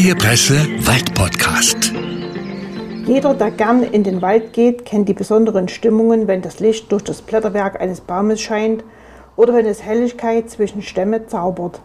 Freie 0.00 0.14
Presse 0.14 0.54
Waldpodcast. 0.86 1.92
Jeder, 3.04 3.34
der 3.34 3.50
gern 3.50 3.82
in 3.82 4.02
den 4.02 4.22
Wald 4.22 4.54
geht, 4.54 4.86
kennt 4.86 5.10
die 5.10 5.14
besonderen 5.14 5.68
Stimmungen, 5.68 6.26
wenn 6.26 6.40
das 6.40 6.58
Licht 6.58 6.90
durch 6.90 7.04
das 7.04 7.20
Blätterwerk 7.20 7.78
eines 7.78 8.00
Baumes 8.00 8.40
scheint 8.40 8.82
oder 9.36 9.52
wenn 9.52 9.66
es 9.66 9.82
Helligkeit 9.82 10.48
zwischen 10.48 10.80
Stämme 10.80 11.26
zaubert. 11.26 11.82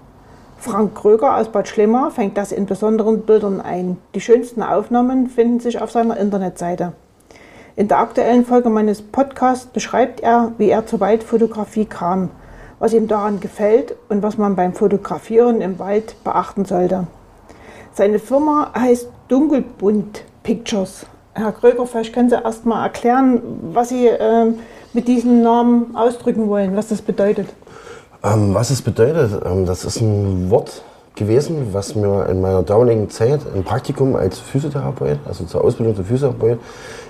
Frank 0.58 0.96
Kröger 0.96 1.36
aus 1.36 1.50
Bad 1.50 1.68
Schlimmer 1.68 2.10
fängt 2.10 2.38
das 2.38 2.54
in 2.54 2.66
besonderen 2.66 3.24
Bildern 3.24 3.60
ein. 3.60 3.98
Die 4.14 4.22
schönsten 4.22 4.64
Aufnahmen 4.64 5.28
finden 5.30 5.60
sich 5.60 5.82
auf 5.82 5.92
seiner 5.92 6.16
Internetseite. 6.16 6.94
In 7.76 7.90
der 7.90 8.00
aktuellen 8.00 8.46
Folge 8.46 8.70
meines 8.70 9.02
Podcasts 9.02 9.66
beschreibt 9.66 10.22
er, 10.22 10.54
wie 10.58 10.70
er 10.70 10.86
zur 10.86 11.02
Waldfotografie 11.02 11.86
kam, 11.86 12.30
was 12.80 12.94
ihm 12.94 13.10
daran 13.10 13.42
gefällt 13.42 13.94
und 14.08 14.24
was 14.24 14.38
man 14.38 14.56
beim 14.56 14.72
Fotografieren 14.74 15.60
im 15.60 15.80
Wald 15.80 16.16
beachten 16.24 16.64
sollte. 16.64 17.08
Seine 17.98 18.20
Firma 18.20 18.72
heißt 18.78 19.08
Dunkelbunt 19.30 20.26
Pictures. 20.44 21.06
Herr 21.34 21.54
Kröger, 21.54 21.86
vielleicht 21.86 22.14
können 22.14 22.30
Sie 22.30 22.36
erst 22.36 22.66
mal 22.66 22.84
erklären, 22.84 23.42
was 23.72 23.88
Sie 23.88 24.08
äh, 24.08 24.52
mit 24.92 25.08
diesem 25.08 25.42
Namen 25.42 25.96
ausdrücken 25.96 26.50
wollen, 26.50 26.76
was 26.76 26.90
das 26.90 27.02
bedeutet. 27.02 27.48
Ähm, 28.22 28.54
was 28.54 28.70
es 28.70 28.82
bedeutet, 28.82 29.42
ähm, 29.46 29.66
das 29.66 29.86
ist 29.86 30.02
ein 30.02 30.50
Wort 30.50 30.84
gewesen, 31.16 31.70
was 31.72 31.96
mir 31.96 32.28
in 32.28 32.42
meiner 32.42 32.64
damaligen 32.64 33.10
Zeit 33.10 33.40
im 33.56 33.64
Praktikum 33.64 34.18
als 34.18 34.40
Physiotherapeut, 34.40 35.20
also 35.26 35.46
zur 35.46 35.64
Ausbildung 35.64 35.96
zum 35.96 36.04
Physiotherapeut, 36.04 36.60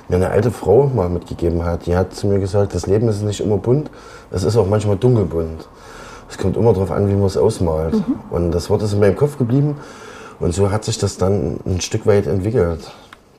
mir 0.08 0.18
eine 0.18 0.30
alte 0.30 0.52
Frau 0.52 0.92
mal 0.94 1.10
mitgegeben 1.10 1.66
hat. 1.66 1.88
Die 1.88 1.98
hat 1.98 2.14
zu 2.14 2.28
mir 2.28 2.38
gesagt, 2.38 2.76
das 2.76 2.86
Leben 2.86 3.08
ist 3.08 3.24
nicht 3.24 3.40
immer 3.42 3.58
bunt, 3.58 3.90
es 4.30 4.44
ist 4.44 4.56
auch 4.56 4.68
manchmal 4.68 4.98
dunkelbunt. 4.98 5.68
Es 6.30 6.38
kommt 6.38 6.58
immer 6.58 6.74
darauf 6.74 6.92
an, 6.92 7.10
wie 7.10 7.16
man 7.16 7.26
es 7.26 7.38
ausmalt. 7.38 7.96
Mhm. 7.96 8.20
Und 8.30 8.52
das 8.52 8.70
Wort 8.70 8.84
ist 8.84 8.94
in 8.94 9.00
meinem 9.00 9.16
Kopf 9.16 9.40
geblieben 9.40 9.78
und 10.40 10.54
so 10.54 10.72
hat 10.72 10.84
sich 10.84 10.98
das 10.98 11.18
dann 11.18 11.60
ein 11.66 11.82
Stück 11.82 12.06
weit 12.06 12.28
entwickelt. 12.28 12.92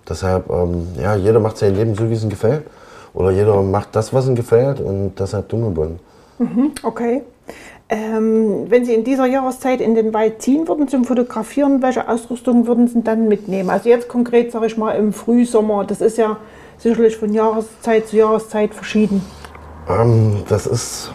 Deshalb, 0.09 0.51
ähm, 0.51 0.89
ja, 1.01 1.17
jeder 1.17 1.41
macht 1.41 1.59
sein 1.59 1.75
Leben 1.75 1.95
so, 1.95 2.09
wie 2.09 2.15
es 2.15 2.23
ihm 2.23 2.31
gefällt. 2.31 2.65
Oder 3.13 3.31
jeder 3.31 3.63
macht 3.63 3.97
das, 3.97 4.13
was 4.13 4.29
ihm 4.29 4.35
gefällt 4.35 4.81
und 4.81 5.15
deshalb 5.19 5.49
dunkelbunt. 5.49 6.01
Mhm, 6.39 6.73
okay. 6.83 7.23
Ähm, 7.89 8.67
wenn 8.69 8.85
Sie 8.85 8.95
in 8.95 9.05
dieser 9.05 9.27
Jahreszeit 9.27 9.81
in 9.81 9.95
den 9.95 10.13
Wald 10.13 10.43
ziehen 10.43 10.67
würden 10.67 10.89
zum 10.89 11.05
Fotografieren, 11.05 11.83
welche 11.83 12.09
Ausrüstung 12.09 12.67
würden 12.67 12.89
Sie 12.89 13.03
dann 13.03 13.29
mitnehmen? 13.29 13.71
Also 13.71 13.89
jetzt 13.89 14.09
konkret 14.09 14.53
sage 14.53 14.67
ich 14.67 14.77
mal 14.77 14.93
im 14.93 15.13
Frühsommer, 15.13 15.85
das 15.85 16.01
ist 16.01 16.19
ja 16.19 16.37
sicherlich 16.79 17.17
von 17.17 17.33
Jahreszeit 17.33 18.09
zu 18.09 18.17
Jahreszeit 18.17 18.75
verschieden. 18.75 19.25
Ähm, 19.89 20.43
das 20.49 20.67
ist 20.67 21.13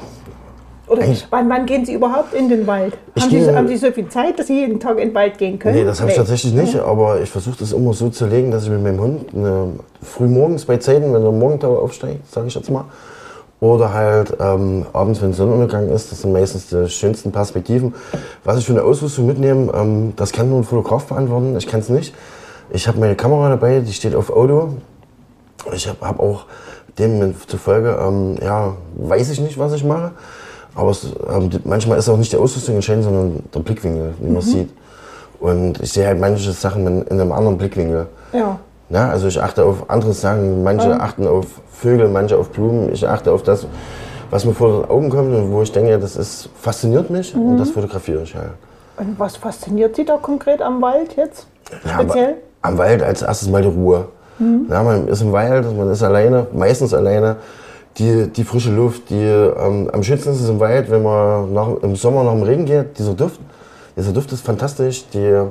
oder 0.91 1.03
wann, 1.29 1.49
wann, 1.49 1.65
gehen 1.65 1.85
Sie 1.85 1.93
überhaupt 1.93 2.33
in 2.33 2.49
den 2.49 2.67
Wald? 2.67 2.97
Haben 3.17 3.29
Sie, 3.29 3.55
haben 3.55 3.67
Sie, 3.69 3.77
so 3.77 3.91
viel 3.91 4.09
Zeit, 4.09 4.37
dass 4.37 4.47
Sie 4.47 4.59
jeden 4.59 4.77
Tag 4.77 4.97
in 4.97 5.09
den 5.09 5.15
Wald 5.15 5.37
gehen 5.37 5.57
können? 5.57 5.75
Nee, 5.75 5.85
das 5.85 5.99
habe 5.99 6.07
nee. 6.07 6.11
ich 6.11 6.17
tatsächlich 6.17 6.53
nicht, 6.53 6.75
aber 6.75 7.21
ich 7.21 7.29
versuche 7.29 7.55
das 7.59 7.71
immer 7.71 7.93
so 7.93 8.09
zu 8.09 8.25
legen, 8.25 8.51
dass 8.51 8.65
ich 8.65 8.69
mit 8.69 8.83
meinem 8.83 8.99
Hund 8.99 9.33
eine, 9.33 9.67
früh 10.01 10.27
morgens 10.27 10.65
bei 10.65 10.77
Zeiten, 10.77 11.13
wenn 11.13 11.21
der 11.21 11.31
Morgentau 11.31 11.79
aufsteigt, 11.79 12.29
sage 12.29 12.47
ich 12.47 12.55
jetzt 12.55 12.69
mal, 12.69 12.83
oder 13.61 13.93
halt 13.93 14.35
ähm, 14.41 14.85
abends, 14.91 15.21
wenn 15.21 15.31
Sonnenuntergang 15.31 15.89
ist, 15.89 16.11
das 16.11 16.23
sind 16.23 16.33
meistens 16.33 16.67
die 16.67 16.89
schönsten 16.89 17.31
Perspektiven. 17.31 17.93
Was 18.43 18.57
ich 18.57 18.65
für 18.65 18.73
eine 18.73 18.83
Ausrüstung 18.83 19.27
mitnehme, 19.27 19.71
ähm, 19.73 20.11
das 20.17 20.33
kann 20.33 20.49
nur 20.49 20.59
ein 20.59 20.65
Fotograf 20.65 21.05
beantworten, 21.05 21.55
ich 21.55 21.67
kann 21.67 21.79
es 21.79 21.87
nicht. 21.87 22.13
Ich 22.69 22.87
habe 22.89 22.99
meine 22.99 23.15
Kamera 23.15 23.47
dabei, 23.47 23.79
die 23.79 23.93
steht 23.93 24.13
auf 24.13 24.29
Auto. 24.29 24.73
Ich 25.73 25.87
habe 25.87 25.99
hab 26.01 26.19
auch 26.19 26.45
demzufolge, 26.97 27.97
ähm, 28.01 28.37
ja, 28.41 28.75
weiß 28.95 29.29
ich 29.29 29.39
nicht, 29.39 29.57
was 29.57 29.73
ich 29.73 29.83
mache. 29.83 30.11
Aber 30.75 30.91
es, 30.91 31.05
ähm, 31.05 31.49
manchmal 31.63 31.97
ist 31.97 32.07
auch 32.09 32.17
nicht 32.17 32.31
die 32.31 32.37
Ausrüstung 32.37 32.75
entscheidend, 32.75 33.03
sondern 33.03 33.43
der 33.53 33.59
Blickwinkel, 33.59 34.13
wie 34.19 34.27
man 34.27 34.35
mhm. 34.35 34.41
sieht. 34.41 34.69
Und 35.39 35.81
ich 35.81 35.91
sehe 35.91 36.05
halt 36.07 36.19
manche 36.19 36.51
Sachen 36.51 36.87
in, 36.87 37.01
in 37.03 37.19
einem 37.19 37.31
anderen 37.31 37.57
Blickwinkel. 37.57 38.07
Ja. 38.31 38.59
ja. 38.89 39.09
Also 39.09 39.27
ich 39.27 39.41
achte 39.41 39.65
auf 39.65 39.89
andere 39.89 40.13
Sachen, 40.13 40.63
manche 40.63 40.89
ja. 40.89 40.99
achten 40.99 41.27
auf 41.27 41.45
Vögel, 41.71 42.07
manche 42.09 42.37
auf 42.37 42.49
Blumen. 42.49 42.93
Ich 42.93 43.07
achte 43.07 43.31
auf 43.31 43.43
das, 43.43 43.65
was 44.29 44.45
mir 44.45 44.53
vor 44.53 44.81
den 44.81 44.89
Augen 44.89 45.09
kommt 45.09 45.33
und 45.33 45.51
wo 45.51 45.61
ich 45.61 45.71
denke, 45.71 45.97
das 45.99 46.15
ist, 46.15 46.49
fasziniert 46.55 47.09
mich 47.09 47.35
mhm. 47.35 47.49
und 47.49 47.57
das 47.57 47.71
fotografiere 47.71 48.23
ich 48.23 48.35
halt. 48.35 48.51
Und 48.97 49.19
was 49.19 49.35
fasziniert 49.35 49.95
Sie 49.95 50.05
da 50.05 50.17
konkret 50.17 50.61
am 50.61 50.81
Wald 50.81 51.15
jetzt? 51.17 51.47
Speziell? 51.85 52.29
Ja, 52.29 52.35
am 52.61 52.77
Wald 52.77 53.01
als 53.01 53.23
erstes 53.23 53.49
mal 53.49 53.61
die 53.61 53.67
Ruhe. 53.67 54.05
Mhm. 54.37 54.67
Ja, 54.69 54.83
man 54.83 55.07
ist 55.07 55.21
im 55.21 55.31
Wald, 55.31 55.65
man 55.75 55.89
ist 55.89 56.03
alleine, 56.03 56.47
meistens 56.53 56.93
alleine 56.93 57.37
die, 57.97 58.27
die 58.27 58.43
frische 58.43 58.71
Luft, 58.71 59.09
die 59.09 59.15
ähm, 59.15 59.89
am 59.91 60.03
schönsten 60.03 60.31
ist 60.31 60.41
es 60.41 60.49
im 60.49 60.59
Wald, 60.59 60.89
wenn 60.89 61.03
man 61.03 61.53
nach, 61.53 61.69
im 61.81 61.95
Sommer 61.95 62.23
nach 62.23 62.33
dem 62.33 62.43
Regen 62.43 62.65
geht, 62.65 62.97
dieser 62.97 63.13
Duft. 63.13 63.39
Dieser 63.97 64.13
Duft 64.13 64.31
ist 64.31 64.45
fantastisch, 64.45 65.05
die, 65.13 65.41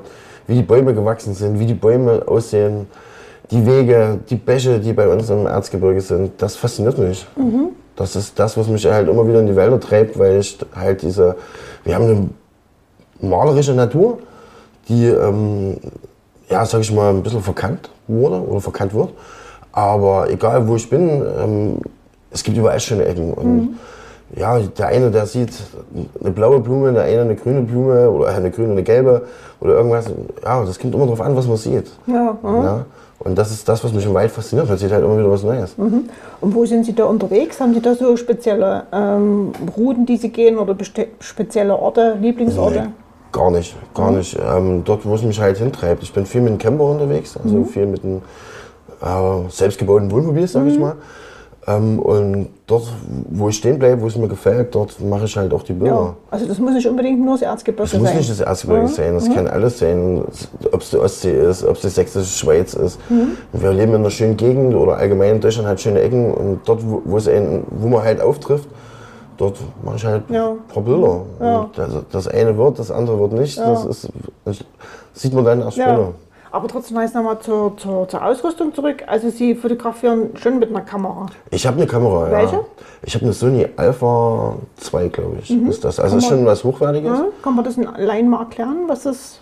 wie 0.47 0.55
die 0.55 0.63
Bäume 0.63 0.95
gewachsen 0.95 1.35
sind, 1.35 1.59
wie 1.59 1.67
die 1.67 1.75
Bäume 1.75 2.23
aussehen, 2.27 2.87
die 3.51 3.65
Wege, 3.67 4.19
die 4.29 4.37
Bäche, 4.37 4.79
die 4.79 4.93
bei 4.93 5.09
uns 5.09 5.29
im 5.29 5.47
Erzgebirge 5.47 6.01
sind, 6.01 6.33
das 6.39 6.57
fasziniert 6.57 6.99
mich. 6.99 7.27
Mhm. 7.37 7.71
Das 7.97 8.17
ist 8.17 8.39
das, 8.39 8.57
was 8.57 8.69
mich 8.69 8.87
halt 8.87 9.09
immer 9.09 9.27
wieder 9.29 9.41
in 9.41 9.47
die 9.47 9.57
Wälder 9.57 9.79
treibt, 9.79 10.19
weil 10.19 10.39
ich 10.39 10.57
halt 10.75 11.03
diese, 11.03 11.37
wir 11.85 11.95
haben 11.95 12.05
eine 12.05 12.29
malerische 13.29 13.75
Natur, 13.75 14.19
die, 14.89 15.07
ähm, 15.07 15.77
ja, 16.49 16.65
sag 16.65 16.81
ich 16.81 16.93
mal, 16.93 17.11
ein 17.11 17.23
bisschen 17.23 17.43
verkannt 17.43 17.91
wurde 18.09 18.41
oder 18.41 18.61
verkannt 18.61 18.95
wird. 18.95 19.11
Aber 19.73 20.31
egal 20.31 20.67
wo 20.67 20.77
ich 20.77 20.89
bin, 20.89 21.23
ähm, 21.39 21.79
es 22.31 22.43
gibt 22.43 22.57
überall 22.57 22.81
schöne 22.81 23.05
Ecken. 23.05 23.33
Und 23.33 23.57
mhm. 23.57 23.69
ja, 24.37 24.59
der 24.59 24.87
eine, 24.89 25.11
der 25.11 25.27
sieht 25.27 25.53
eine 26.21 26.31
blaue 26.31 26.61
Blume, 26.61 26.93
der 26.93 27.05
eine 27.05 27.23
eine 27.23 27.37
grüne 27.37 27.63
Blume 27.63 28.11
oder 28.11 28.29
eine 28.29 28.51
grüne, 28.51 28.73
eine 28.73 28.83
gelbe 28.83 29.23
oder 29.61 29.75
irgendwas. 29.75 30.07
Ja, 30.45 30.65
das 30.65 30.79
kommt 30.79 30.95
immer 30.95 31.05
darauf 31.05 31.21
an, 31.21 31.37
was 31.37 31.47
man 31.47 31.57
sieht. 31.57 31.91
Ja, 32.07 32.37
mhm. 32.43 32.65
ja. 32.65 32.85
Und 33.23 33.37
das 33.37 33.51
ist 33.51 33.69
das, 33.69 33.85
was 33.85 33.93
mich 33.93 34.07
im 34.07 34.15
Wald 34.15 34.31
fasziniert. 34.31 34.67
Man 34.67 34.79
sieht 34.79 34.91
halt 34.91 35.05
immer 35.05 35.19
wieder 35.19 35.31
was 35.31 35.43
Neues. 35.43 35.77
Mhm. 35.77 36.09
Und 36.41 36.55
wo 36.55 36.65
sind 36.65 36.87
Sie 36.87 36.95
da 36.95 37.05
unterwegs? 37.05 37.61
Haben 37.61 37.75
Sie 37.75 37.83
da 37.83 37.95
so 37.95 38.17
spezielle 38.17 38.85
ähm, 38.93 39.53
Routen, 39.77 40.07
die 40.07 40.17
Sie 40.17 40.31
gehen 40.31 40.59
oder 40.59 40.75
spezielle 41.19 41.77
Orte, 41.77 42.17
Lieblingsorte? 42.19 42.81
Nee, 42.81 42.89
gar 43.31 43.51
nicht, 43.51 43.77
gar 43.93 44.11
mhm. 44.11 44.19
nicht. 44.19 44.39
Ähm, 44.39 44.83
dort, 44.85 45.05
wo 45.05 45.15
es 45.15 45.23
mich 45.23 45.39
halt 45.39 45.59
hintreibt. 45.59 46.03
Ich 46.03 46.15
bin 46.15 46.25
viel 46.25 46.41
mit 46.41 46.53
dem 46.53 46.59
Camper 46.59 46.85
unterwegs, 46.85 47.37
also 47.37 47.57
mhm. 47.57 47.67
viel 47.67 47.85
mit 47.85 48.03
einem 48.03 48.23
äh, 49.03 49.51
selbstgebauten 49.51 50.11
Wohnmobil, 50.11 50.49
sag 50.49 50.67
ich 50.67 50.77
mhm. 50.77 50.81
mal. 50.81 50.95
Ähm, 51.67 51.99
und 51.99 52.49
dort, 52.67 52.91
wo 53.29 53.51
ich 53.51 53.57
stehen 53.57 53.79
bleibe, 53.79 54.01
wo 54.01 54.07
es 54.07 54.17
mir 54.17 54.29
gefällt, 54.29 54.75
dort 54.75 54.99
mache 55.01 55.27
ich 55.27 55.37
halt 55.37 55.53
auch 55.53 55.63
die 55.63 55.75
Bilder. 55.75 55.95
Ja, 55.95 56.17
also 56.31 56.47
das 56.47 56.59
muss 56.59 56.73
nicht 56.73 56.89
unbedingt 56.89 57.21
nur 57.21 57.35
das 57.35 57.43
Erzgebirge 57.43 57.91
sein. 57.91 58.03
Das 58.03 58.13
muss 58.13 58.19
nicht 58.19 58.31
das 58.31 58.41
Erzgebirge 58.41 58.83
mhm. 58.83 58.89
sein, 58.89 59.15
das 59.15 59.29
mhm. 59.29 59.35
kann 59.35 59.47
alles 59.47 59.79
sein. 59.79 60.25
Ob 60.73 60.81
es 60.81 60.91
die 60.91 60.97
Ostsee 60.97 61.39
ist, 61.39 61.65
ob 61.65 61.77
es 61.77 61.83
die 61.83 61.89
sächsische 61.89 62.39
Schweiz 62.39 62.73
ist. 62.73 62.99
Mhm. 63.11 63.37
Wir 63.53 63.73
leben 63.73 63.93
in 63.93 64.01
einer 64.01 64.11
schönen 64.11 64.39
Gegend 64.39 64.75
oder 64.75 64.97
allgemein 64.97 65.35
in 65.35 65.41
Deutschland 65.41 65.69
hat 65.69 65.81
schöne 65.81 66.01
Ecken 66.01 66.33
und 66.33 66.61
dort, 66.65 66.81
wo, 66.83 67.03
wo, 67.05 67.19
es 67.19 67.29
ein, 67.29 67.63
wo 67.71 67.89
man 67.89 68.03
halt 68.05 68.23
auftrifft, 68.23 68.69
dort 69.37 69.59
mache 69.85 69.97
ich 69.97 70.05
halt 70.07 70.23
ja. 70.31 70.53
ein 70.53 70.59
paar 70.73 70.83
Bilder. 70.83 71.23
Ja. 71.41 71.71
Das, 71.77 71.93
das, 72.11 72.29
eine 72.29 72.57
wird, 72.57 72.79
das 72.79 72.91
andere 72.91 73.21
wird 73.21 73.33
nicht. 73.33 73.59
Das, 73.59 73.85
ist, 73.85 74.09
das 74.47 74.65
sieht 75.13 75.35
man 75.35 75.45
dann 75.45 75.61
erst 75.61 75.77
später. 75.77 76.15
Aber 76.53 76.69
trotzdem 76.69 76.99
heißt 76.99 77.15
nochmal 77.15 77.39
zur, 77.41 77.77
zur, 77.77 78.09
zur, 78.09 78.25
Ausrüstung 78.25 78.75
zurück. 78.75 79.05
Also 79.07 79.31
Sie 79.31 79.55
fotografieren 79.55 80.31
schon 80.37 80.59
mit 80.59 80.71
einer 80.71 80.81
Kamera. 80.81 81.27
Ich 81.51 81.67
habe 81.67 81.77
eine 81.77 81.87
Kamera, 81.87 82.31
Welche? 82.31 82.57
ja. 82.57 82.65
Ich 83.03 83.15
habe 83.15 83.25
eine 83.25 83.33
Sony 83.33 83.67
Alpha 83.77 84.57
2, 84.77 85.09
glaube 85.09 85.39
ich. 85.43 85.51
Mhm. 85.51 85.69
Ist 85.71 85.85
das. 85.85 86.01
Also 86.01 86.19
ist 86.19 86.27
schon 86.27 86.45
was 86.45 86.65
Hochwertiges. 86.65 87.19
Ja, 87.19 87.25
kann 87.43 87.55
man 87.55 87.65
das 87.65 87.77
in 87.77 87.85
Laien 87.85 88.29
mal 88.29 88.41
erklären, 88.41 88.85
was 88.89 89.05
das 89.05 89.41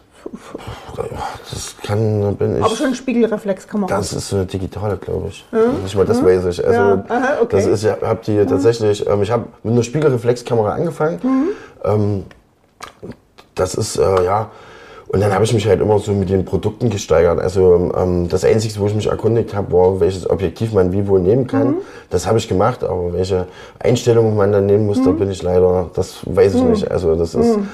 das 1.51 1.77
kann, 1.83 2.37
bin 2.37 2.57
ich. 2.57 2.65
Aber 2.65 2.75
schon 2.75 2.95
Spiegelreflexkamera. 2.95 3.89
Das 3.89 4.13
ist 4.13 4.29
so 4.29 4.37
eine 4.37 4.47
digitale, 4.47 4.97
glaube 4.97 5.29
ich. 5.29 5.47
Ja. 5.53 5.69
Nicht 5.83 5.97
mal 5.97 6.04
das 6.04 6.21
mhm. 6.21 6.27
weiß 6.27 6.45
ich. 6.47 6.66
Also, 6.66 6.81
ja. 6.81 7.04
Aha, 7.09 7.28
okay. 7.41 7.57
das 7.57 7.66
ist, 7.66 7.84
ich 7.84 7.91
habe 7.91 8.21
die 8.27 8.33
mhm. 8.33 8.47
tatsächlich, 8.47 9.07
ähm, 9.07 9.22
ich 9.22 9.31
habe 9.31 9.45
mit 9.63 9.72
einer 9.72 9.83
Spiegelreflexkamera 9.83 10.72
angefangen. 10.72 11.21
Mhm. 11.22 11.49
Ähm, 11.84 12.25
das 13.54 13.75
ist, 13.75 13.97
äh, 13.97 14.25
ja, 14.25 14.51
und 15.10 15.21
dann 15.21 15.33
habe 15.33 15.45
ich 15.45 15.55
mich 15.55 15.66
halt 15.66 15.81
immer 15.81 15.99
so 15.99 16.13
mit 16.13 16.28
den 16.28 16.45
Produkten 16.45 16.91
gesteigert. 16.91 17.41
Also 17.41 17.93
ähm, 17.97 18.28
das 18.28 18.45
Einzige, 18.45 18.78
wo 18.78 18.87
ich 18.87 18.95
mich 18.95 19.07
erkundigt 19.07 19.55
habe, 19.55 19.72
war, 19.72 20.01
welches 20.01 20.28
Objektiv 20.28 20.75
man 20.75 20.93
wie 20.93 21.07
wohl 21.09 21.21
nehmen 21.21 21.47
kann. 21.47 21.69
Mhm. 21.69 21.77
Das 22.10 22.27
habe 22.27 22.37
ich 22.37 22.47
gemacht, 22.47 22.84
aber 22.84 23.15
welche 23.15 23.47
Einstellungen 23.78 24.37
man 24.37 24.53
dann 24.53 24.66
nehmen 24.66 24.87
muss, 24.87 24.99
mhm. 24.99 25.05
da 25.05 25.10
bin 25.13 25.31
ich 25.31 25.43
leider, 25.43 25.91
das 25.95 26.21
weiß 26.27 26.57
ich 26.57 26.63
mhm. 26.63 26.71
nicht. 26.71 26.91
Also 26.91 27.15
das 27.15 27.34
ist, 27.34 27.57
mhm. 27.57 27.69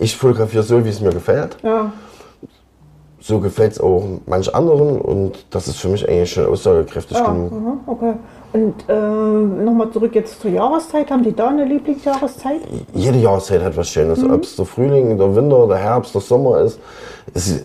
ich 0.00 0.16
fotografiere 0.16 0.64
so, 0.64 0.84
wie 0.84 0.88
es 0.88 1.00
mir 1.00 1.10
gefällt. 1.10 1.56
Ja. 1.62 1.92
So 3.20 3.38
gefällt 3.38 3.72
es 3.72 3.80
auch 3.80 4.02
manch 4.26 4.52
anderen 4.52 5.00
und 5.00 5.44
das 5.50 5.68
ist 5.68 5.76
für 5.76 5.88
mich 5.88 6.08
eigentlich 6.08 6.32
schon 6.32 6.46
aussagekräftig 6.46 7.18
ja. 7.18 7.30
genug. 7.30 7.52
Okay. 7.86 8.14
Und 8.52 8.74
äh, 8.88 8.92
nochmal 8.92 9.90
zurück 9.90 10.14
jetzt 10.14 10.40
zur 10.40 10.50
Jahreszeit. 10.50 11.10
Haben 11.10 11.22
Sie 11.22 11.32
da 11.32 11.48
eine 11.48 11.64
Lieblingsjahreszeit? 11.64 12.60
Jede 12.94 13.18
Jahreszeit 13.18 13.62
hat 13.62 13.76
was 13.76 13.88
Schönes. 13.88 14.20
Mhm. 14.20 14.32
Ob 14.32 14.42
es 14.42 14.56
der 14.56 14.64
Frühling, 14.64 15.16
der 15.16 15.36
Winter, 15.36 15.68
der 15.68 15.76
Herbst, 15.76 16.14
der 16.14 16.20
Sommer 16.20 16.60
ist. 16.60 16.80
Es, 17.32 17.62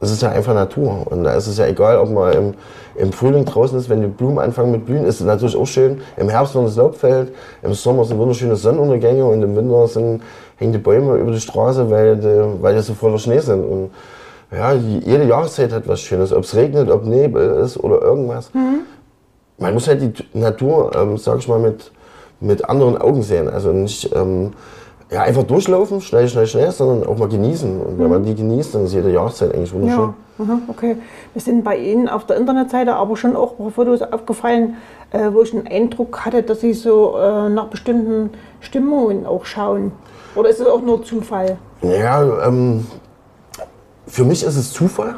es 0.00 0.10
ist 0.10 0.22
ja 0.22 0.30
einfach 0.30 0.54
Natur. 0.54 1.06
Und 1.10 1.24
da 1.24 1.34
ist 1.34 1.46
es 1.46 1.58
ja 1.58 1.66
egal, 1.66 1.98
ob 1.98 2.10
man 2.10 2.32
im, 2.32 2.54
im 2.96 3.12
Frühling 3.12 3.44
draußen 3.44 3.78
ist, 3.78 3.88
wenn 3.88 4.00
die 4.00 4.08
Blumen 4.08 4.38
anfangen 4.38 4.72
mit 4.72 4.84
Blühen, 4.84 5.04
ist 5.04 5.20
es 5.20 5.26
natürlich 5.26 5.56
auch 5.56 5.66
schön. 5.66 6.00
Im 6.16 6.28
Herbst, 6.28 6.56
wenn 6.56 6.64
das 6.64 6.76
Laub 6.76 6.96
fällt, 6.96 7.32
im 7.62 7.72
Sommer 7.72 8.04
sind 8.04 8.18
wunderschöne 8.18 8.56
Sonnenuntergänge 8.56 9.24
und 9.24 9.42
im 9.42 9.54
Winter 9.54 9.86
sind, 9.86 10.22
hängen 10.56 10.72
die 10.72 10.78
Bäume 10.78 11.16
über 11.16 11.30
die 11.30 11.40
Straße, 11.40 11.88
weil 11.88 12.16
die, 12.16 12.62
weil 12.62 12.74
die 12.74 12.82
so 12.82 12.94
voller 12.94 13.18
Schnee 13.18 13.38
sind. 13.38 13.64
Und 13.64 13.90
ja, 14.50 14.72
jede 14.72 15.24
Jahreszeit 15.24 15.72
hat 15.72 15.88
was 15.88 16.00
Schönes. 16.00 16.32
Ob 16.32 16.44
es 16.44 16.54
regnet, 16.54 16.90
ob 16.90 17.04
Nebel 17.04 17.60
ist 17.64 17.76
oder 17.78 18.00
irgendwas. 18.00 18.50
Man 19.58 19.74
muss 19.74 19.88
halt 19.88 20.02
die 20.02 20.38
Natur, 20.38 20.92
ähm, 20.94 21.16
sag 21.16 21.38
ich 21.38 21.48
mal, 21.48 21.58
mit, 21.58 21.90
mit 22.40 22.68
anderen 22.68 22.98
Augen 22.98 23.22
sehen. 23.22 23.48
Also 23.48 23.72
nicht 23.72 24.14
ähm, 24.14 24.52
ja, 25.10 25.22
einfach 25.22 25.44
durchlaufen, 25.44 26.00
schnell, 26.00 26.28
schnell, 26.28 26.46
schnell, 26.46 26.70
sondern 26.72 27.08
auch 27.08 27.16
mal 27.16 27.28
genießen. 27.28 27.80
Und 27.80 27.98
wenn 27.98 28.10
man 28.10 28.24
die 28.24 28.34
genießt, 28.34 28.74
dann 28.74 28.84
ist 28.84 28.92
jede 28.92 29.10
Jahreszeit 29.10 29.54
eigentlich 29.54 29.72
wunderschön. 29.72 30.14
Ja, 30.38 30.44
aha, 30.44 30.58
okay. 30.68 30.96
Wir 31.32 31.42
sind 31.42 31.62
bei 31.62 31.76
Ihnen 31.76 32.08
auf 32.08 32.26
der 32.26 32.36
Internetseite 32.36 32.94
aber 32.94 33.16
schon 33.16 33.36
auch 33.36 33.52
ein 33.52 33.56
paar 33.56 33.70
Fotos 33.70 34.02
aufgefallen, 34.02 34.76
äh, 35.12 35.30
wo 35.32 35.42
ich 35.42 35.52
den 35.52 35.66
Eindruck 35.66 36.24
hatte, 36.24 36.42
dass 36.42 36.60
Sie 36.60 36.72
so 36.72 37.16
äh, 37.16 37.48
nach 37.48 37.68
bestimmten 37.68 38.30
Stimmungen 38.60 39.26
auch 39.26 39.44
schauen. 39.44 39.92
Oder 40.34 40.50
ist 40.50 40.60
es 40.60 40.66
auch 40.66 40.82
nur 40.82 41.04
Zufall? 41.04 41.56
Ja, 41.82 42.46
ähm, 42.46 42.86
für 44.06 44.24
mich 44.24 44.42
ist 44.42 44.56
es 44.56 44.72
Zufall. 44.72 45.14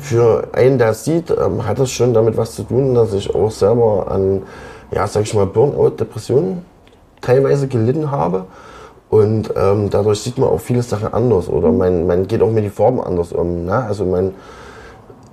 Für 0.00 0.48
einen, 0.52 0.78
der 0.78 0.90
es 0.90 1.04
sieht, 1.04 1.30
ähm, 1.30 1.66
hat 1.66 1.78
es 1.78 1.90
schon 1.90 2.14
damit 2.14 2.36
was 2.36 2.54
zu 2.54 2.62
tun, 2.62 2.94
dass 2.94 3.12
ich 3.12 3.34
auch 3.34 3.50
selber 3.50 4.10
an, 4.10 4.42
ja, 4.90 5.06
sag 5.06 5.22
ich 5.22 5.34
mal, 5.34 5.46
Burnout, 5.46 5.90
Depressionen 5.90 6.64
teilweise 7.20 7.68
gelitten 7.68 8.10
habe. 8.10 8.46
Und 9.10 9.52
ähm, 9.56 9.90
dadurch 9.90 10.20
sieht 10.20 10.38
man 10.38 10.48
auch 10.48 10.60
viele 10.60 10.82
Sachen 10.82 11.12
anders 11.12 11.48
oder 11.48 11.72
man, 11.72 12.06
man 12.06 12.28
geht 12.28 12.42
auch 12.42 12.50
mit 12.50 12.64
die 12.64 12.70
Formen 12.70 13.00
anders 13.00 13.32
um. 13.32 13.64
Ne? 13.64 13.74
Also 13.74 14.04
man, 14.04 14.34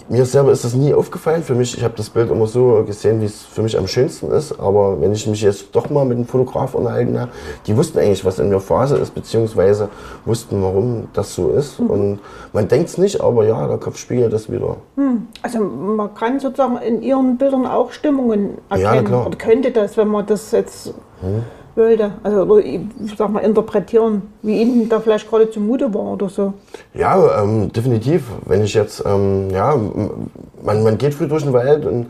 mir 0.09 0.25
selber 0.25 0.51
ist 0.51 0.63
das 0.63 0.73
nie 0.73 0.93
aufgefallen. 0.93 1.43
Für 1.43 1.55
mich, 1.55 1.77
ich 1.77 1.83
habe 1.83 1.93
das 1.97 2.09
Bild 2.09 2.31
immer 2.31 2.47
so 2.47 2.83
gesehen, 2.85 3.21
wie 3.21 3.25
es 3.25 3.43
für 3.43 3.61
mich 3.61 3.77
am 3.77 3.87
schönsten 3.87 4.31
ist. 4.31 4.59
Aber 4.59 4.99
wenn 5.01 5.11
ich 5.11 5.27
mich 5.27 5.41
jetzt 5.41 5.67
doch 5.73 5.89
mal 5.89 6.05
mit 6.05 6.17
einem 6.17 6.27
Fotograf 6.27 6.75
unterhalten 6.75 7.19
habe, 7.19 7.31
die 7.65 7.75
wussten 7.75 7.99
eigentlich, 7.99 8.23
was 8.23 8.39
in 8.39 8.49
mir 8.49 8.59
Phase 8.59 8.97
ist, 8.97 9.13
beziehungsweise 9.13 9.89
wussten, 10.25 10.61
warum 10.63 11.07
das 11.13 11.35
so 11.35 11.49
ist. 11.49 11.79
Mhm. 11.79 11.89
Und 11.89 12.19
man 12.53 12.67
denkt 12.67 12.89
es 12.89 12.97
nicht, 12.97 13.21
aber 13.21 13.45
ja, 13.45 13.67
der 13.67 13.77
Kopf 13.77 13.97
spiegelt 13.97 14.33
das 14.33 14.51
wieder. 14.51 14.77
Also 15.41 15.59
man 15.59 16.13
kann 16.15 16.39
sozusagen 16.39 16.77
in 16.77 17.01
Ihren 17.01 17.37
Bildern 17.37 17.65
auch 17.65 17.91
Stimmungen 17.91 18.57
Ja, 18.71 18.77
erkennen. 18.77 19.05
klar. 19.07 19.21
Hm. 19.21 19.27
Oder 19.27 19.37
könnte 19.37 19.71
das, 19.71 19.97
wenn 19.97 20.07
man 20.07 20.25
das 20.25 20.51
jetzt 20.51 20.93
wollte. 21.77 22.11
Also 22.23 22.41
oder 22.41 22.65
ich 22.65 22.81
sag 23.17 23.29
mal 23.29 23.39
interpretieren, 23.39 24.23
wie 24.41 24.61
Ihnen 24.61 24.89
da 24.89 24.99
vielleicht 24.99 25.29
gerade 25.29 25.49
zumute 25.49 25.93
war 25.93 26.13
oder 26.13 26.29
so. 26.29 26.53
Ja, 26.93 27.41
ähm, 27.41 27.71
definitiv. 27.71 28.23
Wenn 28.45 28.63
ich 28.63 28.73
jetzt, 28.73 29.03
ähm, 29.05 29.49
ja, 29.51 29.75
man, 30.63 30.83
man 30.83 30.97
geht 30.97 31.13
früh 31.13 31.27
durch 31.27 31.43
den 31.43 31.53
Wald 31.53 31.85
und 31.85 32.07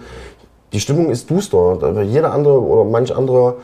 die 0.73 0.79
Stimmung 0.79 1.09
ist 1.09 1.29
duster. 1.29 2.01
Jeder 2.03 2.33
andere 2.33 2.61
oder 2.61 2.83
manch 2.83 3.15
anderer 3.15 3.55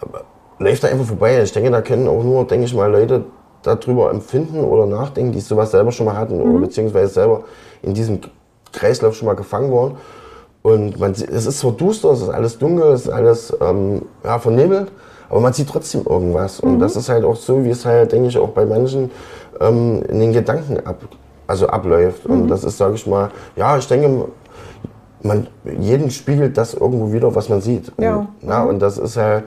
äh, 0.00 0.62
läuft 0.62 0.84
da 0.84 0.88
einfach 0.88 1.06
vorbei. 1.06 1.42
Ich 1.42 1.52
denke, 1.52 1.70
da 1.70 1.82
können 1.82 2.08
auch 2.08 2.22
nur, 2.22 2.44
denke 2.44 2.66
ich 2.66 2.74
mal, 2.74 2.90
Leute 2.90 3.24
darüber 3.62 4.10
empfinden 4.10 4.60
oder 4.60 4.86
nachdenken, 4.86 5.32
die 5.32 5.40
sowas 5.40 5.70
selber 5.72 5.92
schon 5.92 6.06
mal 6.06 6.16
hatten 6.16 6.40
oder 6.40 6.60
beziehungsweise 6.60 7.12
selber 7.12 7.44
in 7.82 7.94
diesem 7.94 8.20
Kreislauf 8.72 9.14
schon 9.14 9.26
mal 9.26 9.34
gefangen 9.34 9.72
waren. 9.72 9.96
Und 10.62 10.98
man, 10.98 11.12
es 11.12 11.22
ist 11.22 11.58
zwar 11.58 11.72
duster, 11.72 12.10
es 12.10 12.22
ist 12.22 12.28
alles 12.28 12.58
dunkel, 12.58 12.92
es 12.92 13.02
ist 13.02 13.08
alles 13.10 13.56
ähm, 13.60 14.02
ja, 14.24 14.38
vernebelt, 14.38 14.90
aber 15.30 15.40
man 15.40 15.52
sieht 15.52 15.68
trotzdem 15.68 16.02
irgendwas. 16.08 16.60
Und 16.60 16.78
das 16.80 16.96
ist 16.96 17.08
halt 17.08 17.24
auch 17.24 17.36
so, 17.36 17.64
wie 17.64 17.70
es 17.70 17.84
halt, 17.84 18.12
denke 18.12 18.28
ich, 18.28 18.38
auch 18.38 18.50
bei 18.50 18.64
Menschen 18.64 19.10
ähm, 19.60 20.02
in 20.08 20.20
den 20.20 20.32
Gedanken 20.32 20.78
ab, 20.86 21.00
also 21.46 21.66
abläuft. 21.68 22.26
Und 22.26 22.48
das 22.48 22.64
ist, 22.64 22.78
sage 22.78 22.94
ich 22.94 23.06
mal, 23.06 23.30
ja, 23.56 23.76
ich 23.76 23.86
denke, 23.86 24.26
man, 25.22 25.46
jeden 25.80 26.10
spiegelt 26.10 26.56
das 26.56 26.74
irgendwo 26.74 27.12
wieder, 27.12 27.34
was 27.34 27.48
man 27.48 27.60
sieht. 27.60 27.92
Und, 27.96 28.04
Ja. 28.04 28.26
na, 28.40 28.64
und 28.64 28.78
das 28.80 28.98
ist 28.98 29.16
halt, 29.16 29.44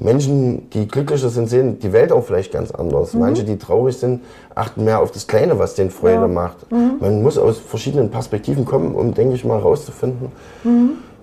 Menschen, 0.00 0.70
die 0.70 0.86
glücklicher 0.86 1.28
sind, 1.28 1.48
sehen 1.50 1.80
die 1.80 1.92
Welt 1.92 2.12
auch 2.12 2.22
vielleicht 2.22 2.52
ganz 2.52 2.70
anders. 2.70 3.14
Manche, 3.14 3.42
die 3.42 3.58
traurig 3.58 3.96
sind, 3.96 4.22
achten 4.54 4.84
mehr 4.84 5.00
auf 5.00 5.10
das 5.10 5.26
Kleine, 5.26 5.58
was 5.58 5.74
denen 5.74 5.90
Freude 5.90 6.20
Ja. 6.22 6.28
macht. 6.28 6.66
Man 6.70 7.20
muss 7.22 7.36
aus 7.36 7.58
verschiedenen 7.58 8.08
Perspektiven 8.08 8.64
kommen, 8.64 8.94
um, 8.94 9.12
denke 9.12 9.34
ich 9.34 9.44
mal, 9.44 9.58
herauszufinden, 9.58 10.30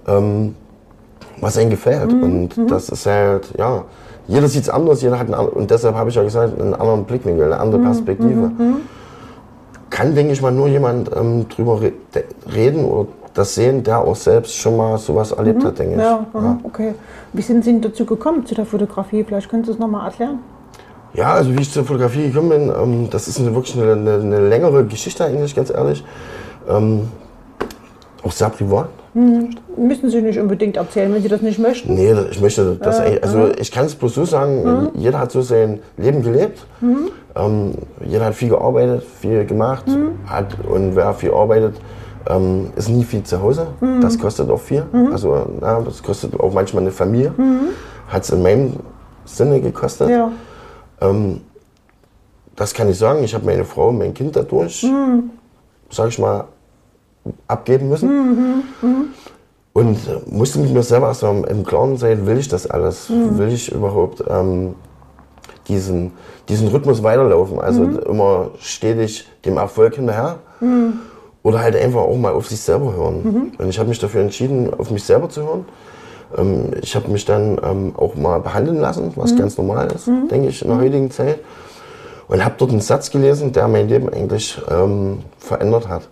ähm, 0.08 0.56
was 1.42 1.58
einem 1.58 1.70
gefällt. 1.70 2.12
Und 2.12 2.50
das 2.70 2.90
ist 2.90 3.06
halt, 3.06 3.54
ja, 3.58 3.84
jeder 4.28 4.48
sieht 4.48 4.64
es 4.64 4.70
anders, 4.70 5.02
jeder 5.02 5.20
hat 5.20 5.28
einen 5.28 5.36
anderen, 5.36 5.60
und 5.60 5.70
deshalb 5.70 5.96
habe 5.96 6.10
ich 6.10 6.16
ja 6.16 6.24
gesagt, 6.24 6.60
einen 6.60 6.74
anderen 6.74 7.04
Blickwinkel, 7.04 7.46
eine 7.46 7.60
andere 7.60 7.82
Perspektive. 7.82 8.52
Kann, 9.90 10.16
denke 10.16 10.34
ich 10.34 10.42
mal, 10.42 10.52
nur 10.52 10.68
jemand 10.68 11.12
ähm, 11.16 11.48
drüber 11.48 11.80
re 11.80 11.94
de- 12.14 12.24
reden 12.54 12.84
oder 12.84 13.08
das 13.34 13.54
sehen, 13.56 13.84
der 13.84 14.00
auch 14.00 14.16
selbst 14.16 14.56
schon 14.56 14.78
mal 14.78 14.98
sowas 14.98 15.32
erlebt 15.32 15.64
hat, 15.64 15.78
denke 15.78 15.94
ich. 15.96 16.00
Ja, 16.02 16.26
aha, 16.34 16.58
okay. 16.64 16.96
Wie 17.34 17.42
sind 17.42 17.64
Sie 17.64 17.72
denn 17.72 17.81
dazu 17.81 18.06
gekommen, 18.06 18.46
zu 18.46 18.56
der 18.56 18.66
Fotografie? 18.66 19.24
Vielleicht 19.24 19.48
können 19.50 19.64
Sie 19.64 19.72
es 19.72 19.78
nochmal 19.80 20.08
erklären. 20.08 20.40
Ja, 21.14 21.34
also 21.34 21.56
wie 21.56 21.62
ich 21.62 21.72
zur 21.72 21.86
Fotografie 21.86 22.28
gekommen 22.30 22.50
bin, 22.50 22.70
ähm, 22.70 23.10
das 23.10 23.28
ist 23.28 23.40
eine, 23.40 23.54
wirklich 23.54 23.80
eine, 23.80 23.92
eine, 23.94 24.14
eine 24.16 24.50
längere 24.50 24.86
Geschichte 24.86 25.24
eigentlich, 25.24 25.56
ganz 25.56 25.70
ehrlich. 25.70 26.04
Ähm, 26.68 27.02
auch 28.24 28.31
sehr 28.31 28.50
privat. 28.50 28.90
Müssen 29.16 30.10
Sie 30.10 30.22
nicht 30.22 30.38
unbedingt 30.38 30.76
erzählen, 30.76 31.14
wenn 31.14 31.22
Sie 31.22 31.30
das 31.30 31.42
nicht 31.42 31.58
möchten. 31.58 31.94
Nee, 31.96 32.14
ich 32.32 32.42
möchte 32.42 32.76
das 32.76 33.00
eigentlich, 33.00 33.24
also 33.24 33.50
ich 33.58 33.72
kann 33.72 33.86
es 33.86 33.96
bloß 33.96 34.14
so 34.14 34.26
sagen, 34.26 34.90
jeder 34.94 35.20
hat 35.20 35.32
so 35.32 35.42
sein 35.42 35.80
Leben 35.96 36.22
gelebt. 36.22 36.66
Ähm, 37.38 37.72
jeder 38.06 38.26
hat 38.26 38.36
viel 38.36 38.50
gearbeitet, 38.50 39.04
viel 39.04 39.46
gemacht. 39.46 39.86
Hat, 40.28 40.58
und 40.70 40.98
wer 40.98 41.14
viel 41.14 41.32
arbeitet, 41.32 41.76
ähm, 42.28 42.72
ist 42.76 42.90
nie 42.90 43.06
viel 43.06 43.24
zu 43.24 43.42
Hause. 43.42 43.68
Das 44.02 44.20
kostet 44.20 44.50
auch 44.50 44.60
viel. 44.60 44.84
Also 45.14 45.48
na, 45.62 45.80
das 45.80 46.04
kostet 46.04 46.38
auch 46.38 46.54
manchmal 46.54 46.84
eine 46.84 46.92
Familie. 46.92 47.34
Hat 48.10 48.24
es 48.24 48.32
in 48.32 48.44
meinem 48.44 48.74
Sinne 49.24 49.62
gekostet. 49.62 50.10
Ja. 50.10 50.30
Das 52.58 52.74
kann 52.74 52.90
ich 52.90 52.98
sagen. 52.98 53.24
Ich 53.24 53.34
habe 53.34 53.46
meine 53.46 53.64
Frau 53.64 53.94
mein 53.94 54.14
Kind 54.14 54.36
dadurch, 54.36 54.86
sag 55.90 56.10
ich 56.10 56.20
mal, 56.20 56.46
abgeben 57.48 57.89
müssen. 57.89 58.63
Und 59.74 59.98
äh, 60.07 60.31
musste 60.31 60.60
mit 60.60 60.74
mir 60.74 60.83
selber 60.83 61.07
erst 61.07 61.24
mal 61.24 61.44
im 61.45 61.66
Klaren 61.66 61.98
sein, 61.98 62.25
will 62.25 62.38
ich 62.38 62.48
das 62.48 62.66
alles? 62.69 63.10
Will 63.38 63.50
ich 63.51 63.72
überhaupt 63.72 64.24
ähm, 64.30 64.75
diesen, 65.68 66.13
diesen 66.48 66.69
Rhythmus 66.69 67.04
weiterlaufen? 67.04 67.60
Also 67.60 67.83
immer 67.83 68.51
stetig 68.60 69.27
dem 69.44 69.57
Erfolg 69.57 69.95
hinterher. 69.95 70.39
Oder 71.44 71.60
halt 71.60 71.75
einfach 71.75 72.01
auch 72.01 72.18
mal 72.18 72.31
auf 72.33 72.48
sich 72.48 72.62
selber 72.62 72.95
hören. 72.95 73.51
Und 73.57 73.69
ich 73.69 73.78
habe 73.78 73.89
mich 73.89 74.00
dafür 74.00 74.21
entschieden, 74.21 74.74
auf 74.74 74.89
mich 74.92 75.04
selber 75.04 75.30
zu 75.30 75.44
hören. 75.44 75.66
Ähm, 76.38 76.71
ich 76.81 76.95
habe 76.95 77.09
mich 77.09 77.26
dann 77.26 77.59
ähm, 77.64 77.94
auch 77.97 78.16
mal 78.16 78.40
behandeln 78.40 78.80
lassen, 78.80 79.11
was 79.16 79.35
ganz 79.35 79.57
normal 79.57 79.92
ist, 79.94 80.07
denke 80.31 80.47
ich, 80.47 80.61
in 80.61 80.69
der 80.69 80.78
heutigen 80.78 81.11
Zeit. 81.11 81.40
Und 82.28 82.44
habe 82.44 82.56
dort 82.57 82.71
einen 82.71 82.81
Satz 82.81 83.11
gelesen, 83.11 83.52
der 83.52 83.68
mein 83.68 83.88
Leben 83.88 84.09
eigentlich 84.09 84.59
ähm, 84.71 85.19
verändert 85.38 85.88
hat. 85.88 86.09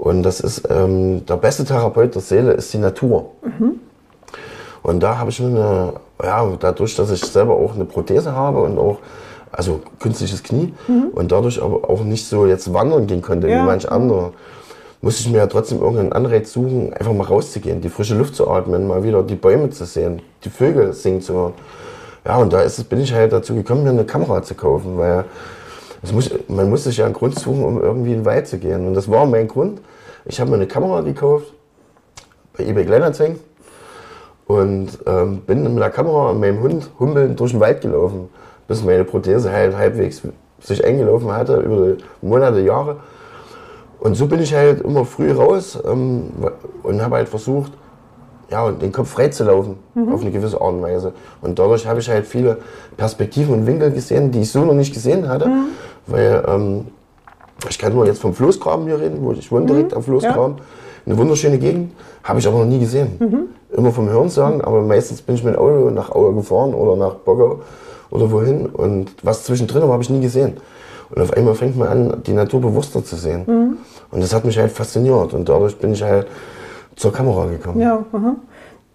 Und 0.00 0.22
das 0.22 0.40
ist, 0.40 0.62
ähm, 0.70 1.26
der 1.26 1.36
beste 1.36 1.62
Therapeut 1.62 2.14
der 2.14 2.22
Seele 2.22 2.52
ist 2.52 2.72
die 2.72 2.78
Natur. 2.78 3.32
Und 4.82 5.02
da 5.02 5.18
habe 5.18 5.28
ich 5.28 5.38
mir 5.40 5.48
eine, 5.48 5.92
ja, 6.24 6.50
dadurch, 6.58 6.96
dass 6.96 7.10
ich 7.10 7.22
selber 7.22 7.52
auch 7.54 7.74
eine 7.74 7.84
Prothese 7.84 8.32
habe 8.34 8.62
und 8.62 8.78
auch, 8.78 8.96
also 9.52 9.80
künstliches 9.98 10.42
Knie 10.42 10.72
und 11.12 11.30
dadurch 11.32 11.62
aber 11.62 11.90
auch 11.90 12.02
nicht 12.02 12.26
so 12.26 12.46
jetzt 12.46 12.72
wandern 12.72 13.06
gehen 13.06 13.20
konnte 13.20 13.46
Ja. 13.48 13.60
wie 13.60 13.66
manch 13.66 13.90
andere, 13.92 14.32
musste 15.02 15.22
ich 15.22 15.30
mir 15.30 15.36
ja 15.38 15.46
trotzdem 15.46 15.80
irgendeinen 15.80 16.14
Anreiz 16.14 16.50
suchen, 16.50 16.94
einfach 16.94 17.12
mal 17.12 17.24
rauszugehen, 17.26 17.82
die 17.82 17.90
frische 17.90 18.14
Luft 18.14 18.34
zu 18.36 18.48
atmen, 18.50 18.86
mal 18.86 19.02
wieder 19.04 19.22
die 19.22 19.34
Bäume 19.34 19.68
zu 19.68 19.84
sehen, 19.84 20.22
die 20.44 20.50
Vögel 20.50 20.94
singen 20.94 21.20
zu 21.20 21.34
hören. 21.34 21.52
Ja, 22.24 22.36
und 22.38 22.54
da 22.54 22.62
ist 22.62 22.78
es, 22.78 22.84
bin 22.84 23.00
ich 23.00 23.12
halt 23.12 23.32
dazu 23.34 23.54
gekommen, 23.54 23.82
mir 23.82 23.90
eine 23.90 24.04
Kamera 24.04 24.42
zu 24.42 24.54
kaufen, 24.54 24.96
weil 24.96 25.24
muss, 26.12 26.30
man 26.48 26.70
muss 26.70 26.84
sich 26.84 26.96
ja 26.96 27.04
einen 27.04 27.14
Grund 27.14 27.38
suchen, 27.38 27.64
um 27.64 27.80
irgendwie 27.80 28.12
in 28.12 28.20
den 28.20 28.24
Wald 28.24 28.48
zu 28.48 28.58
gehen. 28.58 28.86
Und 28.86 28.94
das 28.94 29.10
war 29.10 29.26
mein 29.26 29.48
Grund. 29.48 29.80
Ich 30.24 30.40
habe 30.40 30.50
mir 30.50 30.56
eine 30.56 30.66
Kamera 30.66 31.00
gekauft, 31.02 31.52
bei 32.56 32.64
eBay 32.64 32.84
Kleinanzeigen, 32.84 33.38
und 34.46 34.98
ähm, 35.06 35.42
bin 35.46 35.62
mit 35.62 35.82
der 35.82 35.90
Kamera 35.90 36.30
und 36.30 36.40
meinem 36.40 36.60
Hund 36.60 36.90
humpelnd 36.98 37.38
durch 37.38 37.52
den 37.52 37.60
Wald 37.60 37.82
gelaufen, 37.82 38.28
bis 38.66 38.82
meine 38.82 39.04
Prothese 39.04 39.52
halt 39.52 39.76
halbwegs 39.76 40.22
sich 40.60 40.84
eingelaufen 40.84 41.32
hatte 41.32 41.56
über 41.60 41.94
Monate, 42.20 42.60
Jahre. 42.60 42.96
Und 44.00 44.14
so 44.14 44.26
bin 44.26 44.40
ich 44.40 44.52
halt 44.54 44.80
immer 44.82 45.04
früh 45.04 45.30
raus 45.30 45.78
ähm, 45.86 46.30
und 46.82 47.02
habe 47.02 47.16
halt 47.16 47.28
versucht, 47.28 47.72
ja, 48.50 48.68
den 48.72 48.90
Kopf 48.90 49.10
frei 49.10 49.28
zu 49.28 49.44
laufen, 49.44 49.78
auf 50.12 50.22
eine 50.22 50.32
gewisse 50.32 50.60
Art 50.60 50.72
und 50.72 50.82
Weise. 50.82 51.12
Und 51.40 51.58
dadurch 51.58 51.86
habe 51.86 52.00
ich 52.00 52.08
halt 52.08 52.26
viele 52.26 52.58
Perspektiven 52.96 53.54
und 53.54 53.66
Winkel 53.66 53.92
gesehen, 53.92 54.32
die 54.32 54.40
ich 54.40 54.50
so 54.50 54.64
noch 54.64 54.74
nicht 54.74 54.92
gesehen 54.92 55.28
hatte. 55.28 55.48
Weil 56.06 56.44
ähm, 56.46 56.86
ich 57.68 57.78
kann 57.78 57.94
nur 57.94 58.06
jetzt 58.06 58.20
vom 58.20 58.34
Floßgraben 58.34 58.86
hier 58.86 58.98
reden, 58.98 59.18
wo 59.20 59.32
ich 59.32 59.50
wohne 59.52 59.66
direkt 59.66 59.94
am 59.94 60.02
Floßgraben. 60.02 60.56
Eine 61.06 61.16
wunderschöne 61.16 61.58
Gegend, 61.58 61.92
habe 62.22 62.38
ich 62.38 62.46
aber 62.46 62.58
noch 62.58 62.66
nie 62.66 62.78
gesehen. 62.78 63.48
Immer 63.72 63.90
vom 63.90 64.08
Hören 64.08 64.28
sagen, 64.28 64.60
aber 64.60 64.82
meistens 64.82 65.22
bin 65.22 65.34
ich 65.34 65.44
mit 65.44 65.54
dem 65.54 65.58
Auto 65.60 65.90
nach 65.90 66.10
Aue 66.10 66.34
gefahren 66.34 66.74
oder 66.74 66.96
nach 66.96 67.14
Boggau 67.14 67.60
oder 68.10 68.30
wohin. 68.30 68.66
Und 68.66 69.10
was 69.22 69.44
zwischendrin 69.44 69.82
habe 69.82 70.02
ich 70.02 70.10
nie 70.10 70.20
gesehen. 70.20 70.58
Und 71.14 71.22
auf 71.22 71.32
einmal 71.32 71.54
fängt 71.54 71.76
man 71.76 71.88
an, 71.88 72.22
die 72.24 72.32
Natur 72.32 72.60
bewusster 72.60 73.04
zu 73.04 73.16
sehen. 73.16 73.78
Und 74.10 74.22
das 74.22 74.34
hat 74.34 74.44
mich 74.44 74.58
halt 74.58 74.72
fasziniert. 74.72 75.34
Und 75.34 75.48
dadurch 75.48 75.76
bin 75.76 75.92
ich 75.92 76.02
halt 76.02 76.26
zur 76.96 77.12
Kamera 77.12 77.46
gekommen. 77.46 77.80
Ja, 77.80 78.04
aha. 78.12 78.36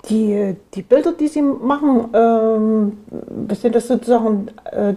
Die, 0.10 0.56
die 0.74 0.82
Bilder, 0.84 1.14
die 1.14 1.28
Sie 1.28 1.42
machen, 1.42 2.10
ähm, 2.14 2.98
sind 3.56 3.74
das 3.74 3.88
sozusagen 3.88 4.48
äh, 4.72 4.94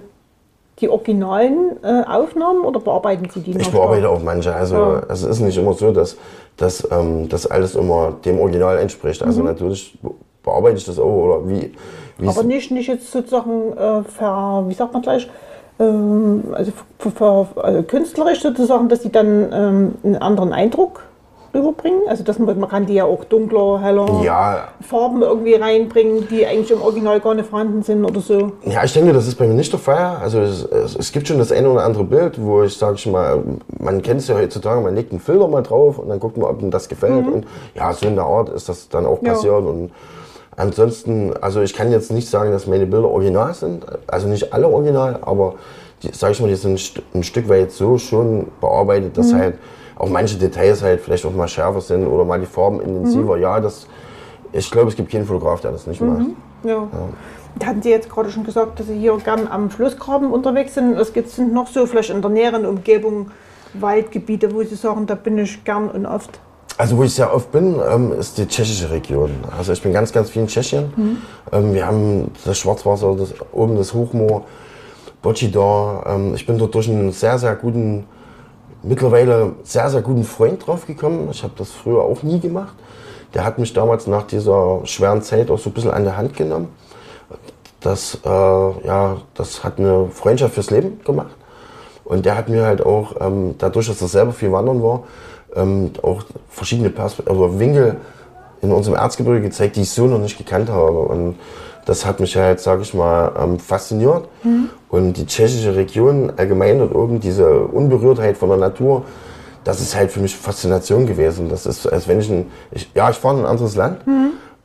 die 0.81 0.89
originalen 0.89 1.77
äh, 1.83 2.05
Aufnahmen 2.07 2.61
oder 2.65 2.81
bearbeiten 2.81 3.29
Sie 3.33 3.41
die 3.41 3.53
noch? 3.55 3.61
Ich 3.61 3.71
bearbeite 3.71 4.09
auch 4.09 4.23
manche. 4.23 4.55
Also 4.55 4.77
Ja. 4.77 5.03
es 5.09 5.23
ist 5.23 5.41
nicht 5.41 5.59
immer 5.59 5.75
so, 5.75 5.93
dass, 5.93 6.17
dass 6.57 6.87
ähm, 6.91 7.29
das 7.29 7.47
alles 7.47 7.75
immer 7.75 8.13
dem 8.25 8.39
Original 8.41 8.79
entspricht. 8.79 9.23
Also 9.23 9.43
natürlich 9.43 9.99
be- 10.03 10.11
bearbeite 10.43 10.77
ich 10.77 10.85
das 10.85 10.99
auch 10.99 11.05
oder 11.05 11.49
wie. 11.49 11.73
wie 12.19 12.29
Aber 12.29 12.43
nicht, 12.45 12.71
nicht 12.71 12.87
jetzt 12.89 13.11
sozusagen 13.11 13.73
äh, 13.77 14.03
ver, 14.05 14.65
wie 14.69 14.75
sagt 14.75 14.93
man 14.93 15.03
gleich, 15.03 15.29
ähm, 15.81 16.45
also, 16.53 16.73
für, 16.99 17.11
für, 17.11 17.47
also 17.63 17.83
künstlerisch 17.83 18.43
sozusagen, 18.43 18.89
dass 18.89 19.01
die 19.01 19.13
dann 19.13 19.49
ähm, 19.53 19.95
einen 20.05 20.17
anderen 20.17 20.53
Eindruck 20.53 21.03
rüberbringen. 21.55 22.03
Also 22.09 22.25
dass 22.25 22.39
man, 22.39 22.59
man 22.59 22.69
kann 22.69 22.87
die 22.87 22.95
ja 22.95 23.05
auch 23.05 23.25
dunkler, 23.25 23.81
heller 23.81 24.23
ja, 24.25 24.69
Farben 24.81 25.23
irgendwie 25.23 25.55
reinbringen, 25.55 26.29
die 26.29 26.47
eigentlich 26.47 26.71
im 26.71 26.83
Original 26.83 27.21
gar 27.21 27.35
nicht 27.35 27.49
vorhanden 27.49 27.83
sind 27.83 28.05
oder 28.05 28.21
so. 28.21 28.53
Ja, 28.65 28.85
ich 28.85 28.93
denke, 28.93 29.13
das 29.13 29.27
ist 29.27 29.37
bei 29.37 29.47
mir 29.47 29.55
nicht 29.55 29.73
der 29.73 29.81
Fall. 29.81 30.17
Also 30.21 30.41
es, 30.41 30.63
es, 30.65 30.97
es 30.97 31.13
gibt 31.13 31.27
schon 31.29 31.39
das 31.39 31.51
eine 31.53 31.69
oder 31.71 31.85
andere 31.85 32.05
Bild, 32.05 32.41
wo 32.41 32.63
ich 32.63 32.77
sage 32.77 32.97
ich 32.97 33.07
mal, 33.07 33.43
man 33.79 34.03
kennt 34.03 34.21
es 34.21 34.29
ja 34.29 34.35
heutzutage, 34.37 34.81
man 34.81 34.95
legt 34.95 35.11
einen 35.13 35.21
Filter 35.21 35.49
mal 35.49 35.63
drauf 35.63 35.99
und 35.99 36.09
dann 36.09 36.21
guckt 36.21 36.37
man, 36.37 36.51
ob 36.51 36.61
ihm 36.63 36.71
das 36.71 36.89
gefällt. 36.89 37.27
Und 37.27 37.47
ja, 37.75 37.93
so 37.93 38.07
in 38.07 38.15
der 38.17 38.25
Art 38.25 38.49
ist 38.51 38.69
das 38.69 38.89
dann 38.89 39.07
auch 39.07 39.23
Ja. 39.23 39.33
passiert. 39.33 39.65
Und 39.65 39.91
ansonsten, 40.57 41.33
also 41.41 41.61
ich 41.61 41.75
kann 41.75 41.91
jetzt 41.91 42.11
nicht 42.13 42.29
sagen, 42.29 42.51
dass 42.53 42.67
meine 42.67 42.87
Bilder 42.87 43.09
original 43.09 43.55
sind. 43.55 43.85
Also 44.07 44.29
nicht 44.29 44.53
alle 44.53 44.69
original, 44.69 45.19
aber 45.23 45.55
die, 46.03 46.11
sag 46.13 46.33
ich 46.33 46.41
mal, 46.41 46.49
die 46.49 46.55
sind 46.57 46.73
ein, 46.73 46.77
St- 46.79 47.03
ein 47.15 47.23
Stück 47.25 47.49
weit 47.49 47.73
so 47.73 47.99
schon 47.99 48.49
bearbeitet, 48.61 49.17
dass 49.19 49.33
halt 49.33 49.55
auch 49.99 50.09
manche 50.09 50.37
Details 50.37 50.83
halt 50.83 51.01
vielleicht 51.01 51.27
auch 51.27 51.33
mal 51.33 51.49
schärfer 51.49 51.81
sind 51.81 52.07
oder 52.07 52.25
mal 52.25 52.41
die 52.41 52.47
Farben 52.47 52.81
intensiver. 52.81 53.37
Ja, 53.37 53.61
das, 53.61 53.87
ich 54.53 54.71
glaube, 54.71 54.89
es 54.89 54.97
gibt 54.97 55.11
keinen 55.11 55.27
Fotograf, 55.27 55.61
der 55.61 55.73
das 55.73 55.87
nicht 55.87 56.01
macht. 56.01 56.27
Ja. 56.65 56.89
Da 57.59 57.67
hatten 57.67 57.83
Sie 57.83 57.91
jetzt 57.91 58.09
gerade 58.09 58.31
schon 58.31 58.45
gesagt, 58.45 58.79
dass 58.79 58.87
Sie 58.87 58.99
hier 58.99 59.17
gern 59.19 59.49
am 59.49 59.71
Flussgraben 59.71 60.33
unterwegs 60.33 60.75
sind. 60.75 60.95
Es 60.95 61.13
gibt 61.13 61.31
sind 61.31 61.53
noch 61.53 61.67
so 61.67 61.87
vielleicht 61.87 62.11
in 62.11 62.23
der 62.23 62.31
näheren 62.31 62.67
Umgebung 62.67 63.31
Waldgebiete, 63.75 64.55
wo 64.55 64.63
Sie 64.63 64.77
sagen, 64.77 65.07
da 65.07 65.15
bin 65.15 65.39
ich 65.39 65.65
gern 65.65 65.91
und 65.91 66.07
oft. 66.07 66.39
Also 66.77 66.97
wo 66.97 67.03
ich 67.03 67.13
sehr 67.13 67.35
oft 67.35 67.51
bin, 67.51 67.81
ähm, 67.91 68.13
ist 68.13 68.39
die 68.39 68.47
tschechische 68.47 68.89
Region. 68.91 69.31
Also 69.57 69.73
ich 69.73 69.83
bin 69.83 69.93
ganz, 69.93 70.13
ganz 70.13 70.31
viel 70.31 70.43
in 70.43 70.49
Tschechien. 70.49 70.93
Ähm, 71.51 71.75
wir 71.75 71.85
haben 71.85 72.31
das 72.45 72.57
Schwarzwasser, 72.59 73.17
das, 73.17 73.35
oben 73.51 73.77
das 73.77 73.93
Hochmoor, 73.93 74.45
Bocidor. 75.21 76.05
Ähm, 76.07 76.35
ich 76.37 76.47
bin 76.47 76.57
dort 76.57 76.75
durch 76.75 76.89
einen 76.89 77.11
sehr, 77.11 77.37
sehr 77.39 77.57
guten, 77.57 78.05
mittlerweile 78.83 79.53
sehr, 79.63 79.91
sehr 79.91 80.03
guten 80.03 80.25
Freund 80.25 80.67
drauf 80.67 80.87
gekommen. 80.87 81.29
Ich 81.31 81.43
habe 81.43 81.55
das 81.57 81.71
früher 81.71 82.03
auch 82.03 82.23
nie 82.23 82.41
gemacht. 82.41 82.75
Der 83.35 83.45
hat 83.45 83.59
mich 83.59 83.73
damals 83.73 84.07
nach 84.07 84.23
dieser 84.23 84.81
schweren 84.85 85.23
Zeit 85.23 85.51
auch 85.51 85.59
so 85.59 85.71
ein 85.71 85.73
bisschen 85.73 85.91
an 85.91 86.05
der 86.05 86.17
Hand 86.17 86.37
genommen. 86.37 86.69
Das, 87.81 88.19
äh, 88.25 88.29
ja, 88.29 89.19
das 89.35 89.63
hat 89.63 89.79
eine 89.79 90.09
Freundschaft 90.11 90.55
fürs 90.55 90.71
Leben 90.71 91.01
gemacht. 91.05 91.35
Und 92.05 92.25
der 92.25 92.37
hat 92.37 92.49
mir 92.49 92.65
halt 92.65 92.85
auch, 92.85 93.15
ähm, 93.21 93.55
dadurch, 93.59 93.89
dass 93.89 94.01
er 94.01 94.09
selber 94.09 94.33
viel 94.33 94.51
wandern 94.51 94.83
war, 94.83 95.05
ähm, 95.55 95.93
auch 96.03 96.23
verschiedene 96.49 96.91
Perspe 96.91 97.23
also 97.27 97.59
Winkel 97.59 97.97
in 98.63 98.73
unserem 98.73 98.97
Erzgebirge 98.97 99.43
gezeigt, 99.43 99.77
die 99.77 99.83
ich 99.83 99.91
so 99.91 100.07
noch 100.07 100.19
nicht 100.19 100.39
gekannt 100.39 100.71
habe. 100.71 101.01
Und 101.01 101.37
das 101.89 102.05
hat 102.05 102.21
mich 102.21 102.37
halt, 102.37 102.61
sage 102.61 102.83
ich 102.83 102.93
mal, 102.93 103.33
ähm, 103.41 103.59
fasziniert. 103.59 104.29
Und 104.91 105.15
die 105.15 105.25
tschechische 105.25 105.75
Region 105.75 106.31
allgemein 106.37 106.81
dort 106.81 106.95
oben, 106.95 107.19
diese 107.19 107.61
Unberührtheit 107.61 108.37
von 108.37 108.51
der 108.51 108.59
Natur, 108.59 109.05
das 109.65 109.81
ist 109.81 109.97
halt 109.97 110.13
für 110.13 110.21
mich 110.21 110.37
Faszination 110.37 111.07
gewesen. 111.07 111.49
Das 111.49 111.65
ist, 111.65 111.87
als 111.87 112.07
wenn 112.07 112.21
ich 112.21 112.29
ein, 112.29 112.51
ich, 112.73 112.91
ja, 112.95 113.09
ich 113.09 113.17
fahre 113.17 113.39
in 113.39 113.45
ein 113.45 113.47
anderes 113.47 113.75
Land, 113.75 114.03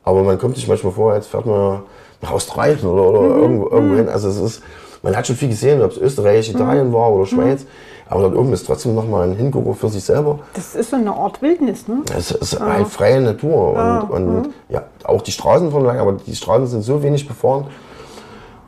aber 0.03 0.24
man 0.24 0.38
kommt 0.38 0.58
sich 0.58 0.68
manchmal 0.68 0.92
vor, 0.92 1.13
als 1.13 1.27
fährt 1.27 1.46
man 1.46 1.84
nach 2.22 2.32
Australien 2.32 2.86
oder, 2.86 3.10
oder 3.10 3.36
irgendwo, 3.38 3.70
irgendwo 3.70 3.96
hin. 3.96 4.10
Also 4.10 4.27
es 4.27 4.38
ist, 4.38 4.63
man 5.03 5.15
hat 5.15 5.27
schon 5.27 5.36
viel 5.36 5.50
gesehen, 5.50 5.81
ob 5.81 5.91
es 5.91 5.98
Österreich, 5.98 6.50
Italien 6.50 6.91
war 6.91 7.12
oder 7.12 7.25
Schweiz. 7.27 7.65
Aber 8.10 8.24
dort 8.24 8.36
oben 8.36 8.53
ist 8.53 8.65
trotzdem 8.65 8.95
nochmal 8.95 9.29
ein 9.29 9.36
Hingucker 9.36 9.74
für 9.74 9.89
sich 9.89 10.03
selber. 10.03 10.39
Das 10.53 10.75
ist 10.75 10.89
so 10.89 10.95
eine 10.95 11.13
Art 11.13 11.41
Wildnis, 11.41 11.88
ne? 11.88 12.01
Es 12.15 12.31
ist 12.31 12.60
halt 12.60 12.88
freie 12.88 13.22
Natur. 13.22 14.07
Und, 14.10 14.27
und 14.27 14.50
ja, 14.69 14.83
auch 15.03 15.22
die 15.22 15.31
Straßen 15.31 15.72
von 15.72 15.83
lang, 15.83 16.00
aber 16.00 16.13
die 16.13 16.36
Straßen 16.36 16.67
sind 16.67 16.81
so 16.83 17.03
wenig 17.03 17.27
befahren. 17.27 17.65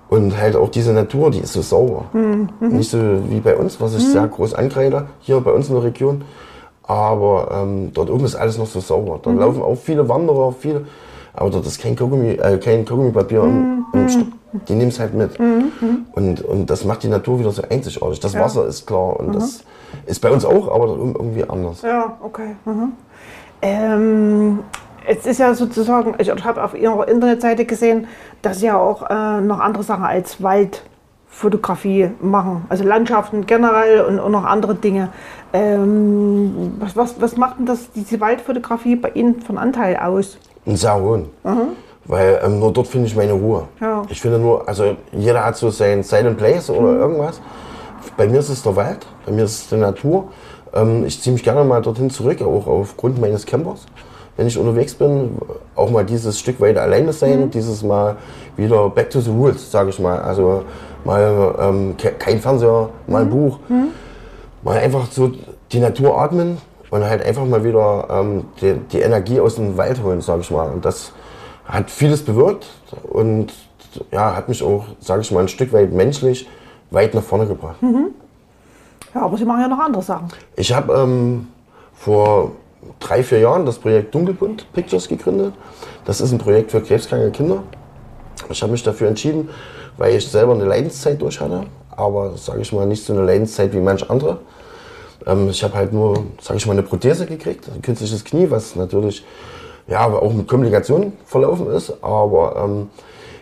Und 0.07 0.39
halt 0.39 0.55
auch 0.55 0.69
diese 0.69 0.93
Natur, 0.93 1.31
die 1.31 1.39
ist 1.39 1.53
so 1.53 1.61
sauber. 1.61 2.05
Nicht 2.59 2.91
so 2.91 2.97
wie 3.29 3.39
bei 3.39 3.55
uns, 3.55 3.81
was 3.81 3.95
ich 3.95 4.05
sehr 4.07 4.27
groß 4.27 4.53
ankreide, 4.53 5.07
hier 5.19 5.39
bei 5.41 5.51
uns 5.51 5.67
in 5.69 5.75
der 5.75 5.83
Region. 5.83 6.23
Aber 6.83 7.49
ähm, 7.51 7.91
dort 7.93 8.09
oben 8.09 8.25
ist 8.25 8.35
alles 8.35 8.57
noch 8.57 8.67
so 8.67 8.79
sauber. 8.79 9.19
Da 9.21 9.31
laufen 9.31 9.61
auch 9.61 9.75
viele 9.75 10.07
Wanderer, 10.07 10.53
viele, 10.53 10.85
aber 11.35 11.49
dort 11.49 11.65
ist 11.65 11.81
kein, 11.81 11.95
Kaugummi, 11.95 12.31
äh, 12.31 12.57
kein 12.57 12.85
Kaugummipapier 12.85 13.43
im, 13.43 13.85
im 13.93 14.09
Stück. 14.09 14.27
Die 14.67 14.73
nehmen 14.73 14.89
es 14.89 14.99
halt 14.99 15.13
mit. 15.13 15.37
Und, 16.13 16.41
und 16.41 16.69
das 16.69 16.85
macht 16.85 17.03
die 17.03 17.09
Natur 17.09 17.39
wieder 17.39 17.51
so 17.51 17.61
einzigartig. 17.69 18.19
Das 18.19 18.33
Wasser 18.35 18.65
ist 18.65 18.85
klar 18.85 19.19
und 19.19 19.35
das 19.35 19.63
ist 20.05 20.19
bei 20.19 20.31
uns 20.31 20.45
auch, 20.45 20.73
aber 20.73 20.87
irgendwie 20.87 21.43
anders. 21.43 21.81
Ja, 21.81 22.17
okay. 22.21 22.55
Mhm. 22.65 22.93
Ähm, 23.61 24.59
es 25.07 25.25
ist 25.25 25.39
ja 25.39 25.53
sozusagen, 25.53 26.15
ich 26.17 26.29
habe 26.29 26.63
auf 26.63 26.73
Ihrer 26.75 27.07
Internetseite 27.07 27.65
gesehen, 27.65 28.07
dass 28.41 28.59
Sie 28.59 28.67
ja 28.67 28.77
auch 28.77 29.09
äh, 29.09 29.41
noch 29.41 29.59
andere 29.59 29.83
Sachen 29.83 30.03
als 30.03 30.41
Waldfotografie 30.41 32.11
machen. 32.21 32.65
Also 32.69 32.83
Landschaften 32.83 33.45
generell 33.45 34.01
und, 34.01 34.19
und 34.19 34.31
noch 34.31 34.45
andere 34.45 34.75
Dinge. 34.75 35.09
Ähm, 35.53 36.75
was, 36.79 36.95
was, 36.95 37.21
was 37.21 37.37
macht 37.37 37.59
denn 37.59 37.65
das, 37.65 37.91
diese 37.91 38.19
Waldfotografie 38.19 38.95
bei 38.95 39.09
Ihnen 39.11 39.41
von 39.41 39.57
Anteil 39.57 39.97
aus? 39.97 40.37
Einen 40.65 40.75
sehr 40.75 40.95
hohen. 40.95 41.29
Weil 42.05 42.39
ähm, 42.43 42.60
nur 42.60 42.72
dort 42.72 42.88
finde 42.88 43.07
ich 43.07 43.15
meine 43.15 43.34
Ruhe. 43.34 43.67
Ja. 43.81 44.03
Ich 44.10 44.22
finde 44.22 44.38
nur, 44.38 44.67
also 44.67 44.95
jeder 45.12 45.43
hat 45.43 45.57
so 45.57 45.69
sein 45.72 46.03
Silent 46.03 46.38
Place 46.38 46.69
oder 46.69 46.93
irgendwas. 46.93 47.41
Bei 48.15 48.27
mir 48.27 48.39
ist 48.39 48.50
es 48.50 48.62
der 48.62 48.75
Wald, 48.75 49.05
bei 49.25 49.31
mir 49.31 49.45
ist 49.45 49.63
es 49.63 49.69
die 49.69 49.77
Natur. 49.77 50.27
Ähm, 50.74 51.05
ich 51.05 51.22
ziehe 51.22 51.34
mich 51.34 51.43
gerne 51.43 51.63
mal 51.63 51.81
dorthin 51.81 52.10
zurück, 52.10 52.41
auch 52.41 52.67
aufgrund 52.67 53.19
meines 53.19 53.45
Campers. 53.45 53.86
Wenn 54.38 54.48
ich 54.48 54.57
unterwegs 54.57 54.93
bin, 54.93 55.38
auch 55.75 55.89
mal 55.89 56.03
dieses 56.05 56.38
Stück 56.38 56.60
weit 56.60 56.77
alleine 56.77 57.13
sein, 57.13 57.50
dieses 57.50 57.81
Mal 57.81 58.17
wieder 58.57 58.89
back 58.89 59.10
to 59.10 59.22
the 59.22 59.31
roots, 59.31 59.72
sage 59.72 59.89
ich 59.89 60.00
mal. 60.00 60.19
Also 60.19 60.63
mal 61.05 61.55
ähm, 61.60 61.95
ke 61.98 62.12
kein 62.12 62.39
Fernseher, 62.39 62.89
mal 63.07 63.22
ein 63.22 63.29
Buch, 63.29 63.60
mal 64.62 64.77
einfach 64.77 65.07
so 65.10 65.31
die 65.72 65.79
Natur 65.79 66.19
atmen 66.19 66.57
und 66.89 67.03
halt 67.03 67.23
einfach 67.25 67.45
mal 67.45 67.63
wieder 67.63 68.07
ähm, 68.09 68.45
die, 68.61 68.73
die 68.91 69.01
Energie 69.01 69.39
aus 69.39 69.55
dem 69.55 69.77
Wald 69.77 70.01
holen, 70.03 70.21
sage 70.21 70.41
ich 70.41 70.51
mal. 70.51 70.69
Und 70.71 70.85
das 70.85 71.11
hat 71.65 71.89
vieles 71.89 72.23
bewirkt 72.23 72.67
und 73.03 73.53
ja, 74.11 74.35
hat 74.35 74.49
mich 74.49 74.61
auch, 74.61 74.85
sage 74.99 75.21
ich 75.21 75.31
mal, 75.31 75.41
ein 75.41 75.47
Stück 75.47 75.73
weit 75.73 75.91
menschlich 75.91 76.47
weit 76.91 77.13
nach 77.13 77.23
vorne 77.23 77.47
gebracht. 77.47 77.77
Ja, 79.13 79.21
aber 79.21 79.37
Sie 79.37 79.45
machen 79.45 79.61
ja 79.61 79.67
noch 79.67 79.79
andere 79.79 80.03
Sachen. 80.03 80.27
Ich 80.55 80.73
habe 80.73 80.93
ähm, 80.93 81.47
vor 81.93 82.51
drei, 82.99 83.23
vier 83.23 83.39
Jahren 83.39 83.65
das 83.65 83.79
Projekt 83.79 84.13
Dunkelbunt 84.13 84.71
Pictures 84.73 85.07
gegründet. 85.07 85.53
Das 86.03 86.21
ist 86.21 86.31
ein 86.31 86.37
Projekt 86.37 86.71
für 86.71 86.81
krebskranke 86.81 87.31
Kinder. 87.31 87.63
Ich 88.49 88.61
habe 88.61 88.71
mich 88.71 88.83
dafür 88.83 89.07
entschieden, 89.07 89.49
weil 89.97 90.15
ich 90.15 90.27
selber 90.27 90.53
eine 90.53 90.65
Leidenszeit 90.65 91.21
durch 91.21 91.39
hatte, 91.39 91.65
aber 91.95 92.37
sage 92.37 92.61
ich 92.61 92.73
mal 92.73 92.85
nicht 92.85 93.03
so 93.03 93.13
eine 93.13 93.23
Leidenszeit 93.23 93.73
wie 93.73 93.79
manch 93.79 94.09
andere. 94.09 94.39
Ähm, 95.25 95.50
ich 95.50 95.63
habe 95.63 95.74
halt 95.75 95.94
nur, 95.94 96.25
sage 96.41 96.58
ich 96.58 96.65
mal, 96.65 96.74
eine 96.74 96.84
Prothese 96.84 97.25
gekriegt, 97.25 97.70
ein 97.74 97.82
künstliches 97.82 98.24
Knie, 98.24 98.50
was 98.50 98.75
natürlich 98.75 99.25
ja, 99.88 100.05
auch 100.05 100.34
mit 100.34 100.48
Komplikationen 100.48 101.13
verlaufen 101.25 101.67
ist, 101.67 101.94
aber 102.01 102.55
ähm, 102.63 102.89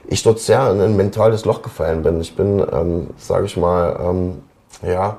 ich 0.07 0.23
dort 0.23 0.39
sehr 0.39 0.71
in 0.71 0.81
ein 0.81 0.97
mentales 0.97 1.45
Loch 1.45 1.61
gefallen 1.61 2.03
bin. 2.03 2.19
Ich 2.19 2.35
bin, 2.35 2.59
ähm, 2.71 3.07
sage 3.17 3.45
ich 3.45 3.55
mal, 3.55 3.97
ähm, 4.01 4.41
ja, 4.85 5.17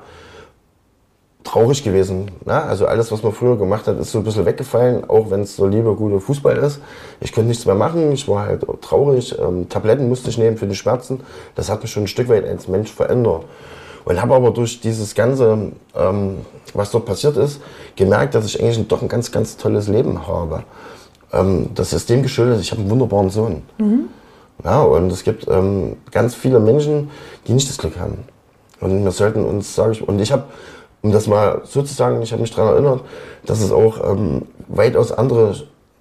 traurig 1.43 1.85
gewesen. 1.85 2.31
Ne? 2.45 2.63
Also 2.63 2.87
alles, 2.87 3.13
was 3.13 3.23
man 3.23 3.33
früher 3.33 3.57
gemacht 3.57 3.87
hat, 3.87 3.99
ist 3.99 4.13
so 4.13 4.19
ein 4.19 4.25
bisschen 4.25 4.47
weggefallen, 4.47 5.09
auch 5.09 5.31
wenn 5.31 5.43
es 5.43 5.57
so 5.57 5.67
lieber 5.67 5.95
guter 5.95 6.21
Fußball 6.21 6.57
ist. 6.57 6.81
Ich 7.21 7.33
konnte 7.33 7.49
nichts 7.49 7.67
mehr 7.67 7.75
machen, 7.75 8.13
ich 8.13 8.27
war 8.29 8.47
halt 8.47 8.67
traurig. 8.81 9.39
Ähm, 9.39 9.69
Tabletten 9.69 10.09
musste 10.09 10.31
ich 10.31 10.39
nehmen 10.39 10.57
für 10.57 10.67
die 10.67 10.75
Schmerzen. 10.75 11.21
Das 11.55 11.71
hat 11.71 11.83
mich 11.83 11.91
schon 11.91 12.05
ein 12.05 12.09
Stück 12.09 12.29
weit 12.29 12.47
als 12.47 12.69
Mensch 12.69 12.93
verändert. 12.93 13.45
Und 14.05 14.21
habe 14.21 14.35
aber 14.35 14.51
durch 14.51 14.81
dieses 14.81 15.15
Ganze, 15.15 15.73
ähm, 15.95 16.37
was 16.75 16.91
dort 16.91 17.07
passiert 17.07 17.37
ist, 17.37 17.61
gemerkt, 17.97 18.35
dass 18.35 18.45
ich 18.45 18.61
eigentlich 18.61 18.87
doch 18.89 19.01
ein 19.01 19.09
ganz, 19.09 19.33
ganz 19.33 19.57
tolles 19.57 19.89
Leben 19.89 20.27
habe. 20.27 20.65
Ähm, 21.33 21.71
das 21.75 21.93
ist 21.93 22.11
dem 22.11 22.23
geschuldet, 22.23 22.61
ich 22.61 22.71
habe 22.71 22.83
einen 22.83 22.91
wunderbaren 22.91 23.31
Sohn. 23.31 23.63
Ja, 24.63 24.83
und 24.83 25.11
es 25.11 25.25
gibt 25.25 25.49
ähm, 25.49 25.97
ganz 26.11 26.35
viele 26.35 26.61
Menschen, 26.61 27.11
die 27.47 27.53
nicht 27.53 27.69
das 27.69 27.79
Glück 27.79 27.99
haben. 27.99 28.19
Und 28.81 29.03
wir 29.05 29.11
sollten 29.11 29.45
uns, 29.45 29.75
sage 29.75 29.93
ich, 29.93 30.07
und 30.07 30.21
ich 30.21 30.31
habe, 30.33 30.45
um 31.03 31.11
das 31.11 31.27
mal 31.27 31.63
so 31.65 31.83
zu 31.83 31.95
sagen, 31.95 32.21
ich 32.23 32.33
habe 32.33 32.43
mich 32.43 32.55
daran 32.55 32.75
erinnert, 32.75 33.01
dass 33.47 33.61
es 33.61 33.73
auch 33.73 34.11
ähm, 34.11 34.43
weitaus 34.69 35.13
andere, 35.13 35.55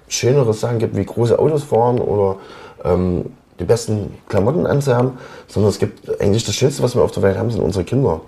schönere 0.08 0.54
Sachen 0.54 0.80
gibt, 0.80 0.96
wie 0.96 1.06
große 1.06 1.40
Autos 1.40 1.64
fahren 1.64 2.00
oder 2.00 2.38
ähm, 2.84 3.32
die 3.60 3.66
besten 3.66 4.16
Klamotten 4.28 4.66
anzuhaben, 4.66 5.12
sondern 5.48 5.70
es 5.70 5.80
gibt 5.80 6.20
eigentlich 6.22 6.44
das 6.44 6.56
Schönste, 6.56 6.84
was 6.84 6.96
wir 6.96 7.04
auf 7.04 7.12
der 7.12 7.24
Welt 7.24 7.38
haben, 7.38 7.52
sind 7.52 7.62
unsere 7.62 7.84
Kinder. 7.84 8.22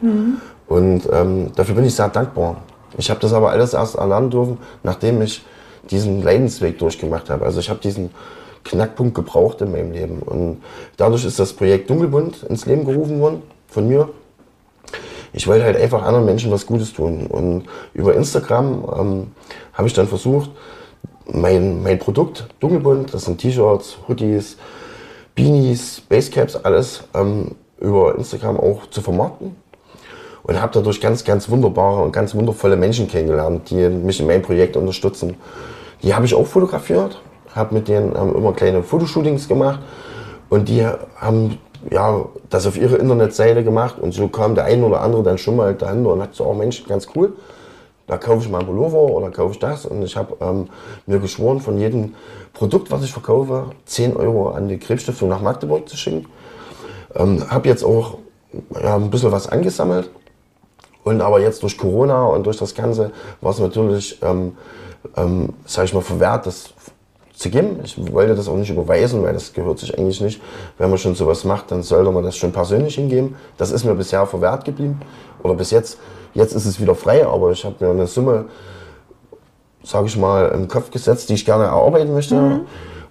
Und 0.67 1.01
ähm, 1.11 1.51
dafür 1.55 1.75
bin 1.75 1.85
ich 1.85 1.95
sehr 1.95 2.09
dankbar. 2.09 2.57
Ich 2.97 3.09
habe 3.09 3.19
das 3.19 3.33
aber 3.33 3.51
alles 3.51 3.73
erst 3.73 3.95
erlernen 3.95 4.29
dürfen, 4.29 4.57
nachdem 4.83 5.21
ich 5.21 5.43
diesen 5.91 6.23
Leidensweg 6.23 6.79
durchgemacht 6.79 7.29
habe. 7.29 7.45
Also 7.45 7.59
ich 7.59 7.69
habe 7.69 7.79
diesen 7.79 8.11
Knackpunkt 8.63 9.15
gebraucht 9.15 9.61
in 9.61 9.71
meinem 9.71 9.91
Leben. 9.91 10.19
Und 10.19 10.61
dadurch 10.97 11.25
ist 11.25 11.39
das 11.39 11.53
Projekt 11.53 11.89
Dunkelbunt 11.89 12.43
ins 12.43 12.65
Leben 12.65 12.85
gerufen 12.85 13.19
worden 13.19 13.43
von 13.67 13.87
mir. 13.87 14.09
ich 15.33 15.47
wollte 15.47 15.65
halt 15.65 15.77
einfach 15.77 16.03
anderen 16.03 16.25
Menschen 16.25 16.51
was 16.51 16.65
Gutes 16.65 16.93
tun. 16.93 17.27
Und 17.27 17.65
über 17.93 18.15
Instagram 18.15 18.85
ähm, 18.97 19.27
habe 19.73 19.87
ich 19.87 19.93
dann 19.93 20.07
versucht, 20.07 20.49
mein, 21.31 21.83
mein 21.83 21.99
Produkt, 21.99 22.47
Dunkelbunt, 22.59 23.13
das 23.13 23.25
sind 23.25 23.39
T-Shirts, 23.39 23.97
Hoodies, 24.07 24.57
Beanies, 25.35 26.01
Basecaps, 26.01 26.55
alles 26.55 27.03
ähm, 27.13 27.51
über 27.79 28.15
Instagram 28.15 28.57
auch 28.57 28.89
zu 28.89 29.01
vermarkten. 29.01 29.55
Und 30.43 30.61
habe 30.61 30.71
dadurch 30.73 31.01
ganz, 31.01 31.23
ganz 31.23 31.49
wunderbare 31.49 32.03
und 32.03 32.11
ganz 32.11 32.33
wundervolle 32.35 32.75
Menschen 32.75 33.07
kennengelernt, 33.07 33.69
die 33.69 33.89
mich 33.89 34.19
in 34.19 34.27
meinem 34.27 34.43
Projekt 34.43 34.77
unterstützen. 34.77 35.35
Die 36.03 36.13
habe 36.13 36.25
ich 36.25 36.35
auch 36.35 36.45
fotografiert, 36.45 37.19
habe 37.53 37.73
mit 37.73 37.87
denen 37.87 38.15
ähm, 38.15 38.35
immer 38.35 38.53
kleine 38.53 38.83
Fotoshootings 38.83 39.47
gemacht 39.47 39.79
und 40.49 40.69
die 40.69 40.85
haben 41.17 41.57
ja, 41.91 42.25
das 42.49 42.65
auf 42.67 42.77
ihre 42.77 42.95
Internetseite 42.95 43.63
gemacht 43.63 43.97
und 43.99 44.13
so 44.13 44.27
kam 44.27 44.55
der 44.55 44.65
eine 44.65 44.85
oder 44.85 45.01
andere 45.01 45.23
dann 45.23 45.37
schon 45.37 45.55
mal 45.55 45.73
dahinter 45.73 46.13
und 46.13 46.21
hat 46.21 46.35
so, 46.35 46.45
oh 46.45 46.53
Mensch, 46.53 46.85
ganz 46.85 47.07
cool, 47.15 47.33
da 48.07 48.17
kaufe 48.17 48.43
ich 48.43 48.49
mal 48.49 48.59
ein 48.59 48.65
Pullover 48.65 49.01
oder 49.01 49.31
kaufe 49.31 49.53
ich 49.53 49.59
das 49.59 49.85
und 49.85 50.03
ich 50.03 50.15
habe 50.15 50.37
ähm, 50.41 50.67
mir 51.05 51.19
geschworen, 51.19 51.59
von 51.59 51.77
jedem 51.77 52.13
Produkt, 52.55 52.89
was 52.89 53.03
ich 53.03 53.11
verkaufe, 53.11 53.71
10 53.85 54.15
Euro 54.15 54.49
an 54.49 54.67
die 54.67 54.79
Krebsstiftung 54.79 55.29
nach 55.29 55.41
Magdeburg 55.41 55.87
zu 55.87 55.97
schicken. 55.97 56.25
Ähm, 57.13 57.49
habe 57.49 57.67
jetzt 57.67 57.83
auch 57.83 58.17
ja, 58.81 58.95
ein 58.95 59.11
bisschen 59.11 59.31
was 59.31 59.47
angesammelt 59.47 60.09
und 61.03 61.21
aber 61.21 61.39
jetzt 61.39 61.61
durch 61.61 61.77
Corona 61.77 62.25
und 62.25 62.45
durch 62.45 62.57
das 62.57 62.73
Ganze 62.73 63.11
war 63.41 63.51
es 63.51 63.59
natürlich, 63.59 64.19
ähm, 64.23 64.57
ähm, 65.15 65.53
sage 65.65 65.85
ich 65.85 65.93
mal, 65.93 66.01
verwehrt, 66.01 66.47
das 66.47 66.73
zu 67.35 67.49
geben. 67.49 67.79
Ich 67.83 67.97
wollte 68.13 68.33
das 68.33 68.47
auch 68.47 68.55
nicht 68.55 68.69
überweisen, 68.69 69.21
weil 69.21 69.33
das 69.33 69.53
gehört 69.53 69.79
sich 69.79 69.97
eigentlich 69.97 70.21
nicht. 70.21 70.41
Wenn 70.77 70.89
man 70.89 70.97
schon 70.97 71.15
sowas 71.15 71.43
macht, 71.43 71.69
dann 71.71 71.83
sollte 71.83 72.09
man 72.11 72.23
das 72.23 72.37
schon 72.37 72.51
persönlich 72.51 72.95
hingeben. 72.95 73.35
Das 73.57 73.71
ist 73.71 73.83
mir 73.83 73.93
bisher 73.93 74.25
verwehrt 74.25 74.65
geblieben. 74.65 75.01
Oder 75.43 75.53
bis 75.53 75.71
jetzt. 75.71 75.99
Jetzt 76.33 76.53
ist 76.53 76.65
es 76.65 76.81
wieder 76.81 76.95
frei, 76.95 77.25
aber 77.25 77.51
ich 77.51 77.63
habe 77.63 77.75
mir 77.79 77.91
eine 77.91 78.07
Summe, 78.07 78.45
sage 79.85 80.07
ich 80.07 80.17
mal, 80.17 80.47
im 80.49 80.67
Kopf 80.67 80.91
gesetzt, 80.91 81.29
die 81.29 81.35
ich 81.35 81.45
gerne 81.45 81.65
erarbeiten 81.65 82.13
möchte. 82.13 82.35
Mhm. 82.35 82.61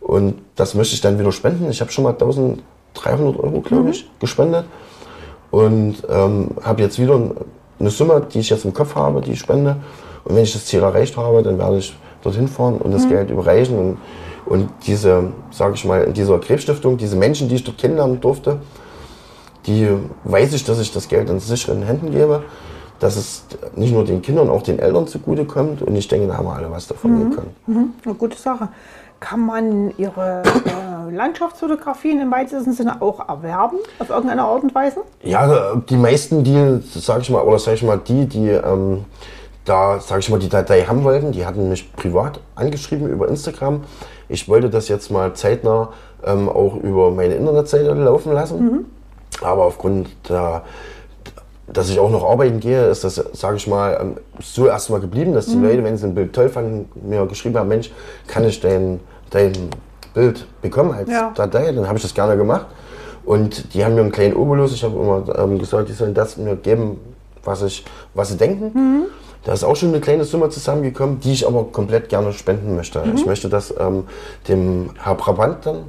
Und 0.01 0.35
das 0.57 0.75
möchte 0.75 0.95
ich 0.95 1.01
dann 1.01 1.19
wieder 1.19 1.33
spenden. 1.33 1.71
Ich 1.71 1.81
habe 1.81 1.91
schon 1.91 2.05
mal 2.05 2.11
1300 2.11 3.39
Euro, 3.39 3.61
glaube 3.61 3.91
ich, 3.91 4.05
mhm. 4.05 4.09
gespendet. 4.21 4.65
Und 5.51 5.97
ähm, 6.11 6.51
habe 6.63 6.83
jetzt 6.83 6.99
wieder 6.99 7.19
eine 7.79 7.91
Summe, 7.91 8.27
die 8.33 8.41
ich 8.41 8.51
jetzt 8.51 8.65
im 8.65 8.75
Kopf 8.75 8.95
habe, 8.97 9.21
die 9.21 9.33
ich 9.33 9.39
spende. 9.39 9.77
Und 10.25 10.35
wenn 10.35 10.43
ich 10.43 10.53
das 10.53 10.67
Ziel 10.67 10.81
erreicht 10.81 11.17
habe, 11.17 11.43
dann 11.43 11.59
werde 11.59 11.79
ich 11.79 11.97
dorthin 12.23 12.49
fahren 12.49 12.79
und 12.79 12.93
das 12.93 13.05
mhm. 13.05 13.11
Geld 13.11 13.31
überreichen. 13.31 13.79
Und, 13.79 13.99
und 14.47 14.69
diese, 14.87 15.33
sage 15.51 15.75
ich 15.75 15.85
mal, 15.85 16.03
in 16.03 16.13
dieser 16.13 16.39
Krebsstiftung, 16.39 16.97
diese 16.97 17.17
Menschen, 17.17 17.49
die 17.49 17.55
ich 17.57 17.65
dort 17.65 17.79
kennenlernen 17.79 18.21
durfte, 18.21 18.59
die 19.67 19.89
weiß 20.25 20.53
ich, 20.55 20.65
dass 20.65 20.81
ich 20.81 20.93
das 20.93 21.09
Geld 21.09 21.31
in 21.31 21.41
sicheren 21.41 21.83
Händen 21.83 22.11
gebe, 22.11 22.43
dass 23.01 23.17
es 23.17 23.45
nicht 23.77 23.93
nur 23.93 24.05
den 24.05 24.23
Kindern, 24.23 24.49
auch 24.49 24.63
den 24.63 24.79
Eltern 24.79 25.07
zugutekommt. 25.07 25.83
Und 25.83 25.95
ich 25.97 26.09
denke, 26.09 26.27
da 26.27 26.37
haben 26.37 26.47
wir 26.47 26.55
alle 26.55 26.71
was 26.71 26.87
davon 26.87 27.29
mhm. 27.29 27.31
können. 27.31 27.57
Mhm. 27.67 27.93
Eine 28.05 28.15
gute 28.15 28.39
Sache. 28.39 28.69
Kann 29.21 29.41
man 29.41 29.93
Ihre 29.97 30.43
äh, 30.45 31.15
Landschaftsfotografien 31.15 32.21
im 32.21 32.31
weitesten 32.31 32.73
Sinne 32.73 33.01
auch 33.01 33.27
erwerben, 33.27 33.79
auf 33.99 34.11
irgendeine 34.11 34.43
Art 34.43 34.63
und 34.63 34.75
Weise? 34.75 35.01
Ja, 35.23 35.77
die 35.77 35.97
meisten, 35.97 36.45
die, 36.45 36.81
sage 36.83 37.23
ich 37.23 37.31
mal, 37.31 37.43
oder 37.43 37.59
sage 37.59 37.77
ich 37.77 37.83
mal, 37.83 37.99
die, 37.99 38.27
die 38.27 38.49
ähm, 38.49 39.05
da, 39.65 39.99
sage 40.01 40.21
ich 40.21 40.31
mal, 40.31 40.39
die 40.39 40.49
Datei 40.49 40.83
haben 40.83 41.05
wollten, 41.05 41.33
die 41.33 41.47
hatten 41.47 41.69
mich 41.71 41.93
privat 41.95 42.41
angeschrieben 42.55 43.09
über 43.09 43.29
Instagram. 43.29 43.85
Ich 44.29 44.49
wollte 44.49 44.69
das 44.69 44.89
jetzt 44.89 45.11
mal 45.11 45.33
zeitnah 45.35 45.91
ähm, 46.25 46.49
auch 46.49 46.77
über 46.77 47.11
meine 47.11 47.35
Internetseite 47.35 47.93
laufen 47.95 48.33
lassen. 48.33 48.65
Mhm. 48.65 48.85
Aber 49.43 49.65
aufgrund 49.65 50.09
der 50.29 50.63
dass 51.67 51.89
ich 51.89 51.99
auch 51.99 52.11
noch 52.11 52.25
arbeiten 52.25 52.61
gehe, 52.61 52.87
ist 52.87 53.05
das, 53.05 53.15
sage 53.33 53.57
ich 53.57 53.67
mal, 53.67 53.99
ähm, 54.01 54.17
so 54.41 54.67
erstmal 54.67 55.01
geblieben, 55.01 55.33
dass 55.33 55.47
die 55.47 55.57
mhm. 55.57 55.65
Leute, 55.65 55.85
wenn 55.85 55.97
sie 55.97 56.07
ein 56.07 56.15
Bild 56.15 56.33
toll 56.33 56.49
fanden, 56.49 56.89
mir 57.09 57.25
geschrieben 57.27 57.57
haben, 57.57 57.69
Mensch, 57.69 57.91
kann 58.27 58.45
ich 58.45 58.61
dein, 58.61 59.01
dein 59.31 59.53
Bild 60.13 60.47
bekommen 60.61 60.93
als 60.93 61.11
ja. 61.11 61.33
Datei? 61.35 61.73
Dann 61.73 61.87
habe 61.87 61.97
ich 61.97 62.03
das 62.03 62.15
gerne 62.15 62.37
gemacht. 62.37 62.67
Und 63.25 63.73
die 63.73 63.85
haben 63.85 63.95
mir 63.95 64.03
einen 64.03 64.13
kleinen 64.13 64.37
Obolus, 64.37 64.75
ich 64.75 64.85
habe 64.85 64.95
immer 64.95 65.25
ähm, 65.39 65.59
gesagt, 65.59 65.89
die 65.89 65.95
sollen 65.95 66.13
das 66.13 66.37
mir 66.37 66.57
geben, 66.57 66.99
was, 67.43 67.63
ich, 67.63 67.85
was 68.13 68.29
sie 68.29 68.37
denken. 68.37 68.71
Mhm. 68.75 69.07
Da 69.45 69.53
ist 69.53 69.65
auch 69.65 69.77
schon 69.77 69.91
eine 69.91 70.01
kleine 70.01 70.25
Summe 70.25 70.49
zusammengekommen, 70.51 71.21
die 71.21 71.33
ich 71.33 71.47
aber 71.47 71.65
komplett 71.65 72.09
gerne 72.09 72.33
spenden 72.33 72.77
möchte. 72.77 73.05
Mhm. 73.05 73.15
Ich 73.15 73.27
möchte 73.27 73.49
das 73.49 73.75
ähm, 73.79 74.05
dem 74.49 74.91
Herr 75.03 75.15
Brabant 75.15 75.65
dann 75.65 75.85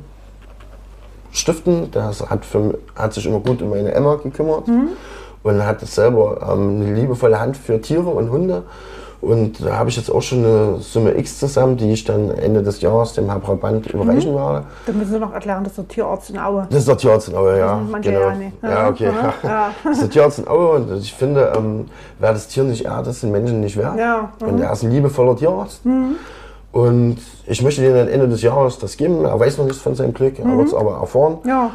stiften. 1.31 1.91
Der 1.91 2.05
hat, 2.05 2.45
für, 2.45 2.79
hat 2.95 3.13
sich 3.13 3.25
immer 3.25 3.39
gut 3.39 3.61
um 3.61 3.69
meine 3.69 3.91
Emma 3.91 4.15
gekümmert 4.15 4.67
mhm. 4.67 4.89
Und 5.45 5.63
hat 5.63 5.79
selber 5.81 6.39
ähm, 6.41 6.81
eine 6.81 6.95
liebevolle 6.95 7.39
Hand 7.39 7.55
für 7.55 7.79
Tiere 7.79 8.09
und 8.09 8.31
Hunde. 8.31 8.63
Und 9.21 9.63
da 9.63 9.77
habe 9.77 9.89
ich 9.89 9.95
jetzt 9.95 10.11
auch 10.11 10.21
schon 10.21 10.39
eine 10.39 10.77
Summe 10.79 11.17
X 11.17 11.39
zusammen, 11.39 11.77
die 11.77 11.91
ich 11.91 12.03
dann 12.03 12.31
Ende 12.31 12.63
des 12.63 12.81
Jahres 12.81 13.13
dem 13.13 13.29
Herr 13.29 13.39
Brabant 13.39 13.85
überreichen 13.87 14.31
mhm. 14.31 14.37
werde. 14.37 14.63
Da 14.85 14.91
müssen 14.91 15.13
Sie 15.13 15.19
noch 15.19 15.33
erklären, 15.33 15.63
das 15.63 15.73
ist 15.73 15.77
der 15.77 15.87
Tierarzt 15.87 16.29
in 16.31 16.39
Aue. 16.39 16.65
Das 16.69 16.79
ist 16.79 16.87
der 16.87 16.97
Tierarzt 16.97 17.29
in 17.29 17.35
Aue, 17.35 17.59
ja. 17.59 17.79
Genau. 18.01 18.19
Ja, 18.19 18.35
nee. 18.35 18.51
ja, 18.61 18.89
okay. 18.89 19.09
Ja. 19.43 19.69
Das 19.83 19.93
ist 19.93 20.01
der 20.01 20.09
Tierarzt 20.09 20.39
in 20.39 20.47
Aue 20.47 20.69
und 20.69 20.97
ich 20.97 21.13
finde, 21.13 21.53
ähm, 21.55 21.85
wer 22.19 22.33
das 22.33 22.47
Tier 22.47 22.63
nicht 22.63 22.85
ehrt, 22.85 23.05
ist 23.05 23.21
den 23.21 23.31
Menschen 23.31 23.61
nicht 23.61 23.77
wert. 23.77 23.97
Ja. 23.97 24.31
Mhm. 24.41 24.47
Und 24.47 24.61
er 24.61 24.71
ist 24.73 24.83
ein 24.83 24.91
liebevoller 24.91 25.35
Tierarzt. 25.35 25.85
Mhm. 25.85 26.15
Und 26.71 27.17
ich 27.45 27.61
möchte 27.61 27.81
dir 27.81 27.93
dann 27.93 28.07
Ende 28.07 28.27
des 28.27 28.41
Jahres 28.41 28.79
das 28.79 28.97
geben. 28.97 29.25
Er 29.25 29.39
weiß 29.39 29.59
noch 29.59 29.65
nichts 29.65 29.81
von 29.81 29.93
seinem 29.93 30.13
Glück, 30.13 30.39
er 30.39 30.57
wird 30.57 30.67
es 30.67 30.73
aber 30.73 30.97
erfahren. 30.97 31.37
Ja. 31.45 31.71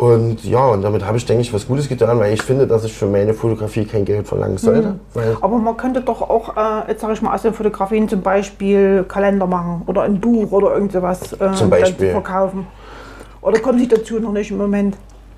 Und 0.00 0.44
ja, 0.44 0.66
und 0.66 0.80
damit 0.80 1.04
habe 1.04 1.18
ich, 1.18 1.26
denke 1.26 1.42
ich, 1.42 1.52
was 1.52 1.68
Gutes 1.68 1.86
getan, 1.86 2.18
weil 2.18 2.32
ich 2.32 2.42
finde, 2.42 2.66
dass 2.66 2.84
ich 2.84 2.92
für 2.94 3.04
meine 3.04 3.34
Fotografie 3.34 3.84
kein 3.84 4.06
Geld 4.06 4.26
verlangen 4.26 4.56
sollte. 4.56 4.96
Mhm. 5.14 5.36
Aber 5.42 5.58
man 5.58 5.76
könnte 5.76 6.00
doch 6.00 6.22
auch, 6.22 6.56
äh, 6.56 6.90
jetzt 6.90 7.02
sage 7.02 7.12
ich 7.12 7.20
mal, 7.20 7.34
aus 7.34 7.42
den 7.42 7.52
Fotografien 7.52 8.08
zum 8.08 8.22
Beispiel 8.22 9.04
Kalender 9.06 9.46
machen 9.46 9.82
oder 9.86 10.00
ein 10.00 10.18
Buch 10.18 10.52
oder 10.52 10.72
irgend 10.72 10.92
sowas 10.92 11.34
äh, 11.34 11.52
zum 11.52 11.68
Beispiel. 11.68 12.12
verkaufen. 12.12 12.66
Oder 13.42 13.58
kommen 13.58 13.78
Sie 13.78 13.88
dazu 13.88 14.18
noch 14.18 14.32
nicht 14.32 14.50
im 14.50 14.56
Moment? 14.56 14.96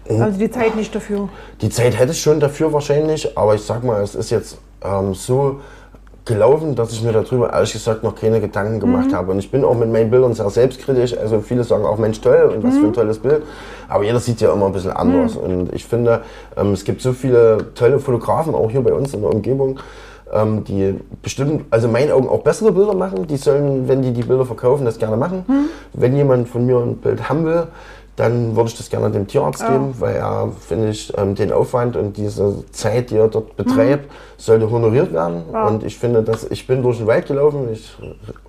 Mhm. 0.08 0.22
Also 0.22 0.38
die 0.38 0.48
Zeit 0.48 0.76
nicht 0.76 0.94
dafür? 0.94 1.28
Die 1.60 1.68
Zeit 1.68 1.98
hätte 1.98 2.12
ich 2.12 2.22
schon 2.22 2.38
dafür 2.38 2.72
wahrscheinlich, 2.72 3.36
aber 3.36 3.56
ich 3.56 3.62
sag 3.62 3.82
mal, 3.82 4.00
es 4.00 4.14
ist 4.14 4.30
jetzt 4.30 4.58
ähm, 4.84 5.12
so 5.12 5.58
gelaufen, 6.24 6.76
dass 6.76 6.92
ich 6.92 7.02
mir 7.02 7.12
darüber 7.12 7.52
ehrlich 7.52 7.72
gesagt 7.72 8.04
noch 8.04 8.14
keine 8.14 8.40
Gedanken 8.40 8.78
gemacht 8.78 9.10
mhm. 9.10 9.14
habe. 9.14 9.32
Und 9.32 9.38
ich 9.38 9.50
bin 9.50 9.64
auch 9.64 9.74
mit 9.74 9.90
meinen 9.90 10.10
Bildern 10.10 10.34
sehr 10.34 10.48
selbstkritisch. 10.50 11.16
Also 11.18 11.40
viele 11.40 11.64
sagen 11.64 11.84
auch, 11.84 11.98
Mensch, 11.98 12.20
toll 12.20 12.52
und 12.54 12.62
was 12.62 12.74
mhm. 12.74 12.78
für 12.78 12.84
ein 12.84 12.90
mhm. 12.90 12.94
tolles 12.94 13.18
Bild. 13.18 13.42
Aber 13.88 14.04
jeder 14.04 14.20
sieht 14.20 14.40
ja 14.40 14.52
immer 14.52 14.66
ein 14.66 14.72
bisschen 14.72 14.92
anders. 14.92 15.34
Mhm. 15.34 15.40
Und 15.40 15.74
ich 15.74 15.84
finde, 15.84 16.22
ähm, 16.56 16.72
es 16.72 16.84
gibt 16.84 17.02
so 17.02 17.12
viele 17.12 17.74
tolle 17.74 17.98
Fotografen 17.98 18.54
auch 18.54 18.70
hier 18.70 18.82
bei 18.82 18.92
uns 18.92 19.12
in 19.14 19.22
der 19.22 19.30
Umgebung, 19.30 19.80
ähm, 20.32 20.62
die 20.62 20.94
bestimmt, 21.22 21.64
also 21.70 21.88
in 21.88 21.92
meinen 21.92 22.12
Augen 22.12 22.28
auch 22.28 22.42
bessere 22.42 22.70
Bilder 22.70 22.94
machen. 22.94 23.26
Die 23.26 23.36
sollen, 23.36 23.88
wenn 23.88 24.02
die 24.02 24.12
die 24.12 24.22
Bilder 24.22 24.46
verkaufen, 24.46 24.84
das 24.84 24.98
gerne 24.98 25.16
machen. 25.16 25.44
Mhm. 25.48 25.64
Wenn 25.92 26.16
jemand 26.16 26.48
von 26.48 26.64
mir 26.64 26.78
ein 26.78 26.98
Bild 26.98 27.28
haben 27.28 27.44
will, 27.44 27.66
dann 28.22 28.54
würde 28.54 28.68
ich 28.68 28.76
das 28.76 28.88
gerne 28.88 29.10
dem 29.10 29.26
Tierarzt 29.26 29.62
ja. 29.62 29.72
geben, 29.72 29.94
weil 29.98 30.14
er, 30.14 30.52
finde 30.60 30.90
ich, 30.90 31.12
ähm, 31.18 31.34
den 31.34 31.50
Aufwand 31.50 31.96
und 31.96 32.16
diese 32.16 32.64
Zeit, 32.70 33.10
die 33.10 33.16
er 33.16 33.26
dort 33.26 33.56
betreibt, 33.56 34.06
mhm. 34.06 34.14
sollte 34.36 34.70
honoriert 34.70 35.12
werden. 35.12 35.42
Ja. 35.52 35.66
Und 35.66 35.82
ich 35.82 35.98
finde, 35.98 36.22
dass 36.22 36.44
ich 36.44 36.66
bin 36.68 36.82
durch 36.82 36.98
den 36.98 37.08
Wald 37.08 37.26
gelaufen, 37.26 37.68
ich 37.72 37.90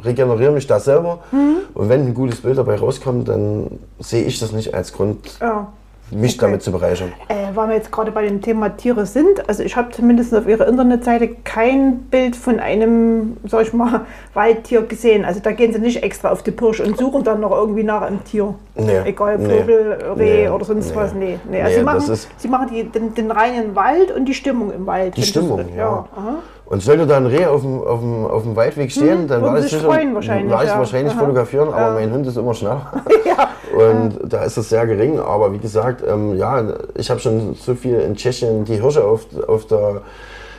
regeneriere 0.03 0.51
mich 0.51 0.67
da 0.67 0.79
selber. 0.79 1.19
Mhm. 1.31 1.55
Und 1.73 1.89
wenn 1.89 2.05
ein 2.05 2.13
gutes 2.13 2.41
Bild 2.41 2.59
dabei 2.59 2.75
rauskommt, 2.75 3.27
dann 3.27 3.79
sehe 3.99 4.23
ich 4.25 4.39
das 4.39 4.51
nicht 4.51 4.75
als 4.75 4.93
Grund, 4.93 5.39
ja 5.41 5.67
mich 6.13 6.33
okay. 6.33 6.45
damit 6.45 6.63
zu 6.63 6.71
bereichern. 6.71 7.11
Äh, 7.27 7.55
weil 7.55 7.69
wir 7.69 7.75
jetzt 7.75 7.91
gerade 7.91 8.11
bei 8.11 8.25
dem 8.25 8.41
Thema 8.41 8.69
Tiere 8.69 9.05
sind, 9.05 9.47
also 9.47 9.63
ich 9.63 9.75
habe 9.75 9.91
zumindest 9.91 10.33
auf 10.33 10.47
Ihrer 10.47 10.67
Internetseite 10.67 11.29
kein 11.43 11.99
Bild 12.09 12.35
von 12.35 12.59
einem, 12.59 13.37
sag 13.45 13.63
ich 13.63 13.73
mal, 13.73 14.01
Waldtier 14.33 14.83
gesehen. 14.83 15.25
Also 15.25 15.39
da 15.39 15.51
gehen 15.51 15.73
Sie 15.73 15.79
nicht 15.79 16.03
extra 16.03 16.29
auf 16.31 16.43
die 16.43 16.51
Pirsch 16.51 16.79
und 16.79 16.97
suchen 16.97 17.23
dann 17.23 17.41
noch 17.41 17.51
irgendwie 17.51 17.83
nach 17.83 18.01
einem 18.01 18.23
Tier. 18.23 18.55
Nee. 18.75 18.99
Egal, 19.05 19.39
Vogel, 19.39 19.97
nee. 20.15 20.23
Reh 20.23 20.43
nee. 20.43 20.49
oder 20.49 20.65
sonst 20.65 20.95
was. 20.95 21.13
Nee. 21.13 21.39
nee. 21.49 21.61
Also 21.61 21.77
Sie 21.77 21.83
machen, 21.83 22.19
Sie 22.37 22.47
machen 22.47 22.69
die, 22.71 22.83
den, 22.83 23.13
den, 23.13 23.31
reinen 23.31 23.75
Wald 23.75 24.11
und 24.11 24.25
die 24.25 24.33
Stimmung 24.33 24.71
im 24.71 24.85
Wald. 24.85 25.15
Die 25.15 25.23
Stimmung, 25.23 25.57
das, 25.57 25.67
ja. 25.75 26.07
ja. 26.15 26.35
Und 26.65 26.81
sollte 26.81 27.05
da 27.05 27.17
ein 27.17 27.25
Reh 27.25 27.45
auf 27.45 27.61
dem, 27.61 27.81
auf 27.81 27.99
dem, 27.99 28.25
auf 28.25 28.43
dem 28.43 28.55
Waldweg 28.55 28.91
stehen, 28.91 29.19
hm, 29.19 29.27
dann 29.27 29.41
war 29.41 29.57
ich 29.59 29.65
sicher, 29.65 29.87
wahrscheinlich, 29.87 30.51
war 30.51 30.63
ich 30.63 30.69
ja. 30.69 30.79
wahrscheinlich 30.79 31.13
fotografieren, 31.13 31.69
aber 31.69 31.87
ja. 31.87 31.93
mein 31.93 32.11
Hund 32.11 32.25
ist 32.25 32.37
immer 32.37 32.53
schneller. 32.53 32.91
ja. 33.25 33.49
Und 33.77 34.19
da 34.31 34.43
ist 34.43 34.57
es 34.57 34.69
sehr 34.69 34.85
gering. 34.87 35.19
Aber 35.19 35.51
wie 35.51 35.57
gesagt, 35.57 36.03
ähm, 36.07 36.37
ja, 36.37 36.63
ich 36.95 37.09
habe 37.09 37.19
schon 37.19 37.55
so 37.55 37.75
viel 37.75 37.99
in 37.99 38.15
Tschechien 38.15 38.63
die 38.65 38.75
Hirsche 38.75 39.03
auf, 39.03 39.25
auf 39.47 39.67
der, 39.67 40.01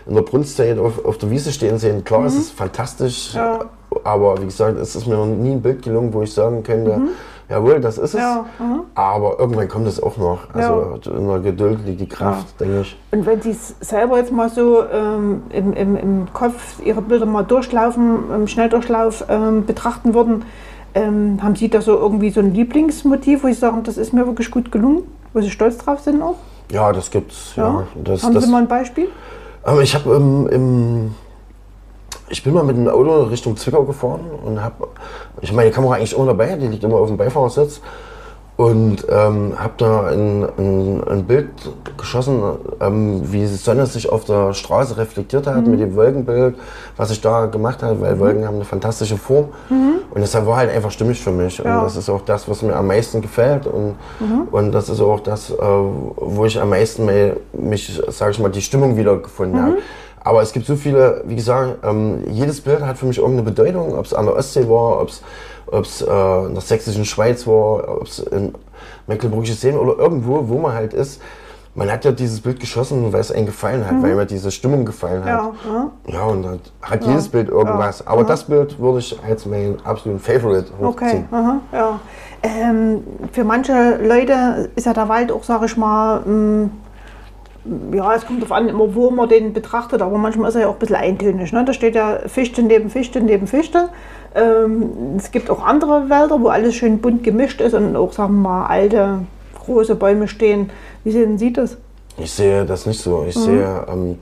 in 0.07 0.15
der 0.15 0.23
Brunstzeit 0.23 0.79
auf, 0.79 1.05
auf 1.05 1.19
der 1.19 1.31
Wiese 1.31 1.53
stehen 1.53 1.79
sehen. 1.79 2.05
Klar, 2.05 2.21
mhm. 2.21 2.27
es 2.27 2.37
ist 2.37 2.51
fantastisch, 2.51 3.35
aber 4.05 4.41
wie 4.41 4.47
gesagt, 4.47 4.79
es 4.79 4.95
ist 4.95 5.07
mir 5.07 5.17
noch 5.17 5.27
nie 5.27 5.53
ein 5.53 5.63
Bild 5.63 5.83
gelungen, 5.83 6.13
wo 6.13 6.23
ich 6.23 6.35
sagen 6.35 6.63
könnte, 6.63 6.97
mhm 6.97 7.09
jawohl, 7.49 7.81
das 7.81 7.99
ist 7.99 8.15
es. 8.15 8.21
Ja, 8.21 8.45
aber 8.95 9.39
irgendwann 9.39 9.69
kommt 9.69 9.87
es 9.87 10.03
auch 10.03 10.17
noch. 10.17 10.53
Also 10.53 10.99
ja. 11.05 11.17
in 11.17 11.29
der 11.29 11.39
Geduld 11.41 11.87
liegt 11.87 12.01
die 12.01 12.09
Kraft, 12.09 12.61
ja. 12.61 12.67
denke 12.67 12.81
ich. 12.83 12.97
Und 13.11 13.27
wenn 13.27 13.41
Sie 13.43 13.51
es 13.51 13.75
selber 13.81 14.19
jetzt 14.19 14.33
mal 14.33 14.49
so 14.49 14.85
ähm, 14.85 15.43
im, 15.51 15.73
im, 15.73 15.97
im 15.97 16.33
Kopf 16.33 16.81
Ihre 16.85 17.03
Bilder 17.03 17.27
mal 17.27 17.43
durchlaufen, 17.43 18.31
im 18.35 18.47
Schnelldurchlauf 18.47 19.25
ähm, 19.29 19.67
betrachten 19.67 20.15
würden, 20.15 20.45
ähm, 20.95 21.41
haben 21.43 21.57
Sie 21.57 21.69
da 21.69 21.81
so 21.81 21.99
irgendwie 21.99 22.31
so 22.31 22.41
ein 22.41 22.55
Lieblingsmotiv, 22.55 23.45
wo 23.45 23.49
Sie 23.49 23.55
sagen, 23.55 23.83
das 23.83 23.97
ist 23.97 24.13
mir 24.13 24.27
wirklich 24.27 24.51
gut 24.51 24.71
gelungen, 24.71 25.03
wo 25.33 25.41
Sie 25.41 25.51
stolz 25.51 25.79
drauf 25.79 26.01
sind 26.01 26.23
auch? 26.23 26.37
Ja, 26.71 26.93
das 26.93 27.11
gibt's. 27.11 27.55
Ja. 27.57 27.65
Ja. 27.65 27.87
Das, 28.03 28.23
Haben 28.23 28.35
das, 28.35 28.45
Sie 28.45 28.51
mal 28.51 28.63
ein 28.63 28.69
Beispiel? 28.69 29.09
Aber 29.63 29.83
ich 29.83 29.95
habe 29.95 30.15
im, 30.15 30.47
im, 30.49 31.15
ich 32.29 32.43
bin 32.43 32.55
mal 32.55 32.65
mit 32.65 32.77
dem 32.77 32.89
Auto 32.89 33.23
Richtung 33.25 33.57
Zwickau 33.57 33.85
gefahren 33.85 34.21
und 34.45 34.63
habe, 34.63 34.89
ich 35.41 35.53
meine 35.53 35.71
Kamera 35.71 35.95
eigentlich 35.95 36.17
immer 36.17 36.27
dabei, 36.27 36.57
die 36.57 36.67
liegt 36.69 36.85
immer 36.85 36.97
auf 36.97 37.09
dem 37.09 37.17
Beifahrersitz. 37.17 37.81
Und 38.57 39.05
ähm, 39.11 39.55
habe 39.57 39.73
da 39.79 40.07
ein, 40.07 40.47
ein, 40.57 41.03
ein 41.11 41.25
Bild 41.25 41.49
geschossen, 41.99 42.41
ähm, 42.81 43.21
wie 43.33 43.41
die 43.41 43.47
Sonne 43.49 43.85
sich 43.87 44.09
auf 44.09 44.27
der 44.27 44.55
Straße 44.55 44.97
reflektiert 44.97 45.49
hat 45.49 45.67
mit 45.67 45.81
dem 45.81 45.97
Wolkenbild, 45.97 46.55
was 46.97 47.11
ich 47.11 47.21
da 47.21 47.47
gemacht 47.47 47.83
habe, 47.83 48.01
weil 48.01 48.17
Wolken 48.21 48.47
haben 48.47 48.55
eine 48.55 48.65
fantastische 48.65 49.17
Form. 49.17 49.47
Und 49.71 50.21
deshalb 50.21 50.47
war 50.47 50.59
halt 50.59 50.71
einfach 50.71 50.93
stimmig 50.93 51.21
für 51.21 51.33
mich. 51.33 51.59
Ja. 51.59 51.79
und 51.79 51.85
das 51.87 51.97
ist 51.97 52.09
auch 52.09 52.21
das, 52.21 52.49
was 52.49 52.63
mir 52.63 52.77
am 52.77 52.87
meisten 52.87 53.21
gefällt. 53.21 53.67
Und, 53.67 53.97
und 54.53 54.71
das 54.71 54.89
ist 54.89 55.01
auch 55.01 55.19
das, 55.19 55.51
äh, 55.51 55.57
wo 55.59 56.45
ich 56.45 56.61
am 56.61 56.71
meisten 56.71 57.07
me- 57.07 57.35
mich, 57.55 58.01
sage 58.11 58.31
ich 58.31 58.39
mal, 58.39 58.51
die 58.51 58.63
Stimmung 58.63 58.97
wiedergefunden 58.97 59.61
habe. 59.61 59.77
Aber 60.25 60.41
es 60.41 60.53
gibt 60.53 60.67
so 60.67 60.75
viele, 60.75 61.23
wie 61.27 61.37
gesagt, 61.37 61.79
ähm, 61.85 62.25
jedes 62.31 62.61
Bild 62.63 62.81
hat 62.81 62.97
für 62.97 63.07
mich 63.07 63.19
irgendeine 63.19 63.43
Bedeutung, 63.51 63.97
ob 63.97 64.07
es 64.07 64.15
an 64.15 64.25
der 64.25 64.35
Ostsee 64.35 64.69
war, 64.69 65.01
ob 65.03 65.09
es 65.09 66.01
äh, 66.03 66.47
in 66.47 66.55
der 66.55 66.63
sächsischen 66.63 67.05
Schweiz 67.05 67.47
war, 67.47 68.01
ob 68.01 68.07
es 68.07 68.21
in 68.21 68.55
Mecklenburgische 69.07 69.55
Seen 69.55 69.77
oder 69.77 69.99
irgendwo, 69.99 70.49
wo 70.49 70.59
man 70.59 70.73
halt 70.73 70.95
ist. 70.95 71.21
Man 71.77 71.91
hat 71.91 72.05
ja 72.05 72.13
dieses 72.13 72.41
Bild 72.41 72.61
geschossen, 72.61 73.13
weil 73.13 73.21
es 73.21 73.33
einem 73.33 73.47
gefallen 73.47 73.85
hat, 73.85 74.01
weil 74.01 74.15
mir 74.15 74.27
diese 74.27 74.53
Stimmung 74.53 74.85
gefallen 74.85 75.25
hat. 75.25 75.29
Ja, 75.29 75.53
ja. 75.67 75.91
Ja, 76.07 76.23
und 76.27 76.43
dann 76.45 76.61
hat 76.81 77.05
jedes 77.05 77.29
Bild 77.29 77.49
irgendwas. 77.49 78.07
Aber 78.07 78.23
das 78.23 78.45
Bild 78.45 78.79
würde 78.79 79.01
ich 79.01 79.19
als 79.29 79.45
mein 79.45 79.77
absoluten 79.85 80.21
Favorite 80.23 80.71
Okay, 80.81 81.05
hochziehen. 81.05 81.29
aha, 81.33 81.61
ja. 81.73 82.01
Ähm, 82.45 83.03
für 83.33 83.43
manche 83.43 83.99
Leute 84.01 84.71
ist 84.77 84.87
ja 84.87 84.93
der 84.93 85.09
Wald 85.09 85.33
auch, 85.33 85.43
sage 85.43 85.67
ich 85.67 85.77
mal, 85.77 86.21
mm, 86.21 86.71
ja, 87.93 88.15
es 88.15 88.27
kommt 88.27 88.43
darauf 88.43 88.53
an, 88.53 88.69
immer 88.69 88.95
wo 88.95 89.11
man 89.11 89.29
den 89.29 89.53
betrachtet, 89.53 90.03
aber 90.03 90.19
manchmal 90.19 90.49
ist 90.49 90.55
er 90.55 90.63
ja 90.63 90.69
auch 90.69 90.75
ein 90.75 90.79
bisschen 90.79 90.97
eintönig. 90.97 91.53
Ne? 91.53 91.65
Da 91.65 91.73
steht 91.73 91.95
ja 91.95 92.21
Fichte 92.27 92.63
neben 92.63 92.91
Fichte 92.91 93.21
neben 93.21 93.47
Fichte. 93.47 93.89
Ähm, 94.35 95.17
es 95.17 95.31
gibt 95.31 95.49
auch 95.51 95.65
andere 95.65 96.11
Wälder, 96.11 96.41
wo 96.41 96.49
alles 96.49 96.75
schön 96.75 96.99
bunt 97.01 97.25
gemischt 97.25 97.61
ist 97.61 97.75
und 97.75 97.97
auch, 97.97 98.13
sagen 98.13 98.35
wir 98.35 98.49
mal, 98.49 98.67
alte, 98.67 99.21
große 99.65 99.95
Bäume 99.95 100.29
stehen. 100.29 100.71
Wie 101.05 101.13
sehen 101.13 101.39
Sie 101.39 101.53
das? 101.53 101.77
Ich 102.19 102.33
sehe 102.33 102.65
das 102.65 102.87
nicht 102.87 103.01
so. 103.01 103.25
Ich 103.27 103.35
sehe, 103.35 103.87
ähm, 103.89 104.19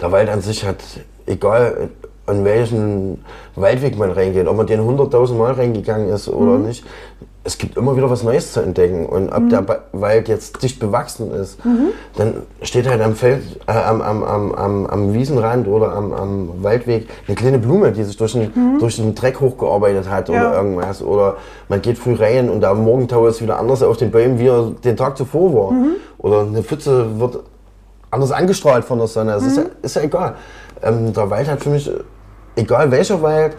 der 0.00 0.12
Wald 0.12 0.28
an 0.28 0.40
sich 0.40 0.64
hat, 0.64 0.78
egal 1.26 1.90
an 2.26 2.44
welchen 2.44 3.24
Waldweg 3.54 3.98
man 3.98 4.10
reingeht, 4.10 4.46
ob 4.46 4.56
man 4.56 4.66
den 4.66 4.80
100.000 4.80 5.34
Mal 5.34 5.52
reingegangen 5.52 6.08
ist 6.08 6.28
oder 6.28 6.58
nicht, 6.58 6.84
es 7.46 7.58
gibt 7.58 7.76
immer 7.76 7.94
wieder 7.94 8.08
was 8.08 8.22
Neues 8.22 8.52
zu 8.52 8.60
entdecken. 8.60 9.04
Und 9.04 9.30
ob 9.30 9.50
der 9.50 9.60
Ba- 9.60 9.80
Wald 9.92 10.28
jetzt 10.28 10.62
dicht 10.62 10.80
bewachsen 10.80 11.30
ist, 11.30 11.58
dann 12.16 12.42
steht 12.62 12.88
halt 12.88 13.02
am 13.02 13.14
Feld, 13.14 13.42
äh, 13.66 13.72
am, 13.72 14.00
am, 14.00 14.22
am, 14.24 14.52
am, 14.54 14.86
am 14.86 15.12
Wiesenrand 15.12 15.68
oder 15.68 15.92
am, 15.92 16.12
am 16.14 16.62
Waldweg 16.62 17.06
eine 17.26 17.34
kleine 17.36 17.58
Blume, 17.58 17.92
die 17.92 18.02
sich 18.02 18.16
durch 18.16 18.32
den, 18.32 18.78
durch 18.80 18.96
den 18.96 19.14
Dreck 19.14 19.40
hochgearbeitet 19.40 20.08
hat 20.08 20.30
Ja. 20.30 20.48
oder 20.48 20.56
irgendwas. 20.56 21.02
Oder 21.02 21.36
man 21.68 21.82
geht 21.82 21.98
früh 21.98 22.14
rein 22.14 22.48
und 22.48 22.62
der 22.62 22.72
Morgentau 22.74 23.26
ist 23.26 23.42
wieder 23.42 23.58
anders 23.58 23.82
auf 23.82 23.98
den 23.98 24.10
Bäumen, 24.10 24.38
wie 24.38 24.46
er 24.48 24.72
den 24.82 24.96
Tag 24.96 25.16
zuvor 25.18 25.52
war. 25.54 25.72
Oder 26.18 26.40
eine 26.42 26.62
Pfütze 26.62 27.20
wird 27.20 27.40
anders 28.10 28.32
angestrahlt 28.32 28.84
von 28.86 28.96
der 28.98 29.06
Sonne. 29.08 29.32
Es 29.34 29.44
ist, 29.44 29.56
ja, 29.58 29.64
ist 29.82 29.96
ja 29.96 30.02
egal. 30.02 30.34
Ähm, 30.82 31.12
der 31.12 31.28
Wald 31.28 31.50
hat 31.50 31.62
für 31.62 31.68
mich, 31.70 31.90
egal 32.56 32.90
welcher 32.90 33.20
Wald, 33.20 33.54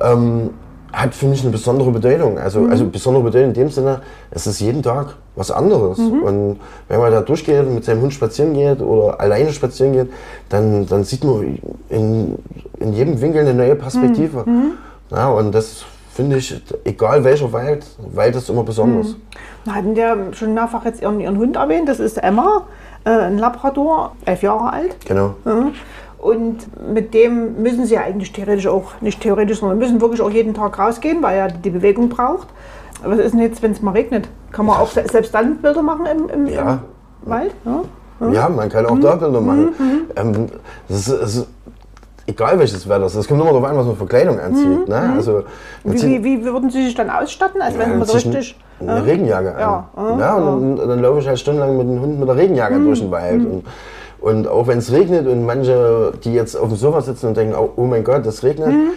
ähm, 0.00 0.50
hat 0.94 1.14
für 1.14 1.26
mich 1.26 1.42
eine 1.42 1.50
besondere 1.50 1.90
Bedeutung. 1.90 2.38
Also, 2.38 2.66
also 2.66 2.86
besondere 2.86 3.24
Bedeutung 3.24 3.48
in 3.48 3.54
dem 3.54 3.70
Sinne, 3.70 4.00
es 4.30 4.46
ist 4.46 4.60
jeden 4.60 4.82
Tag 4.82 5.16
was 5.36 5.50
anderes. 5.50 5.98
Und 5.98 6.60
wenn 6.88 7.00
man 7.00 7.12
da 7.12 7.20
durchgeht 7.20 7.66
und 7.66 7.74
mit 7.74 7.84
seinem 7.84 8.02
Hund 8.02 8.12
spazieren 8.12 8.54
geht 8.54 8.80
oder 8.80 9.20
alleine 9.20 9.52
spazieren 9.52 9.92
geht, 9.92 10.12
dann, 10.48 10.86
dann 10.86 11.04
sieht 11.04 11.24
man 11.24 11.58
in, 11.88 12.38
in 12.78 12.92
jedem 12.92 13.20
Winkel 13.20 13.40
eine 13.42 13.54
neue 13.54 13.74
Perspektive. 13.74 14.44
Ja, 15.10 15.28
und 15.28 15.52
das 15.52 15.84
finde 16.14 16.36
ich, 16.36 16.62
egal 16.84 17.24
welcher 17.24 17.52
Wald, 17.52 17.84
Wald 18.14 18.36
ist 18.36 18.48
immer 18.48 18.62
besonders. 18.62 19.16
Wir 19.64 19.74
hatten 19.74 19.96
ja 19.96 20.16
schon 20.32 20.54
mehrfach 20.54 20.84
jetzt 20.84 21.02
Ihren, 21.02 21.20
Ihren 21.20 21.38
Hund 21.38 21.56
erwähnt, 21.56 21.88
das 21.88 21.98
ist 21.98 22.18
Emma, 22.18 22.66
äh, 23.04 23.10
ein 23.10 23.38
Labrador, 23.38 24.12
elf 24.24 24.42
Jahre 24.42 24.72
alt. 24.72 24.96
Genau. 25.06 25.34
Ja. 26.24 26.30
Und 26.30 26.92
mit 26.92 27.12
dem 27.14 27.62
müssen 27.62 27.84
sie 27.86 27.94
ja 27.94 28.00
eigentlich 28.02 28.32
theoretisch 28.32 28.66
auch, 28.66 29.00
nicht 29.00 29.20
theoretisch, 29.20 29.60
sondern 29.60 29.78
müssen 29.78 30.00
wirklich 30.00 30.20
auch 30.22 30.30
jeden 30.30 30.54
Tag 30.54 30.78
rausgehen, 30.78 31.22
weil 31.22 31.36
er 31.38 31.48
die 31.48 31.70
Bewegung 31.70 32.08
braucht. 32.08 32.48
Was 33.04 33.18
ist 33.18 33.32
denn 33.32 33.40
jetzt, 33.40 33.62
wenn 33.62 33.72
es 33.72 33.82
mal 33.82 33.90
regnet? 33.92 34.28
Kann 34.50 34.66
man 34.66 34.78
auch 34.78 34.88
se- 34.88 35.04
selbst 35.10 35.34
dann 35.34 35.56
Bilder 35.58 35.82
machen 35.82 36.06
im, 36.06 36.28
im, 36.30 36.46
Ja. 36.46 36.80
im 37.24 37.30
Wald? 37.30 37.54
Ja. 37.64 37.82
Ja, 38.32 38.48
man 38.48 38.68
kann 38.70 38.86
auch 38.86 38.98
da 39.00 39.16
Bilder 39.16 39.40
machen. 39.40 39.74
Ähm, 40.16 40.46
das 40.88 40.98
ist, 41.00 41.08
es 41.08 41.36
ist 41.36 41.48
egal 42.26 42.58
welches 42.58 42.88
Wetter 42.88 43.04
es 43.04 43.12
ist. 43.14 43.20
Es 43.22 43.28
kommt 43.28 43.40
immer 43.42 43.50
darauf 43.50 43.64
an, 43.68 43.76
was 43.76 43.84
man 43.86 43.96
für 43.96 44.06
Kleidung 44.06 44.38
anzieht. 44.40 44.88
Ne? 44.88 45.12
Also, 45.16 45.42
man 45.82 45.94
Wie, 45.94 46.24
wie, 46.24 46.24
wie 46.24 46.44
würden 46.44 46.70
Sie 46.70 46.84
sich 46.84 46.94
dann 46.94 47.10
ausstatten, 47.10 47.60
als 47.60 47.74
wenn 47.76 47.90
ja, 47.90 47.96
man 47.98 48.08
richtig. 48.08 48.58
eine 48.80 49.04
Regenjacke 49.04 49.54
an. 49.54 49.60
Ja, 49.60 49.88
Ja, 49.96 50.18
ja, 50.20 50.34
und 50.36 50.76
Dann, 50.78 50.88
dann 50.88 51.02
laufe 51.02 51.18
ich 51.18 51.28
halt 51.28 51.38
stundenlang 51.38 51.76
mit 51.76 51.86
dem 51.86 52.00
Hund 52.00 52.18
mit 52.20 52.28
der 52.28 52.36
Regenjacke 52.36 52.76
Mhm. 52.76 52.84
durch 52.86 53.00
den 53.00 53.10
Wald. 53.10 53.44
Und, 53.44 53.64
und 54.24 54.48
auch 54.48 54.66
wenn 54.66 54.78
es 54.78 54.90
regnet 54.90 55.26
und 55.26 55.44
manche, 55.44 56.12
die 56.24 56.32
jetzt 56.32 56.56
auf 56.56 56.68
dem 56.68 56.78
Sofa 56.78 57.02
sitzen 57.02 57.26
und 57.26 57.36
denken, 57.36 57.54
oh, 57.54 57.70
oh 57.76 57.84
mein 57.84 58.04
Gott, 58.04 58.24
das 58.24 58.42
regnet, 58.42 58.68
Mhm. 58.68 58.90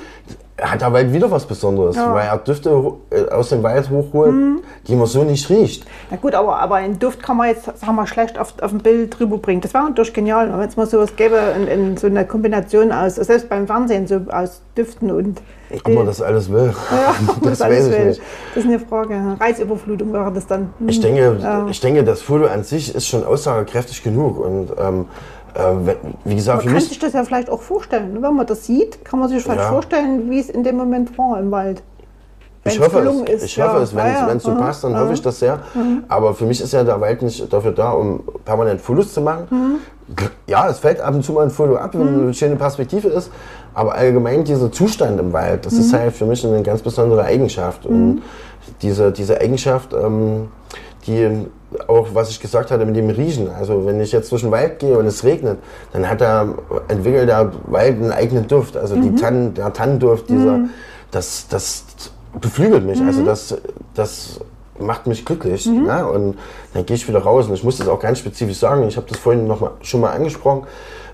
Hat 0.62 0.82
der 0.82 0.92
Wald 0.92 1.14
wieder 1.14 1.30
was 1.30 1.46
Besonderes, 1.46 1.96
weil 1.98 2.26
er 2.28 2.38
Düfte 2.40 2.94
äh, 3.12 3.30
aus 3.30 3.50
dem 3.50 3.62
Wald 3.62 3.90
hochholt, 3.92 4.32
Mhm. 4.34 4.60
die 4.88 4.96
man 4.96 5.06
so 5.06 5.24
nicht 5.24 5.48
riecht. 5.50 5.86
Na 6.10 6.18
gut, 6.18 6.34
aber, 6.34 6.58
aber 6.60 6.76
einen 6.76 6.98
Duft 6.98 7.22
kann 7.22 7.38
man 7.38 7.50
jetzt, 7.50 7.66
sagen 7.66 7.96
wir 7.96 8.08
schlecht 8.08 8.40
auf, 8.40 8.54
auf 8.62 8.72
ein 8.72 8.80
Bild 8.80 9.20
drüber 9.20 9.38
bringen. 9.38 9.62
Das 9.62 9.74
wäre 9.76 9.84
natürlich 9.84 10.14
genial, 10.14 10.52
wenn 10.58 10.68
es 10.68 10.76
mal 10.76 10.88
sowas 10.88 11.16
gäbe, 11.16 11.38
in, 11.56 11.68
in 11.68 11.98
so 11.98 12.08
eine 12.08 12.26
Kombination 12.26 12.92
aus, 12.92 13.16
selbst 13.16 13.50
beim 13.50 13.68
Fernsehen, 13.68 14.08
so 14.08 14.22
aus 14.32 14.62
Düften 14.76 15.12
und. 15.12 15.42
Ob 15.84 15.94
man 15.94 16.06
das 16.06 16.22
alles 16.22 16.50
will, 16.52 16.74
Ja, 16.92 17.14
das 17.44 17.62
alles 17.62 17.78
weiß 17.80 17.88
ich 17.88 17.92
will. 18.00 18.06
nicht. 18.08 18.22
Das 18.56 18.64
ist 18.64 18.70
eine 18.70 18.80
Frage. 18.80 19.38
Reizüberflutung 19.40 20.14
wäre 20.14 20.32
das 20.32 20.48
dann. 20.48 20.70
Hm. 20.80 20.90
Ich 20.90 21.02
denke, 21.02 21.38
Ja. 21.42 21.68
ich 21.70 21.80
denke, 21.82 22.04
das 22.04 22.22
Foto 22.22 22.46
an 22.46 22.64
sich 22.64 22.96
ist 22.96 23.06
schon 23.08 23.26
aussagekräftig 23.26 24.02
genug. 24.02 24.40
Und 24.40 24.70
ähm, 24.80 25.02
äh, 25.02 25.37
wie 26.24 26.36
gesagt, 26.36 26.66
Man 26.66 26.74
kann 26.74 26.82
sich 26.84 27.00
das 27.00 27.14
ja 27.14 27.24
vielleicht 27.24 27.50
auch 27.50 27.62
vorstellen. 27.62 28.14
ne? 28.14 28.22
Wenn 28.22 28.36
man 28.36 28.46
das 28.46 28.66
sieht, 28.66 29.04
kann 29.04 29.20
man 29.20 29.30
sich 29.30 29.42
vielleicht 29.42 29.62
Ja. 29.62 29.70
vorstellen, 29.70 30.30
wie 30.30 30.40
es 30.40 30.50
in 30.50 30.64
dem 30.64 30.78
Moment 30.78 31.18
war 31.18 31.40
im 31.40 31.52
Wald. 31.52 31.82
ich 32.66 32.80
hoffe 32.82 33.00
es, 33.00 33.30
ist, 33.30 33.44
ich 33.46 33.62
hoffe 33.62 33.78
ja. 33.78 33.84
es, 33.84 33.96
wenn 33.96 34.06
Ja, 34.06 34.30
es 34.30 34.44
so 34.44 34.52
Mhm. 34.52 34.58
passt, 34.58 34.84
dann 34.84 35.00
hoffe 35.00 35.14
ich 35.14 35.22
das 35.22 35.40
sehr. 35.40 35.60
Aber 36.10 36.34
für 36.34 36.46
mich 36.46 36.60
ist 36.62 36.74
ja 36.74 36.84
der 36.84 37.00
Wald 37.00 37.22
nicht 37.22 37.52
dafür 37.52 37.72
da, 37.72 37.92
um 37.92 38.22
permanent 38.44 38.82
Fotos 38.82 39.14
zu 39.14 39.22
machen. 39.22 39.48
Mhm. 39.50 39.76
Ja, 40.48 40.70
es 40.70 40.80
fällt 40.80 41.00
ab 41.00 41.14
und 41.16 41.24
zu 41.24 41.32
mal 41.34 41.44
ein 41.44 41.50
Foto 41.50 41.76
ab, 41.78 41.92
wenn 41.94 42.08
eine 42.24 42.34
schöne 42.34 42.56
Perspektive 42.58 43.08
ist. 43.08 43.32
Aber 43.74 43.94
allgemein 43.96 44.44
dieser 44.44 44.72
Zustand 44.72 45.20
im 45.20 45.32
Wald, 45.34 45.66
das 45.66 45.74
Mhm. 45.74 45.80
ist 45.80 45.94
halt 45.94 46.14
für 46.14 46.26
mich 46.26 46.46
eine 46.46 46.62
ganz 46.62 46.82
besondere 46.82 47.24
Eigenschaft. 47.24 47.86
Und 47.86 48.22
diese, 48.82 49.12
diese 49.14 49.40
Eigenschaft, 49.40 49.94
ähm, 49.94 50.50
die 51.06 51.46
auch, 51.88 52.10
was 52.14 52.30
ich 52.30 52.40
gesagt 52.40 52.72
hatte 52.72 52.86
mit 52.86 52.96
dem 52.96 53.10
Riechen. 53.10 53.50
Also 53.50 53.86
wenn 53.86 54.00
ich 54.00 54.12
jetzt 54.12 54.32
durch 54.32 54.42
den 54.42 54.52
Wald 54.52 54.80
gehe 54.80 54.98
und 54.98 55.06
es 55.06 55.24
regnet, 55.24 55.58
dann 55.92 56.10
hat 56.10 56.22
er, 56.22 56.56
entwickelt 56.88 57.28
der 57.28 57.52
Wald 57.66 58.02
einen 58.02 58.12
eigenen 58.12 58.48
Duft. 58.48 58.78
Also 58.78 58.96
die 58.96 59.16
Tannen, 59.16 59.54
der 59.54 59.74
Tannenduft, 59.74 60.30
dieser, 60.30 60.62
das, 61.12 61.48
das 61.50 61.84
beflügelt 62.40 62.86
mich. 62.86 63.02
Also 63.02 63.24
das, 63.24 63.58
das 63.94 64.40
macht 64.80 65.08
mich 65.08 65.26
glücklich. 65.26 65.66
Ne? 65.66 66.08
Und 66.08 66.38
dann 66.74 66.86
gehe 66.86 66.96
ich 66.96 67.08
wieder 67.08 67.20
raus. 67.20 67.48
Und 67.48 67.54
ich 67.54 67.64
muss 67.64 67.78
das 67.78 67.88
auch 67.88 68.00
ganz 68.00 68.20
spezifisch 68.20 68.58
sagen. 68.58 68.88
Ich 68.88 68.96
habe 68.96 69.08
das 69.08 69.18
vorhin 69.18 69.48
noch 69.48 69.60
mal, 69.60 69.72
schon 69.82 70.02
mal 70.02 70.12
angesprochen. 70.12 70.64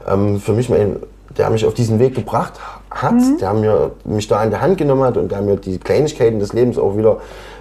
Ähm, 0.07 0.39
für 0.39 0.53
mich, 0.53 0.69
mein, 0.69 0.97
der 1.37 1.49
mich 1.49 1.65
auf 1.65 1.73
diesen 1.73 1.99
Weg 1.99 2.15
gebracht 2.15 2.53
hat, 2.91 3.15
der 3.41 3.53
mir, 3.53 3.91
mich 4.05 4.27
da 4.27 4.37
an 4.37 4.51
der 4.51 4.61
Hand 4.61 4.77
genommen 4.77 5.03
hat 5.03 5.17
und 5.17 5.31
der 5.31 5.41
mir 5.41 5.55
die 5.55 5.79
Kleinigkeiten 5.79 6.39
des 6.39 6.53
Lebens 6.53 6.77
auch 6.77 6.95
wieder 6.95 7.17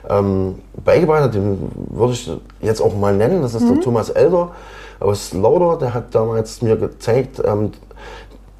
ähm, 0.08 0.56
beigebracht 0.84 1.22
hat, 1.22 1.34
den 1.34 1.70
würde 1.90 2.12
ich 2.12 2.30
jetzt 2.60 2.80
auch 2.80 2.94
mal 2.96 3.14
nennen. 3.14 3.42
Das 3.42 3.54
ist 3.54 3.68
der 3.68 3.80
Thomas 3.80 4.10
Elder 4.10 4.50
aus 5.00 5.32
Lauder. 5.32 5.78
Der 5.78 5.94
hat 5.94 6.14
damals 6.14 6.62
mir 6.62 6.76
gezeigt, 6.76 7.40
ähm, 7.44 7.72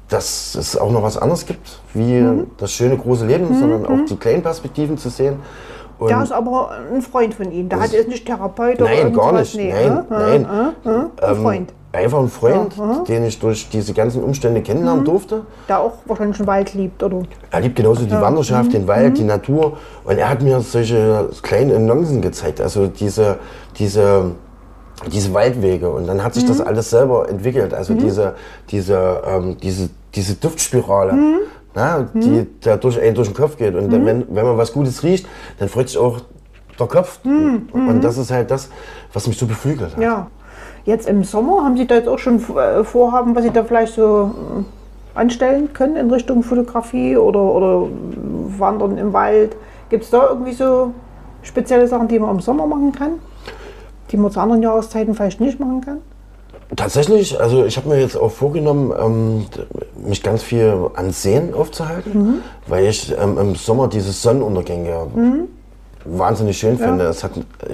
dass 0.09 0.55
es 0.55 0.77
auch 0.77 0.91
noch 0.91 1.03
was 1.03 1.17
anderes 1.17 1.45
gibt, 1.45 1.79
wie 1.93 2.23
das 2.57 2.71
schöne 2.71 2.97
große 2.97 3.25
Leben, 3.25 3.57
sondern 3.59 3.85
auch 3.85 4.05
die 4.07 4.15
kleinen 4.15 4.43
Perspektiven 4.43 4.97
zu 4.97 5.09
sehen. 5.09 5.37
Und 5.99 6.09
Der 6.09 6.21
ist 6.21 6.31
aber 6.31 6.71
ein 6.93 7.01
Freund 7.01 7.33
von 7.33 7.51
Ihnen. 7.51 7.69
Der 7.69 7.79
hat 7.79 7.91
jetzt 7.93 8.09
nicht 8.09 8.25
Therapeut 8.25 8.81
oder 8.81 8.89
Nein, 8.89 9.13
gar 9.13 9.31
nicht. 9.31 9.55
Nee, 9.55 9.71
nein, 9.73 10.05
äh, 10.09 10.13
nein. 10.13 10.73
äh, 10.85 10.89
äh, 10.89 10.91
äh, 10.91 11.29
ein 11.29 11.35
Ähm, 11.35 11.41
Freund. 11.41 11.73
Einfach 11.93 12.17
ein 12.19 12.27
Freund, 12.29 12.73
den 13.07 13.23
ich 13.23 13.39
durch 13.39 13.69
diese 13.69 13.93
ganzen 13.93 14.23
Umstände 14.23 14.59
Mhm. 14.61 14.63
kennenlernen 14.63 15.05
durfte. 15.05 15.43
Der 15.69 15.79
auch 15.79 15.93
wahrscheinlich 16.07 16.39
einen 16.39 16.47
Wald 16.47 16.73
liebt, 16.73 17.03
oder? 17.03 17.21
Er 17.51 17.59
liebt 17.61 17.75
genauso 17.75 18.03
die 18.03 18.11
Wanderschaft, 18.11 18.69
Mhm. 18.69 18.73
den 18.73 18.87
Wald, 18.87 19.15
die 19.19 19.23
Natur. 19.23 19.77
Und 20.03 20.17
er 20.17 20.27
hat 20.27 20.41
mir 20.41 20.59
solche 20.61 21.29
kleinen 21.43 21.85
Nuancen 21.85 22.19
gezeigt. 22.19 22.59
Also 22.61 22.87
diese, 22.87 23.37
diese, 23.77 24.31
diese 25.11 25.33
Waldwege. 25.35 25.87
Und 25.91 26.07
dann 26.07 26.23
hat 26.23 26.33
sich 26.33 26.45
Mhm. 26.45 26.47
das 26.47 26.61
alles 26.61 26.89
selber 26.89 27.29
entwickelt. 27.29 27.75
Also 27.75 27.93
diese, 27.93 28.33
diese, 28.71 29.21
ähm, 29.27 29.57
diese, 29.61 29.89
diese 30.15 30.33
Duftspirale. 30.33 31.13
Mhm. 31.13 31.35
Na, 31.75 32.07
die 32.13 32.47
da 32.61 32.75
durch 32.77 32.99
einen 32.99 33.13
durch 33.15 33.27
den 33.29 33.35
Kopf 33.35 33.57
geht. 33.57 33.75
Und 33.75 33.91
dann, 33.93 34.03
wenn, 34.05 34.25
wenn 34.29 34.45
man 34.45 34.57
was 34.57 34.73
Gutes 34.73 35.03
riecht, 35.03 35.27
dann 35.59 35.69
freut 35.69 35.89
sich 35.89 35.97
auch 35.99 36.21
der 36.79 36.87
Kopf. 36.87 37.19
Und 37.23 38.01
das 38.01 38.17
ist 38.17 38.31
halt 38.31 38.49
das, 38.49 38.69
was 39.11 39.27
mich 39.27 39.37
so 39.37 39.45
beflügelt 39.45 39.91
hat. 39.91 39.97
Mhm. 39.97 40.03
Ja. 40.03 40.27
Jetzt 40.85 41.07
im 41.07 41.23
Sommer 41.23 41.63
haben 41.63 41.77
Sie 41.77 41.87
da 41.87 41.95
jetzt 41.95 42.09
auch 42.09 42.19
schon 42.19 42.43
äh, 42.57 42.83
Vorhaben, 42.83 43.35
was 43.35 43.43
Sie 43.43 43.51
da 43.51 43.63
vielleicht 43.63 43.93
so 43.93 44.31
äh, 44.33 45.17
anstellen 45.17 45.71
können 45.73 45.95
in 45.95 46.11
Richtung 46.11 46.43
Fotografie 46.43 47.15
oder, 47.15 47.41
oder 47.41 47.87
Wandern 48.57 48.97
im 48.97 49.13
Wald? 49.13 49.55
Gibt 49.89 50.03
es 50.03 50.09
da 50.09 50.27
irgendwie 50.29 50.53
so 50.53 50.91
spezielle 51.41 51.87
Sachen, 51.87 52.07
die 52.07 52.19
man 52.19 52.31
im 52.31 52.41
Sommer 52.41 52.67
machen 52.67 52.91
kann, 52.91 53.19
die 54.11 54.17
man 54.17 54.31
zu 54.31 54.39
anderen 54.39 54.61
Jahreszeiten 54.61 55.13
vielleicht 55.13 55.39
nicht 55.39 55.59
machen 55.59 55.81
kann? 55.81 55.97
Tatsächlich, 56.75 57.39
also 57.39 57.65
ich 57.65 57.77
habe 57.77 57.89
mir 57.89 57.99
jetzt 57.99 58.17
auch 58.17 58.31
vorgenommen, 58.31 58.91
ähm, 58.99 59.45
mich 60.07 60.23
ganz 60.23 60.41
viel 60.41 60.89
an 60.95 61.11
Seen 61.11 61.53
aufzuhalten, 61.53 62.41
weil 62.67 62.87
ich 62.87 63.13
ähm, 63.17 63.37
im 63.37 63.55
Sommer 63.55 63.87
diese 63.87 64.11
Sonnenuntergänge 64.11 65.07
wahnsinnig 66.05 66.57
schön 66.57 66.77
finde. 66.77 67.05
Es 67.05 67.23
hat, 67.23 67.31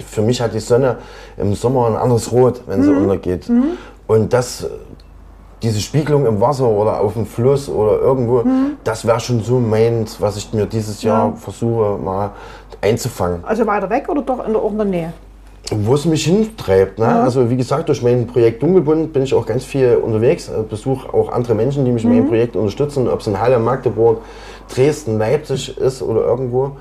für 0.07 0.21
mich 0.21 0.41
hat 0.41 0.53
die 0.53 0.59
Sonne 0.59 0.97
im 1.37 1.53
Sommer 1.53 1.87
ein 1.87 1.95
anderes 1.95 2.31
Rot, 2.31 2.61
wenn 2.67 2.83
sie 2.83 2.91
untergeht. 2.91 3.49
Und 4.07 4.33
das, 4.33 4.67
diese 5.61 5.79
Spiegelung 5.79 6.25
im 6.25 6.39
Wasser 6.41 6.67
oder 6.67 6.99
auf 7.01 7.13
dem 7.13 7.25
Fluss 7.25 7.69
oder 7.69 7.99
irgendwo, 7.99 8.43
das 8.83 9.05
wäre 9.05 9.19
schon 9.19 9.41
so 9.41 9.59
meins, 9.59 10.19
was 10.19 10.37
ich 10.37 10.53
mir 10.53 10.65
dieses 10.65 11.03
Jahr 11.03 11.35
versuche 11.35 11.97
mal 11.97 12.31
einzufangen. 12.81 13.43
Also 13.43 13.65
weiter 13.65 13.89
weg 13.89 14.07
oder 14.09 14.21
doch 14.21 14.45
in 14.45 14.53
der, 14.53 14.61
auch 14.61 14.71
in 14.71 14.77
der 14.77 14.85
Nähe? 14.85 15.13
Wo 15.71 15.93
es 15.93 16.05
mich 16.05 16.25
hintreibt. 16.25 16.97
Ne? 16.97 17.05
Also 17.05 17.49
wie 17.49 17.57
gesagt, 17.57 17.89
durch 17.89 18.01
mein 18.01 18.25
Projekt 18.25 18.63
Dunkelbund 18.63 19.13
bin 19.13 19.23
ich 19.23 19.33
auch 19.33 19.45
ganz 19.45 19.65
viel 19.65 19.97
unterwegs, 19.97 20.47
äh, 20.47 20.63
besuche 20.67 21.13
auch 21.13 21.31
andere 21.31 21.53
Menschen, 21.53 21.85
die 21.85 21.91
mich 21.91 22.03
in 22.03 22.09
meinem 22.11 22.27
Projekt 22.27 22.55
unterstützen, 22.55 23.07
ob 23.07 23.19
es 23.19 23.27
in 23.27 23.39
Halle, 23.39 23.59
Magdeburg, 23.59 24.21
Dresden, 24.73 25.19
Leipzig 25.19 25.77
ist 25.77 26.01
oder 26.01 26.21
irgendwo. 26.21 26.71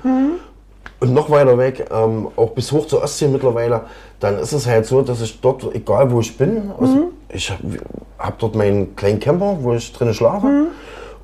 Und 1.01 1.13
noch 1.13 1.29
weiter 1.29 1.57
weg, 1.57 1.89
ähm, 1.93 2.27
auch 2.35 2.49
bis 2.51 2.71
hoch 2.73 2.85
zur 2.85 3.01
Ostsee 3.03 3.29
mittlerweile, 3.29 3.81
dann 4.19 4.37
ist 4.37 4.51
es 4.51 4.67
halt 4.67 4.85
so, 4.85 5.01
dass 5.01 5.21
ich 5.21 5.39
dort, 5.39 5.73
egal 5.73 6.11
wo 6.11 6.19
ich 6.19 6.37
bin, 6.37 6.71
also 6.77 7.11
ich 7.29 7.49
habe 7.51 7.61
hab 8.17 8.37
dort 8.39 8.55
meinen 8.55 8.95
kleinen 8.97 9.19
Camper, 9.21 9.57
wo 9.61 9.73
ich 9.73 9.93
drinnen 9.93 10.13
schlafe. 10.13 10.67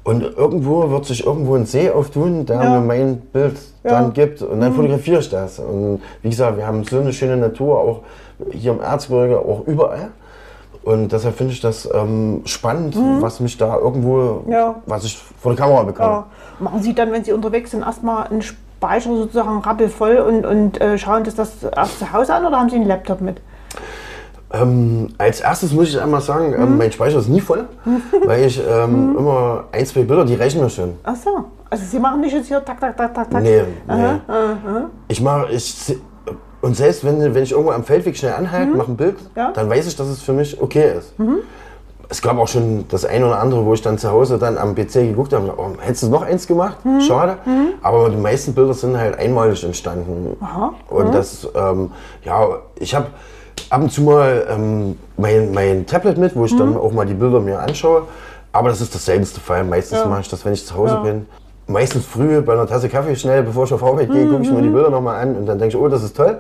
Und 0.05 0.21
irgendwo 0.21 0.89
wird 0.91 1.05
sich 1.05 1.25
irgendwo 1.25 1.55
ein 1.55 1.65
See 1.65 1.89
auftun, 1.89 2.45
der 2.45 2.63
Ja. 2.63 2.69
mir 2.69 2.85
mein 2.85 3.17
Bild 3.17 3.57
dann 3.83 4.13
gibt. 4.13 4.41
Und 4.43 4.61
dann 4.61 4.73
fotografiere 4.73 5.19
ich 5.19 5.29
das. 5.29 5.59
Und 5.59 5.99
wie 6.21 6.29
gesagt, 6.29 6.57
wir 6.57 6.65
haben 6.67 6.83
so 6.83 6.99
eine 6.99 7.11
schöne 7.11 7.35
Natur, 7.35 7.79
auch 7.79 7.99
hier 8.51 8.71
im 8.73 8.81
Erzgebirge, 8.81 9.39
auch 9.39 9.65
überall. 9.65 10.09
Und 10.83 11.11
deshalb 11.11 11.35
finde 11.35 11.53
ich 11.53 11.59
das 11.59 11.89
ähm, 11.91 12.41
spannend, 12.45 12.95
was 13.19 13.39
mich 13.39 13.57
da 13.57 13.75
irgendwo, 13.77 14.43
Ja. 14.47 14.75
was 14.85 15.03
ich 15.05 15.17
vor 15.17 15.53
der 15.55 15.65
Kamera 15.65 15.81
bekomme. 15.83 16.07
Ja. 16.09 16.25
Machen 16.59 16.83
Sie 16.83 16.93
dann, 16.93 17.11
wenn 17.11 17.23
Sie 17.23 17.33
unterwegs 17.33 17.71
sind, 17.71 17.81
erstmal 17.81 18.27
einen 18.27 18.43
Speicher 18.85 19.15
sozusagen 19.15 19.59
rappelvoll 19.59 20.17
und, 20.17 20.45
und 20.45 20.79
äh, 20.81 20.97
schauen 20.97 21.23
das 21.23 21.35
das 21.35 21.63
erst 21.63 21.99
zu 21.99 22.13
Hause 22.13 22.33
an 22.35 22.45
oder 22.45 22.57
haben 22.59 22.69
Sie 22.69 22.75
einen 22.75 22.87
Laptop 22.87 23.19
mit? 23.21 23.41
Ähm, 24.53 25.09
als 25.17 25.41
erstes 25.41 25.73
muss 25.73 25.89
ich 25.89 25.99
einmal 25.99 26.21
sagen, 26.21 26.49
Mhm. 26.51 26.61
ähm, 26.61 26.77
mein 26.77 26.91
Speicher 26.91 27.17
ist 27.19 27.27
nie 27.27 27.41
voll, 27.41 27.65
weil 28.25 28.45
ich 28.45 28.61
ähm, 28.65 29.15
immer 29.17 29.65
ein, 29.71 29.85
zwei 29.85 30.03
Bilder, 30.03 30.23
die 30.23 30.35
reichen 30.35 30.61
mir 30.61 30.69
schon. 30.69 30.93
Ach 31.03 31.15
so. 31.15 31.45
Also 31.69 31.83
Sie 31.85 31.99
machen 31.99 32.21
nicht 32.21 32.33
jetzt 32.33 32.47
hier 32.47 32.63
tak, 32.63 32.79
tak, 32.79 32.95
tak, 32.95 33.13
tak, 33.13 33.29
tak. 33.29 33.41
Nee, 33.41 33.63
nee. 33.87 33.95
Ich 35.07 35.19
mache, 35.19 35.51
ich, 35.51 35.97
und 36.61 36.75
selbst 36.77 37.03
wenn, 37.03 37.33
wenn 37.33 37.43
ich 37.43 37.51
irgendwo 37.51 37.71
am 37.71 37.83
Feldweg 37.83 38.15
schnell 38.15 38.33
anhalte, 38.33 38.71
mache 38.77 38.91
ein 38.91 38.97
Bild, 38.97 39.15
Mhm. 39.19 39.27
Ja. 39.35 39.49
Mhm. 39.49 39.53
dann 39.55 39.69
weiß 39.69 39.87
ich, 39.87 39.95
dass 39.95 40.07
es 40.07 40.21
für 40.21 40.33
mich 40.33 40.61
okay 40.61 40.93
ist. 40.99 41.13
Es 42.09 42.21
gab 42.21 42.37
auch 42.37 42.47
schon 42.47 42.85
das 42.89 43.03
eine 43.05 43.25
oder 43.25 43.39
andere, 43.39 43.65
wo 43.65 43.73
ich 43.73 43.81
dann 43.81 43.97
zu 43.97 44.11
Hause 44.11 44.37
dann 44.37 44.57
am 44.57 44.75
PC 44.75 44.93
geguckt 44.93 45.33
habe, 45.33 45.51
oh, 45.57 45.71
hättest 45.79 46.03
du 46.03 46.09
noch 46.09 46.21
eins 46.21 46.45
gemacht? 46.45 46.83
Mhm. 46.85 47.01
Schade. 47.01 47.37
Aber 47.81 48.09
die 48.09 48.17
meisten 48.17 48.53
Bilder 48.53 48.73
sind 48.73 48.97
halt 48.97 49.17
einmalig 49.17 49.63
entstanden. 49.63 50.37
Und 50.89 51.13
das, 51.13 51.47
ähm, 51.55 51.91
ja, 52.23 52.47
ich 52.79 52.93
habe 52.93 53.07
ab 53.69 53.81
und 53.81 53.91
zu 53.91 54.03
mal 54.03 54.45
ähm, 54.49 54.97
mein, 55.17 55.51
mein 55.53 55.85
Tablet 55.85 56.17
mit, 56.17 56.35
wo 56.35 56.45
ich 56.45 56.53
Mhm. 56.53 56.59
dann 56.59 56.77
auch 56.77 56.91
mal 56.91 57.05
die 57.05 57.13
Bilder 57.15 57.39
mir 57.39 57.59
anschaue. 57.59 58.03
Aber 58.51 58.69
das 58.69 58.81
ist 58.81 58.93
das 58.93 59.03
seltenste 59.05 59.39
Fall. 59.39 59.63
Meistens 59.63 59.99
Ja. 59.99 60.05
mache 60.07 60.21
ich 60.21 60.29
das, 60.29 60.45
wenn 60.45 60.53
ich 60.53 60.65
zu 60.65 60.75
Hause 60.75 60.95
Ja. 60.95 61.01
bin. 61.01 61.25
Meistens 61.67 62.05
früh 62.05 62.41
bei 62.41 62.53
einer 62.53 62.67
Tasse 62.67 62.89
Kaffee 62.89 63.15
schnell, 63.15 63.41
bevor 63.41 63.63
ich 63.63 63.73
auf 63.73 63.81
Mhm, 63.81 63.97
gehe, 64.11 64.27
gucke 64.27 64.43
ich 64.43 64.51
mir 64.51 64.61
die 64.61 64.69
Bilder 64.69 64.91
nochmal 64.91 65.19
an 65.21 65.35
und 65.35 65.47
dann 65.47 65.57
denke 65.57 65.75
ich, 65.75 65.81
oh, 65.81 65.87
das 65.87 66.03
ist 66.03 66.15
toll. 66.15 66.37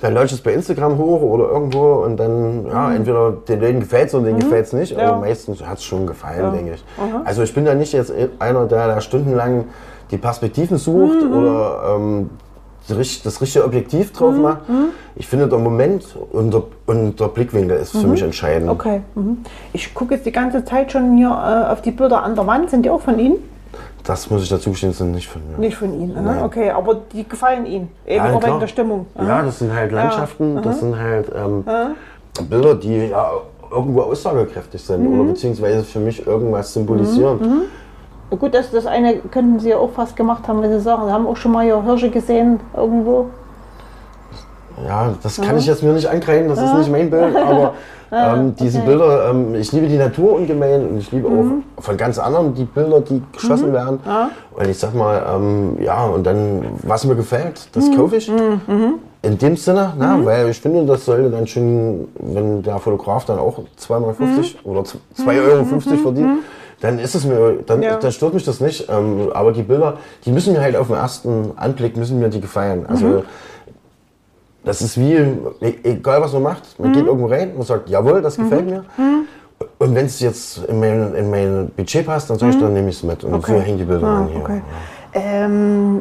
Dann 0.00 0.14
lade 0.14 0.26
ich 0.26 0.32
es 0.32 0.40
bei 0.40 0.52
Instagram 0.52 0.98
hoch 0.98 1.22
oder 1.22 1.48
irgendwo 1.48 2.02
und 2.04 2.16
dann, 2.16 2.66
ja, 2.66 2.92
entweder 2.92 3.30
den 3.46 3.60
Leuten 3.60 3.80
gefällt 3.80 4.08
es 4.08 4.14
oder 4.16 4.24
denen 4.24 4.40
gefällt 4.40 4.66
es 4.66 4.72
nicht, 4.72 4.92
Mhm. 4.94 4.98
Ja. 4.98 5.12
aber 5.12 5.20
meistens 5.20 5.64
hat 5.64 5.78
es 5.78 5.84
schon 5.84 6.06
gefallen, 6.08 6.52
denke 6.52 6.72
ich. 6.74 6.84
Also 7.24 7.42
ich 7.42 7.54
bin 7.54 7.64
da 7.64 7.74
nicht 7.74 7.92
jetzt 7.92 8.12
einer, 8.40 8.66
der 8.66 8.88
da 8.88 9.00
stundenlang 9.00 9.66
die 10.10 10.18
Perspektiven 10.18 10.76
sucht 10.76 11.22
Mhm, 11.22 11.32
oder 11.36 11.94
ähm, 11.96 12.30
das 12.88 13.40
richtige 13.40 13.64
Objektiv 13.64 14.12
drauf 14.12 14.34
macht. 14.36 14.68
Mhm, 14.68 14.86
Ich 15.14 15.28
finde, 15.28 15.46
der 15.46 15.58
Moment 15.60 16.04
und 16.32 16.52
der, 16.52 16.64
und 16.86 17.20
der 17.20 17.28
Blickwinkel 17.28 17.76
ist 17.78 17.92
für 17.96 18.08
mich 18.08 18.20
entscheidend. 18.22 18.68
Okay. 18.68 19.02
Mhm. 19.14 19.38
Ich 19.72 19.94
gucke 19.94 20.14
jetzt 20.14 20.26
die 20.26 20.32
ganze 20.32 20.64
Zeit 20.64 20.90
schon 20.90 21.16
hier 21.16 21.28
äh, 21.28 21.70
auf 21.72 21.80
die 21.80 21.92
Bilder 21.92 22.24
an 22.24 22.34
der 22.34 22.44
Wand. 22.48 22.70
Sind 22.70 22.84
die 22.84 22.90
auch 22.90 23.00
von 23.00 23.18
Ihnen? 23.20 23.36
Das 24.06 24.28
muss 24.30 24.42
ich 24.42 24.48
dazu 24.50 24.70
gestehen, 24.70 24.92
sind 24.92 25.12
nicht 25.12 25.28
von 25.28 25.40
mir. 25.50 25.58
Nicht 25.58 25.76
von 25.76 25.92
Ihnen. 25.98 26.14
Nein. 26.22 26.42
Okay, 26.42 26.70
aber 26.70 26.96
die 27.12 27.26
gefallen 27.26 27.64
Ihnen. 27.64 27.88
Eben 28.06 28.16
Ja, 28.24 28.34
auch 28.34 28.38
klar. 28.38 28.50
wegen 28.52 28.60
der 28.60 28.66
Stimmung. 28.66 29.06
Aha. 29.14 29.26
Ja, 29.26 29.42
das 29.42 29.58
sind 29.58 29.74
halt 29.74 29.92
Landschaften, 29.92 30.60
das 30.62 30.80
sind 30.80 30.98
halt 30.98 31.32
ähm, 31.34 31.64
Bilder, 32.50 32.74
die 32.74 33.06
ja 33.08 33.30
irgendwo 33.70 34.02
aussagekräftig 34.02 34.82
sind 34.82 35.02
Mhm. 35.08 35.20
oder 35.20 35.28
beziehungsweise 35.30 35.82
für 35.84 36.00
mich 36.00 36.26
irgendwas 36.26 36.72
symbolisieren. 36.74 37.62
Gut, 38.30 38.52
das, 38.54 38.70
das 38.70 38.84
eine 38.86 39.16
könnten 39.16 39.58
Sie 39.60 39.70
ja 39.70 39.78
auch 39.78 39.90
fast 39.92 40.16
gemacht 40.16 40.46
haben, 40.48 40.60
wenn 40.60 40.72
Sie 40.72 40.80
sagen, 40.80 41.04
Sie 41.06 41.12
haben 41.12 41.26
auch 41.26 41.36
schon 41.36 41.52
mal 41.52 41.64
hier 41.64 41.82
Hirsche 41.82 42.10
gesehen 42.10 42.60
irgendwo. 42.76 43.26
Ja, 44.86 45.14
das 45.22 45.40
kann 45.40 45.56
ich 45.56 45.66
jetzt 45.66 45.82
mir 45.82 45.92
nicht 45.92 46.08
ankreiden, 46.08 46.48
das 46.48 46.60
ist 46.60 46.74
nicht 46.74 46.90
mein 46.90 47.08
Bild, 47.10 47.36
aber 47.36 47.74
ähm, 48.12 48.54
diese 48.58 48.80
Bilder, 48.80 49.30
ähm, 49.30 49.54
ich 49.54 49.70
liebe 49.72 49.86
die 49.86 49.96
Natur 49.96 50.34
ungemein 50.34 50.88
und 50.88 50.98
ich 50.98 51.12
liebe 51.12 51.28
Mhm. 51.28 51.62
auch 51.78 51.82
von 51.82 51.96
ganz 51.96 52.18
anderen 52.18 52.54
die 52.54 52.64
Bilder, 52.64 53.00
die 53.00 53.22
geschossen 53.32 53.72
werden. 53.72 54.00
Und 54.54 54.68
ich 54.68 54.78
sag 54.78 54.94
mal, 54.94 55.22
ähm, 55.34 55.76
ja, 55.80 56.04
und 56.06 56.24
dann, 56.26 56.64
was 56.82 57.04
mir 57.04 57.14
gefällt, 57.14 57.68
das 57.72 57.88
Mhm. 57.88 57.96
kaufe 57.96 58.16
ich. 58.16 58.28
In 59.22 59.38
dem 59.38 59.56
Sinne, 59.56 59.94
na, 59.96 60.22
weil 60.24 60.50
ich 60.50 60.60
finde, 60.60 60.84
das 60.84 61.04
sollte 61.06 61.30
dann 61.30 61.46
schon, 61.46 62.08
wenn 62.20 62.62
der 62.62 62.78
Fotograf 62.78 63.24
dann 63.24 63.38
auch 63.38 63.60
2,50 63.78 64.56
Mhm. 64.64 64.70
oder 64.70 64.80
2,50 65.14 65.92
Euro 65.92 66.02
verdient, 66.02 66.30
dann 66.80 66.98
ist 66.98 67.14
es 67.14 67.24
mir, 67.24 67.58
dann, 67.64 67.80
Ja. 67.82 67.96
dann 67.96 68.12
stört 68.12 68.34
mich 68.34 68.44
das 68.44 68.60
nicht. 68.60 68.86
Ähm, 68.90 69.30
aber 69.32 69.52
die 69.52 69.62
Bilder, 69.62 69.94
die 70.26 70.30
müssen 70.32 70.52
mir 70.52 70.60
halt 70.60 70.76
auf 70.76 70.88
den 70.88 70.96
ersten 70.96 71.52
Anblick, 71.56 71.96
müssen 71.96 72.18
mir 72.18 72.28
die 72.28 72.40
gefallen. 72.40 72.84
Also, 72.86 73.06
Mhm. 73.06 73.22
Das 74.64 74.80
ist 74.82 74.98
wie, 74.98 75.12
e- 75.12 75.74
egal 75.84 76.20
was 76.22 76.32
man 76.32 76.42
macht, 76.42 76.78
man 76.78 76.88
Mhm. 76.90 76.94
geht 76.94 77.06
irgendwo 77.06 77.26
rein, 77.26 77.52
man 77.56 77.66
sagt, 77.66 77.88
jawohl, 77.88 78.22
das 78.22 78.36
gefällt 78.36 78.66
mir. 78.66 78.84
Und 79.78 79.94
wenn 79.94 80.06
es 80.06 80.20
jetzt 80.20 80.64
in 80.64 80.80
mein, 80.80 81.14
in 81.14 81.30
mein 81.30 81.70
Budget 81.76 82.06
passt, 82.06 82.28
dann 82.30 82.38
sage 82.38 82.52
ich, 82.52 82.58
dann 82.60 82.72
nehme 82.72 82.88
ich 82.90 82.96
es 82.96 83.02
mit. 83.02 83.22
Und 83.24 83.30
Mhm. 83.30 83.36
Okay. 83.38 83.52
so 83.52 83.60
hängen 83.60 83.78
die 83.78 83.84
Bilder 83.84 84.06
Ah, 84.06 84.18
an 84.18 84.28
hier. 84.28 84.40
okay. 84.40 84.62
Ähm, 85.12 86.00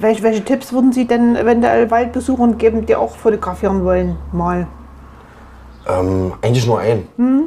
welche, 0.00 0.22
welche 0.22 0.44
Tipps 0.44 0.72
würden 0.72 0.92
Sie 0.92 1.06
denn 1.06 1.36
eventuell 1.36 1.90
Waldbesuchern 1.90 2.58
geben, 2.58 2.86
die 2.86 2.96
auch 2.96 3.14
fotografieren 3.14 3.84
wollen, 3.84 4.16
mal? 4.32 4.66
Ähm, 5.88 6.32
eigentlich 6.42 6.66
nur 6.66 6.78
ein. 6.80 7.06
Mhm. 7.16 7.42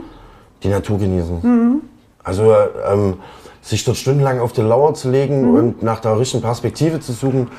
Die 0.64 0.70
Natur 0.70 0.98
genießen. 0.98 1.82
Also 2.24 2.54
ähm, 2.90 3.16
sich 3.62 3.84
dort 3.84 3.98
stundenlang 3.98 4.40
auf 4.40 4.54
die 4.54 4.62
Lauer 4.62 4.94
zu 4.94 5.10
legen 5.12 5.50
Mhm. 5.52 5.56
und 5.56 5.84
nach 5.84 6.00
der 6.00 6.18
richtigen 6.18 6.42
Perspektive 6.42 7.00
zu 7.02 7.12
suchen, 7.12 7.50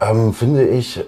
ähm, 0.00 0.32
finde 0.34 0.66
ich, 0.66 1.02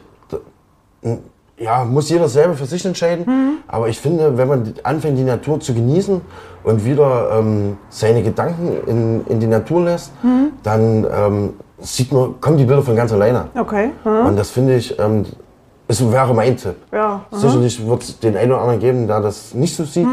ja, 1.59 1.85
muss 1.85 2.11
jeder 2.11 2.29
selber 2.29 2.55
für 2.55 2.67
sich 2.67 2.85
entscheiden. 2.85 3.25
Mhm. 3.27 3.53
Aber 3.69 3.89
ich 3.89 3.99
finde, 3.99 4.37
wenn 4.37 4.49
man 4.49 4.75
anfängt, 4.83 5.19
die 5.19 5.25
Natur 5.25 5.59
zu 5.61 5.73
genießen 5.73 6.21
und 6.65 6.85
wieder 6.85 7.31
ähm, 7.39 7.79
seine 7.89 8.23
Gedanken 8.23 8.73
in, 8.87 9.27
in 9.27 9.41
die 9.41 9.47
Natur 9.47 9.85
lässt, 9.85 10.13
Mhm. 10.23 10.53
dann 10.63 11.07
ähm, 11.11 11.53
sieht 11.79 12.13
man, 12.13 12.41
kommen 12.41 12.59
die 12.59 12.65
Bilder 12.65 12.83
von 12.83 12.97
ganz 12.97 13.13
alleine. 13.13 13.47
Okay. 13.59 13.91
hm? 14.03 14.27
Und 14.27 14.37
das 14.37 14.51
finde 14.51 14.77
ich, 14.77 14.99
ähm, 14.99 15.25
es 15.89 16.01
wäre 16.11 16.35
mein 16.35 16.57
Tipp. 16.57 16.75
Ja. 16.93 17.25
Sicherlich 17.31 17.87
wird 17.87 18.03
es 18.03 18.19
den 18.19 18.37
einen 18.37 18.51
oder 18.51 18.61
anderen 18.61 18.81
geben, 18.81 19.07
der 19.07 19.21
das 19.21 19.55
nicht 19.55 19.77
so 19.77 19.85
sieht. 19.85 20.07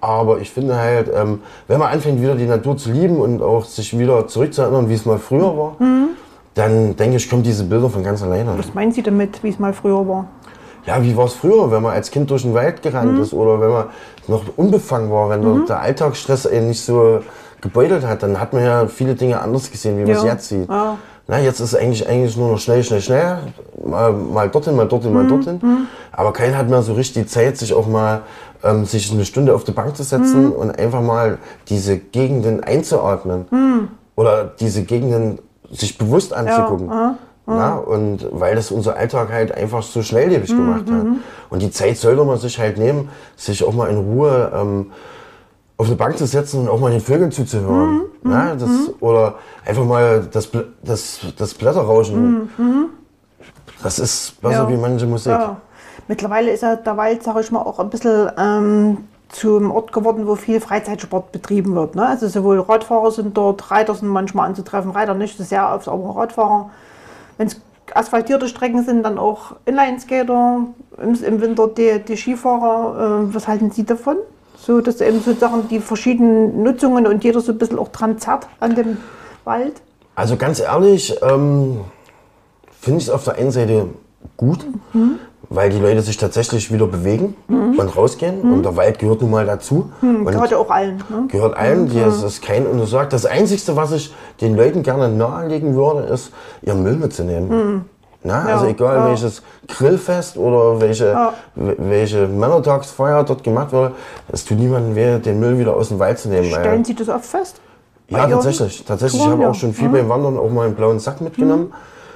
Aber 0.00 0.38
ich 0.38 0.50
finde 0.50 0.76
halt, 0.76 1.10
ähm, 1.14 1.40
wenn 1.66 1.78
man 1.78 1.88
anfängt, 1.92 2.20
wieder 2.20 2.34
die 2.34 2.44
Natur 2.46 2.76
zu 2.76 2.92
lieben 2.92 3.16
und 3.16 3.40
auch 3.40 3.64
sich 3.64 3.98
wieder 3.98 4.26
zurückzuerinnern, 4.28 4.88
wie 4.88 4.94
es 4.94 5.06
mal 5.06 5.18
früher 5.18 5.56
war, 5.56 5.76
dann 6.58 6.96
denke 6.96 7.16
ich, 7.16 7.28
kommen 7.30 7.42
diese 7.42 7.64
Bilder 7.64 7.88
von 7.88 8.02
ganz 8.02 8.22
alleine. 8.22 8.58
Was 8.58 8.74
meinen 8.74 8.92
Sie 8.92 9.02
damit, 9.02 9.42
wie 9.42 9.48
es 9.50 9.58
mal 9.58 9.72
früher 9.72 10.06
war? 10.08 10.26
Ja, 10.86 11.02
wie 11.02 11.16
war 11.16 11.26
es 11.26 11.34
früher, 11.34 11.70
wenn 11.70 11.82
man 11.82 11.92
als 11.92 12.10
Kind 12.10 12.30
durch 12.30 12.42
den 12.42 12.54
Wald 12.54 12.82
gerannt 12.82 13.18
ist 13.18 13.32
oder 13.34 13.60
wenn 13.60 13.68
man 13.70 13.84
noch 14.26 14.42
unbefangen 14.56 15.10
war, 15.10 15.28
wenn 15.30 15.42
der- 15.42 15.66
der 15.66 15.80
Alltagsstress 15.80 16.46
einen 16.46 16.68
nicht 16.68 16.82
so 16.82 17.20
gebeutelt 17.60 18.06
hat, 18.06 18.22
dann 18.22 18.40
hat 18.40 18.52
man 18.52 18.64
ja 18.64 18.86
viele 18.86 19.14
Dinge 19.14 19.40
anders 19.40 19.70
gesehen, 19.70 19.98
wie 19.98 20.02
man 20.02 20.12
es 20.12 20.22
Ja. 20.22 20.32
jetzt 20.32 20.48
sieht. 20.48 20.68
Ja. 20.68 20.96
Na, 21.30 21.38
jetzt 21.38 21.60
ist 21.60 21.74
eigentlich, 21.74 22.08
eigentlich 22.08 22.34
nur 22.38 22.52
noch 22.52 22.58
schnell, 22.58 22.82
schnell, 22.82 23.02
schnell. 23.02 23.38
Mal, 23.84 24.12
mal 24.12 24.48
dorthin, 24.48 24.74
mal 24.76 24.88
dorthin, 24.88 25.10
Mhm. 25.12 25.16
mal 25.16 25.26
dorthin. 25.26 25.60
Aber 26.12 26.32
keiner 26.32 26.56
hat 26.56 26.70
mehr 26.70 26.80
so 26.80 26.94
richtig 26.94 27.24
die 27.24 27.28
Zeit, 27.28 27.58
sich 27.58 27.74
auch 27.74 27.86
mal 27.86 28.22
ähm, 28.64 28.84
sich 28.86 29.12
eine 29.12 29.24
Stunde 29.24 29.54
auf 29.54 29.62
die 29.62 29.70
Bank 29.70 29.94
zu 29.96 30.02
setzen 30.02 30.46
Mhm. 30.46 30.52
und 30.52 30.78
einfach 30.80 31.00
mal 31.00 31.38
diese 31.68 31.96
Gegenden 31.98 32.64
einzuatmen. 32.64 33.46
Mhm. 33.52 33.88
Oder 34.16 34.50
diese 34.58 34.82
Gegenden 34.82 35.38
sich 35.70 35.98
bewusst 35.98 36.32
anzugucken. 36.32 36.90
Na? 37.46 37.76
Und 37.78 38.28
weil 38.30 38.56
das 38.56 38.70
unser 38.70 38.96
Alltag 38.96 39.32
halt 39.32 39.52
einfach 39.52 39.82
so 39.82 40.02
schnelllebig 40.02 40.50
gemacht 40.50 40.84
hat. 40.90 41.06
Und 41.50 41.62
die 41.62 41.70
Zeit 41.70 41.96
sollte 41.96 42.22
man 42.24 42.36
sich 42.38 42.58
halt 42.58 42.76
nehmen, 42.76 43.08
sich 43.36 43.64
auch 43.64 43.72
mal 43.72 43.88
in 43.88 43.96
Ruhe 43.96 44.52
ähm, 44.54 44.92
auf 45.78 45.86
eine 45.86 45.96
Bank 45.96 46.18
zu 46.18 46.26
setzen 46.26 46.60
und 46.62 46.68
auch 46.68 46.78
mal 46.80 46.90
den 46.90 47.00
Vögeln 47.00 47.30
zuzuhören. 47.32 48.02
Na? 48.22 48.54
Das, 48.54 48.68
Oder 49.00 49.36
einfach 49.64 49.84
mal 49.84 50.28
das, 50.30 50.50
das, 50.82 51.20
das 51.38 51.54
Blätterrauschen. 51.54 52.50
Das 53.82 53.98
ist 53.98 54.40
besser 54.42 54.64
Ja. 54.64 54.68
wie 54.68 54.76
manche 54.76 55.06
Musik. 55.06 55.32
Ja. 55.32 55.56
Mittlerweile 56.08 56.50
ist 56.50 56.62
ja 56.62 56.76
der 56.76 56.96
Wald, 56.96 57.22
sag 57.22 57.38
ich 57.40 57.50
mal, 57.50 57.60
auch 57.60 57.78
ein 57.78 57.90
bisschen 57.90 58.28
ähm, 58.36 58.98
zum 59.28 59.70
Ort 59.70 59.92
geworden, 59.92 60.26
wo 60.26 60.34
viel 60.34 60.60
Freizeitsport 60.60 61.32
betrieben 61.32 61.74
wird. 61.74 61.94
Ne? 61.94 62.06
Also 62.06 62.28
sowohl 62.28 62.60
Radfahrer 62.60 63.10
sind 63.10 63.36
dort, 63.36 63.70
Reiter 63.70 63.94
sind 63.94 64.08
manchmal 64.08 64.48
anzutreffen, 64.48 64.90
Reiter 64.90 65.14
nicht 65.14 65.36
so 65.36 65.44
sehr 65.44 65.72
oft, 65.74 65.88
aber 65.88 66.16
Radfahrer. 66.16 66.70
Wenn 67.36 67.46
es 67.46 67.60
asphaltierte 67.94 68.48
Strecken 68.48 68.84
sind, 68.84 69.02
dann 69.02 69.18
auch 69.18 69.56
Inlineskater, 69.64 70.60
im, 71.02 71.24
im 71.24 71.40
Winter 71.40 71.68
die, 71.68 72.00
die 72.06 72.16
Skifahrer. 72.16 73.26
Äh, 73.28 73.34
was 73.34 73.48
halten 73.48 73.70
Sie 73.70 73.84
davon? 73.84 74.16
So, 74.56 74.80
dass 74.80 75.00
eben 75.00 75.20
sozusagen 75.20 75.68
die 75.68 75.80
verschiedenen 75.80 76.62
Nutzungen 76.62 77.06
und 77.06 77.22
jeder 77.22 77.40
so 77.40 77.52
ein 77.52 77.58
bisschen 77.58 77.78
auch 77.78 77.88
dran 77.88 78.18
zerrt 78.18 78.48
an 78.60 78.74
dem 78.74 78.96
Wald. 79.44 79.80
Also 80.14 80.36
ganz 80.36 80.58
ehrlich, 80.58 81.16
ähm, 81.22 81.82
finde 82.80 82.98
ich 82.98 83.04
es 83.04 83.10
auf 83.10 83.24
der 83.24 83.36
einen 83.36 83.52
Seite 83.52 83.88
gut, 84.36 84.66
weil 85.50 85.70
die 85.70 85.78
Leute 85.78 86.02
sich 86.02 86.16
tatsächlich 86.16 86.72
wieder 86.72 86.86
bewegen 86.86 87.34
und 87.48 87.96
rausgehen. 87.96 88.40
Und 88.42 88.62
der 88.64 88.76
Wald 88.76 88.98
gehört 88.98 89.22
nun 89.22 89.30
mal 89.30 89.46
dazu. 89.46 89.90
Und 90.02 90.26
Gehört 90.26 90.50
ja 90.50 90.58
auch 90.58 90.70
allen. 90.70 90.96
Ne? 91.08 91.26
gehört 91.28 91.56
allen, 91.56 91.88
die 91.88 91.98
es 92.00 92.22
ist 92.22 92.42
kein 92.42 92.66
untersagt. 92.66 93.12
Das 93.12 93.24
Einzige, 93.24 93.76
was 93.76 93.92
ich 93.92 94.14
den 94.40 94.56
Leuten 94.56 94.82
gerne 94.82 95.08
nahelegen 95.08 95.74
würde, 95.74 96.02
ist, 96.12 96.32
ihren 96.62 96.82
Müll 96.82 96.96
mitzunehmen. 96.96 97.84
Na, 98.24 98.44
also 98.46 98.66
egal 98.66 98.96
ja. 98.96 99.06
welches 99.08 99.42
Grillfest 99.68 100.36
oder 100.36 100.80
welche, 100.80 101.14
we- 101.54 101.76
welche 101.78 102.26
Männertagsfeier 102.26 103.22
dort 103.22 103.44
gemacht 103.44 103.72
wurde, 103.72 103.92
es 104.32 104.44
tut 104.44 104.58
niemandem 104.58 104.96
weh, 104.96 105.18
den 105.20 105.38
Müll 105.38 105.56
wieder 105.56 105.76
aus 105.76 105.88
dem 105.90 106.00
Wald 106.00 106.18
zu 106.18 106.28
nehmen. 106.28 106.44
Stellen 106.50 106.84
Sie 106.84 106.94
das 106.96 107.08
oft 107.08 107.24
fest? 107.24 107.60
ja, 108.08 108.26
Bei 108.26 108.30
tatsächlich. 108.30 108.84
Tatsächlich, 108.84 109.22
ich 109.22 109.28
habe 109.28 109.42
ja. 109.42 109.50
auch 109.50 109.54
schon 109.54 109.72
viel 109.72 109.88
beim 109.88 110.08
Wandern 110.08 110.36
auch 110.36 110.50
mal 110.50 110.66
einen 110.66 110.74
blauen 110.74 110.98
Sack 110.98 111.20
mitgenommen 111.20 111.72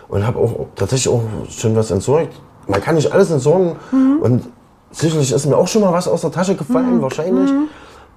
und 0.08 0.26
habe 0.26 0.40
auch 0.40 0.66
tatsächlich 0.74 1.14
auch 1.14 1.22
schon 1.48 1.76
was 1.76 1.92
entsorgt. 1.92 2.32
Man 2.66 2.80
kann 2.80 2.94
nicht 2.94 3.12
alles 3.12 3.30
entsorgen 3.30 3.76
und 4.20 4.48
sicherlich 4.90 5.32
ist 5.32 5.46
mir 5.46 5.56
auch 5.56 5.68
schon 5.68 5.82
mal 5.82 5.92
was 5.92 6.06
aus 6.08 6.20
der 6.20 6.30
Tasche 6.30 6.54
gefallen, 6.54 7.02
wahrscheinlich. 7.02 7.50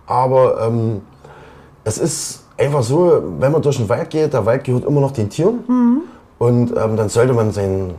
Aber 0.08 0.62
ähm, 0.68 1.02
es 1.84 1.98
ist 1.98 2.44
einfach 2.58 2.84
so, 2.84 3.24
wenn 3.40 3.52
man 3.52 3.62
durch 3.62 3.78
den 3.78 3.90
Wald 3.90 4.10
geht, 4.10 4.34
der 4.34 4.46
Wald 4.46 4.64
gehört 4.64 4.86
immer 4.86 5.02
noch 5.02 5.12
den 5.12 5.30
Tieren 5.30 5.60
und 6.38 6.72
ähm, 6.78 6.96
dann 6.98 7.10
sollte 7.10 7.34
man 7.34 7.52
sein 7.52 7.96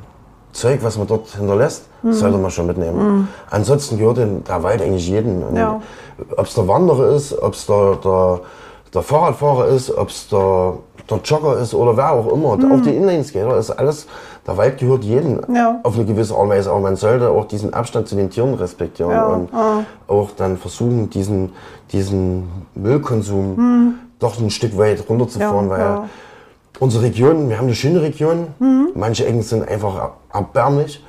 Zeug, 0.53 0.79
was 0.83 0.97
man 0.97 1.07
dort 1.07 1.29
hinterlässt, 1.29 1.85
sollte 2.11 2.39
man 2.39 2.51
schon 2.51 2.67
mitnehmen. 2.67 3.29
Ansonsten 3.51 3.99
gehört 3.99 4.19
der 4.19 4.63
Wald 4.63 4.81
eigentlich 4.81 5.07
jedem. 5.09 5.43
Ja. 5.55 5.83
Ob 6.37 6.47
es 6.47 6.55
der 6.55 6.67
Wanderer 6.67 7.11
ist, 7.15 7.37
ob 7.43 7.53
es 7.53 7.67
der, 7.67 7.97
der, 7.97 8.41
der 8.95 9.03
Fahrradfahrer 9.03 9.67
ist, 9.69 9.91
ob 9.91 10.09
es 10.09 10.29
der, 10.29 10.75
der 11.11 11.19
Jogger 11.25 11.59
ist 11.59 11.73
oder 11.75 11.97
wer 11.97 12.13
auch 12.13 12.33
immer. 12.33 12.49
Auch 12.51 12.83
die 12.83 12.95
Inlineskater 12.95 13.57
ist 13.59 13.71
alles, 13.71 14.07
der 14.47 14.57
Wald 14.57 14.79
gehört 14.79 15.05
jedem 15.05 15.41
Ja. 15.55 15.81
auf 15.83 15.95
eine 15.97 16.05
gewisse 16.05 16.35
Art 16.35 16.45
und 16.45 16.49
Weise. 16.51 16.71
Aber 16.71 16.81
man 16.81 16.97
sollte 16.97 17.31
auch 17.31 17.47
diesen 17.47 17.73
Abstand 17.75 18.09
zu 18.09 18.17
den 18.17 18.31
Tieren 18.31 18.55
respektieren 18.55 19.13
Ja, 19.13 19.25
und 19.27 19.51
auch 20.09 20.31
dann 20.37 20.57
versuchen, 20.57 21.09
diesen, 21.11 21.53
diesen 21.93 22.49
Müllkonsum 22.75 23.95
doch 24.19 24.39
ein 24.41 24.51
Stück 24.51 24.77
weit 24.79 25.05
runterzufahren, 25.09 25.67
Ja, 25.67 25.71
weil 25.71 25.81
ja. 25.81 26.09
unsere 26.81 27.05
Region, 27.05 27.49
wir 27.49 27.59
haben 27.59 27.67
eine 27.67 27.75
schöne 27.75 28.03
Region, 28.03 28.49
manche 28.95 29.27
Ecken 29.27 29.43
sind 29.43 29.69
einfach 29.69 30.11
erbärmlich, 30.33 31.05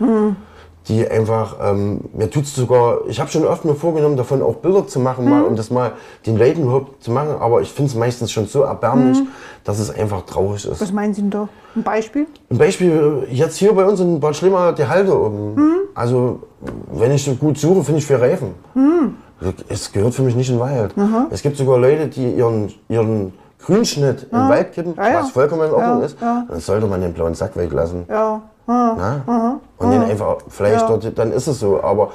die 0.88 1.08
einfach, 1.08 1.58
ähm, 1.62 2.00
mir 2.14 2.30
tut 2.30 2.44
es 2.46 2.56
sogar, 2.56 3.00
ich 3.08 3.20
habe 3.20 3.30
schon 3.30 3.46
oft 3.46 3.66
mir 3.66 3.76
vorgenommen, 3.76 4.16
davon 4.18 4.42
auch 4.42 4.56
Bilder 4.56 4.88
zu 4.88 5.00
machen, 5.00 5.30
mal, 5.30 5.44
um 5.44 5.56
das 5.56 5.70
mal 5.70 5.92
den 6.26 6.38
Leuten 6.38 6.64
überhaupt 6.64 7.04
zu 7.04 7.12
machen, 7.12 7.36
aber 7.40 7.62
ich 7.62 7.72
finde 7.72 7.90
es 7.92 7.96
meistens 7.98 8.32
schon 8.32 8.48
so 8.48 8.62
erbärmlich, 8.62 9.18
dass 9.64 9.80
es 9.80 9.90
einfach 9.94 10.22
traurig 10.26 10.66
ist. 10.66 10.80
Was 10.80 10.92
meinen 10.94 11.14
Sie 11.14 11.22
denn 11.22 11.30
da? 11.30 11.50
Ein 11.76 11.84
Beispiel? 11.84 12.26
Ein 12.50 12.58
Beispiel, 12.58 13.28
jetzt 13.30 13.58
hier 13.58 13.74
bei 13.74 13.86
uns 13.86 14.00
in 14.00 14.20
Bad 14.20 14.36
Schlimmer, 14.36 14.72
die 14.74 14.86
Halde 14.88 15.14
oben. 15.20 15.62
Also, 15.94 16.40
wenn 16.92 17.12
ich 17.12 17.24
so 17.26 17.34
gut 17.36 17.58
suche, 17.58 17.84
finde 17.84 18.00
ich 18.00 18.06
vier 18.08 18.22
Reifen. 18.22 18.54
Es 19.70 19.92
gehört 19.92 20.14
für 20.14 20.24
mich 20.24 20.36
nicht 20.36 20.50
in 20.50 20.56
den 20.56 20.62
Wald. 20.62 20.94
Es 21.30 21.42
gibt 21.42 21.58
sogar 21.58 21.78
Leute, 21.78 22.08
die 22.08 22.32
ihren, 22.34 22.74
ihren 22.90 23.34
Grünschnitt 23.64 24.24
in 24.24 24.38
den 24.38 24.50
Wald 24.50 24.72
kippen, 24.72 24.94
Ja, 24.96 25.10
ja. 25.10 25.20
was 25.22 25.32
vollkommen 25.32 25.64
in 25.68 25.72
Ordnung 25.74 26.00
Ja, 26.00 26.06
ist. 26.06 26.18
ja. 26.22 26.46
Dann 26.50 26.60
sollte 26.60 26.88
man 26.88 27.02
den 27.02 27.14
blauen 27.14 27.34
Sack 27.36 27.58
weglassen. 27.58 28.06
Ja. 28.10 28.42
Na? 28.68 29.60
Und 29.78 29.92
den 29.92 30.04
einfach, 30.04 30.38
vielleicht 30.50 30.82
Ja. 30.82 30.88
dort, 30.88 31.18
dann 31.18 31.32
ist 31.32 31.48
es 31.48 31.60
so. 31.60 31.82
Aber 31.82 32.12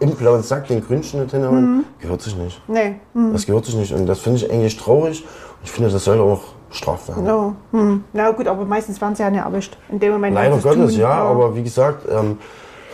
im 0.00 0.10
blauen 0.12 0.42
Sack 0.42 0.68
den 0.68 0.84
Grünschnitt 0.84 1.30
hinhauen, 1.30 1.78
Mhm. 1.78 1.84
gehört 2.00 2.22
sich 2.22 2.36
nicht. 2.36 2.60
Nee. 2.68 2.96
Das 3.32 3.46
gehört 3.46 3.64
sich 3.64 3.76
nicht. 3.76 3.92
Und 3.92 4.06
das 4.06 4.18
finde 4.20 4.38
ich 4.38 4.50
eigentlich 4.50 4.76
traurig. 4.76 5.22
Und 5.22 5.64
ich 5.64 5.70
finde, 5.70 5.90
das 5.90 6.04
sollte 6.04 6.22
auch 6.22 6.40
straft 6.70 7.08
werden. 7.08 7.24
Ja. 7.26 7.52
Hm. 7.72 8.04
Na 8.12 8.30
gut, 8.32 8.46
aber 8.48 8.64
meistens 8.64 9.00
werden 9.00 9.14
sie 9.14 9.22
ja 9.22 9.30
nicht 9.30 9.44
erwischt. 9.44 9.76
In 9.90 10.00
dem 10.00 10.12
Moment. 10.12 10.34
Leider 10.34 10.56
Gottes, 10.56 10.92
tun. 10.92 11.00
ja, 11.00 11.10
aber 11.10 11.54
wie 11.54 11.62
gesagt, 11.62 12.06
ähm, 12.10 12.38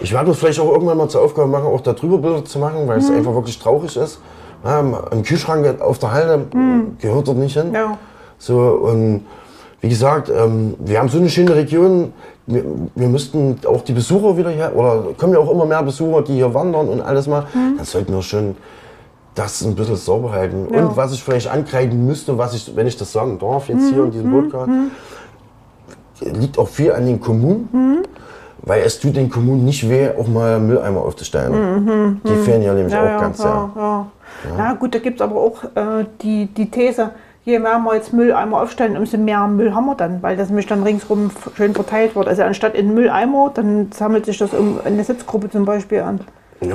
ich 0.01 0.13
werde 0.13 0.29
mir 0.29 0.35
vielleicht 0.35 0.61
auch 0.61 0.71
irgendwann 0.71 0.99
mal 0.99 1.09
zur 1.09 1.23
Aufgabe 1.23 1.49
machen, 1.49 1.67
auch 1.67 1.81
darüber 1.81 2.19
Bilder 2.19 2.45
zu 2.45 2.59
machen, 2.59 2.87
weil 2.87 2.99
Mhm. 2.99 3.05
es 3.05 3.11
einfach 3.11 3.35
wirklich 3.35 3.59
traurig 3.59 3.97
ist. 3.97 4.21
Ja, 4.65 4.81
Im 4.81 5.23
Kühlschrank 5.23 5.81
auf 5.81 5.99
der 5.99 6.13
Halde 6.13 6.47
gehört 6.99 7.27
dort 7.29 7.39
nicht 7.39 7.57
hin. 7.57 7.69
Mhm. 7.71 7.75
Ja. 7.75 7.99
So, 8.37 8.59
und 8.59 9.25
wie 9.81 9.89
gesagt, 9.89 10.29
ähm, 10.29 10.75
wir 10.79 10.99
haben 10.99 11.09
so 11.09 11.19
eine 11.19 11.31
schöne 11.31 11.55
Region. 11.55 12.13
Wir, 12.53 12.65
wir 12.95 13.09
müssten 13.09 13.59
auch 13.67 13.83
die 13.83 13.93
Besucher 13.93 14.37
wieder 14.37 14.51
hier, 14.51 14.73
oder 14.75 15.05
kommen 15.17 15.33
ja 15.33 15.39
auch 15.39 15.51
immer 15.51 15.65
mehr 15.67 15.83
Besucher, 15.83 16.23
die 16.23 16.35
hier 16.35 16.53
wandern 16.53 16.89
und 16.89 17.01
alles 17.01 17.27
mal. 17.27 17.43
Mhm. 17.55 17.77
Dann 17.77 17.87
sollten 17.87 18.13
wir 18.13 18.23
schon 18.23 18.57
das 19.35 19.63
ein 19.63 19.75
bisschen 19.75 19.97
sauber 19.97 20.33
halten. 20.33 20.67
Und 20.67 20.97
was 20.97 21.13
ich 21.13 21.23
vielleicht 21.23 21.49
ankreiden 21.49 22.05
müsste, 22.07 22.37
was 22.37 22.53
ich, 22.55 22.75
wenn 22.75 22.87
ich 22.87 22.97
das 22.97 23.13
sagen 23.13 23.39
darf, 23.39 23.69
jetzt 23.69 23.83
Mhm. 23.83 23.95
hier 23.95 24.05
in 24.05 24.11
diesem 24.11 24.31
Podcast, 24.31 24.71
liegt 26.21 26.59
auch 26.59 26.69
viel 26.69 26.93
an 26.93 27.07
den 27.07 27.21
Kommunen, 27.21 27.69
Mhm. 27.73 27.99
weil 28.63 28.83
es 28.83 28.99
tut 29.01 29.17
den 29.17 29.31
Kommunen 29.31 29.65
nicht 29.65 29.89
weh, 29.89 30.09
auch 30.19 30.27
mal 30.27 30.59
Mülleimer 30.61 31.01
aufzustellen. 31.03 32.21
Die 32.27 32.35
fehlen 32.45 32.63
ja 32.63 32.75
nämlich 32.75 32.93
Mhm. 32.93 32.99
Ja, 33.01 33.05
auch 33.05 33.09
ja, 33.09 33.21
ganz 33.21 33.39
ja, 33.39 33.45
sehr. 33.75 33.83
ja. 33.83 34.07
Na 34.57 34.75
gut, 34.75 34.95
da 34.95 34.99
gibt 34.99 35.21
es 35.21 35.25
aber 35.27 35.37
auch 35.41 35.65
äh, 35.75 36.05
die, 36.23 36.47
die 36.47 36.71
These, 36.71 37.11
je 37.45 37.59
mehr 37.59 37.79
wir 37.79 37.95
jetzt 37.95 38.13
Mülleimer 38.13 38.63
aufstellen, 38.63 38.97
umso 38.97 39.17
mehr 39.19 39.47
Müll 39.47 39.75
haben 39.75 39.87
wir 39.87 39.95
dann, 39.95 40.23
weil 40.23 40.37
das 40.37 40.49
nämlich 40.49 40.67
dann 40.67 40.83
ringsrum 40.83 41.31
schön 41.57 41.75
verteilt 41.75 42.15
wird. 42.17 42.29
Also 42.29 42.43
anstatt 42.43 42.75
in 42.75 42.95
Mülleimer, 42.95 43.51
dann 43.55 43.91
sammelt 43.93 44.27
sich 44.27 44.39
das 44.39 44.53
um 44.53 44.79
eine 44.85 45.03
Sitzgruppe 45.05 45.51
zum 45.51 45.65
Beispiel 45.65 46.01
an. 46.01 46.21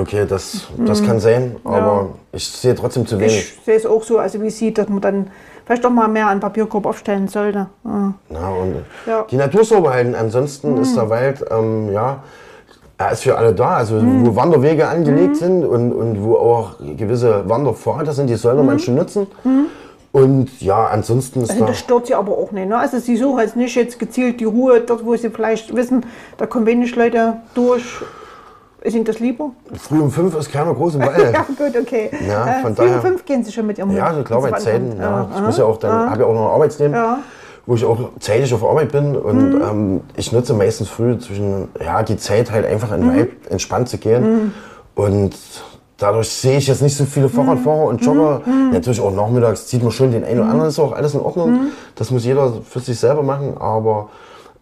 Okay, 0.00 0.26
das, 0.28 0.66
das 0.84 1.04
kann 1.04 1.20
sein, 1.20 1.54
aber 1.62 2.08
ich 2.32 2.44
sehe 2.48 2.74
trotzdem 2.74 3.06
zu 3.06 3.20
wenig. 3.20 3.34
Mhm. 3.34 3.58
Ich 3.60 3.64
sehe 3.64 3.76
es 3.76 3.86
auch 3.86 4.02
so, 4.02 4.18
also 4.18 4.42
wie 4.42 4.50
sie, 4.50 4.74
dass 4.74 4.88
man 4.88 5.00
dann 5.00 5.28
vielleicht 5.64 5.84
doch 5.84 5.90
mal 5.90 6.08
mehr 6.08 6.26
an 6.26 6.40
Papierkorb 6.40 6.86
aufstellen 6.86 7.28
sollte. 7.28 7.66
Ja. 7.84 8.12
Na, 8.28 8.48
und 8.50 8.74
Ja. 9.06 9.20
Mhm. 9.20 9.26
Die 9.30 9.36
Natur 9.36 9.64
sauber 9.64 9.92
halten. 9.94 10.16
Ansonsten 10.16 10.76
ist 10.78 10.96
der 10.96 11.08
Wald, 11.08 11.44
ähm, 11.52 11.92
ja, 11.92 12.24
er 12.98 13.12
ist 13.12 13.22
für 13.22 13.38
alle 13.38 13.54
da. 13.54 13.76
Also 13.76 13.94
Mhm. 13.96 14.26
wo 14.26 14.34
Wanderwege 14.34 14.88
angelegt 14.88 15.36
sind 15.36 15.64
und, 15.64 15.92
und 15.92 16.20
wo 16.24 16.34
auch 16.34 16.70
gewisse 16.96 17.48
Wanderpfade 17.48 18.10
sind, 18.12 18.28
die 18.28 18.34
sollte 18.34 18.64
man 18.64 18.80
schon 18.80 18.96
nutzen. 18.96 19.28
Und 20.16 20.62
ja, 20.62 20.86
ansonsten 20.86 21.42
ist 21.42 21.48
Mhm. 21.48 21.52
Also 21.52 21.64
da... 21.64 21.70
das 21.72 21.78
stört 21.78 22.06
sie 22.06 22.14
aber 22.14 22.32
auch 22.32 22.50
nicht. 22.50 22.68
Ne? 22.68 22.78
Also 22.78 22.98
sie 22.98 23.18
suchen 23.18 23.40
jetzt 23.40 23.54
nicht 23.54 23.74
jetzt 23.76 23.98
gezielt 23.98 24.40
die 24.40 24.44
Ruhe 24.46 24.80
dort, 24.80 25.04
wo 25.04 25.14
sie 25.14 25.28
vielleicht 25.28 25.76
wissen, 25.76 26.06
da 26.38 26.46
kommen 26.46 26.64
wenig 26.64 26.96
Leute 26.96 27.34
durch. 27.54 27.82
Ist 28.80 28.94
Ihnen 28.94 29.04
das 29.04 29.18
lieber? 29.18 29.50
Früh 29.74 30.00
um 30.00 30.10
fünf 30.10 30.34
ist 30.36 30.50
keiner 30.50 30.72
groß 30.72 30.94
im 30.94 31.00
Wald. 31.06 31.34
Ja, 31.34 31.42
gut, 31.42 31.76
okay. 31.78 32.08
Ja, 32.26 32.46
äh, 32.60 32.62
von 32.62 32.74
vier, 32.76 32.84
daher- 32.86 33.00
fünf 33.02 33.24
gehen 33.26 33.44
Sie 33.44 33.52
schon 33.52 33.66
mit 33.66 33.76
Ihrem 33.76 33.90
Ja, 33.90 34.08
Hund 34.08 34.18
so 34.18 34.24
klar, 34.24 34.40
bei. 34.40 34.52
Wandern. 34.52 34.96
Ja. 34.98 35.28
Ich 35.30 35.36
aha. 35.36 35.46
muss 35.46 35.58
ja 35.58 35.64
auch 35.66 35.76
dann, 35.76 36.10
habe 36.10 36.20
ja 36.22 36.26
auch 36.26 36.34
noch 36.34 36.46
ein 36.48 36.54
Arbeitsleben, 36.54 36.94
Ja. 36.94 37.18
wo 37.66 37.74
ich 37.74 37.84
auch 37.84 37.98
zeitig 38.20 38.54
auf 38.54 38.64
Arbeit 38.64 38.92
bin. 38.92 39.16
Und 39.16 39.60
ähm, 39.60 40.00
ich 40.16 40.32
nutze 40.32 40.54
meistens 40.54 40.88
früh 40.88 41.18
zwischen, 41.18 41.68
ja, 41.84 42.02
die 42.02 42.16
Zeit 42.16 42.50
halt 42.52 42.64
einfach 42.64 42.90
in 42.92 43.06
Wald 43.06 43.30
entspannt 43.50 43.90
zu 43.90 43.98
gehen. 43.98 44.54
Und 44.94 45.34
dadurch 45.98 46.28
sehe 46.28 46.58
ich 46.58 46.66
jetzt 46.66 46.82
nicht 46.82 46.96
so 46.96 47.04
viele 47.04 47.28
Fahrradfahrer 47.28 47.84
und 47.84 48.04
Jogger. 48.04 48.42
Natürlich 48.72 49.00
auch 49.00 49.12
nachmittags 49.14 49.66
zieht 49.66 49.82
man 49.82 49.92
schon 49.92 50.10
den 50.12 50.24
einen 50.24 50.40
oder 50.40 50.48
anderen, 50.50 50.68
ist 50.68 50.78
auch 50.78 50.92
alles 50.92 51.14
in 51.14 51.20
Ordnung. 51.20 51.68
Das 51.94 52.10
muss 52.10 52.24
jeder 52.24 52.52
für 52.68 52.80
sich 52.80 52.98
selber 52.98 53.22
machen. 53.22 53.54
Aber 53.58 54.08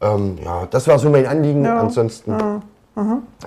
ähm, 0.01 0.37
ja, 0.45 0.67
das 0.71 0.87
war 0.89 0.99
so 0.99 1.11
mein 1.11 1.27
Anliegen. 1.27 1.67
Ansonsten 1.67 2.35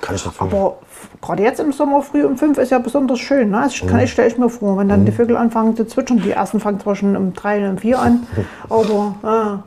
kann 0.02 0.16
ich 0.16 0.24
dazu. 0.24 0.42
Aber 0.42 0.76
gerade 1.22 1.44
jetzt 1.44 1.60
im 1.62 1.72
Sommer 1.72 2.02
früh 2.02 2.26
um 2.26 2.36
fünf 2.38 2.58
ist 2.58 2.70
ja 2.72 2.80
besonders 2.80 3.20
schön. 3.20 3.50
Ne? 3.50 3.62
Das 3.64 3.82
Mhm. 3.82 3.88
kann 3.88 4.00
ich, 4.02 4.12
stelle 4.12 4.28
ich 4.28 4.38
mir 4.38 4.50
vor, 4.50 4.78
wenn 4.78 4.90
dann 4.90 5.06
die 5.06 5.12
Vögel 5.14 5.38
anfangen 5.38 5.76
zu 5.78 5.86
zwitschern. 5.88 6.22
Die 6.22 6.32
ersten 6.32 6.60
fangen 6.60 6.80
zwar 6.82 6.96
schon 6.98 7.16
um 7.16 7.34
drei 7.34 7.64
und 7.64 7.72
um 7.72 7.78
vier 7.78 7.98
an, 8.00 8.28
aber 8.70 9.16
aha, 9.24 9.64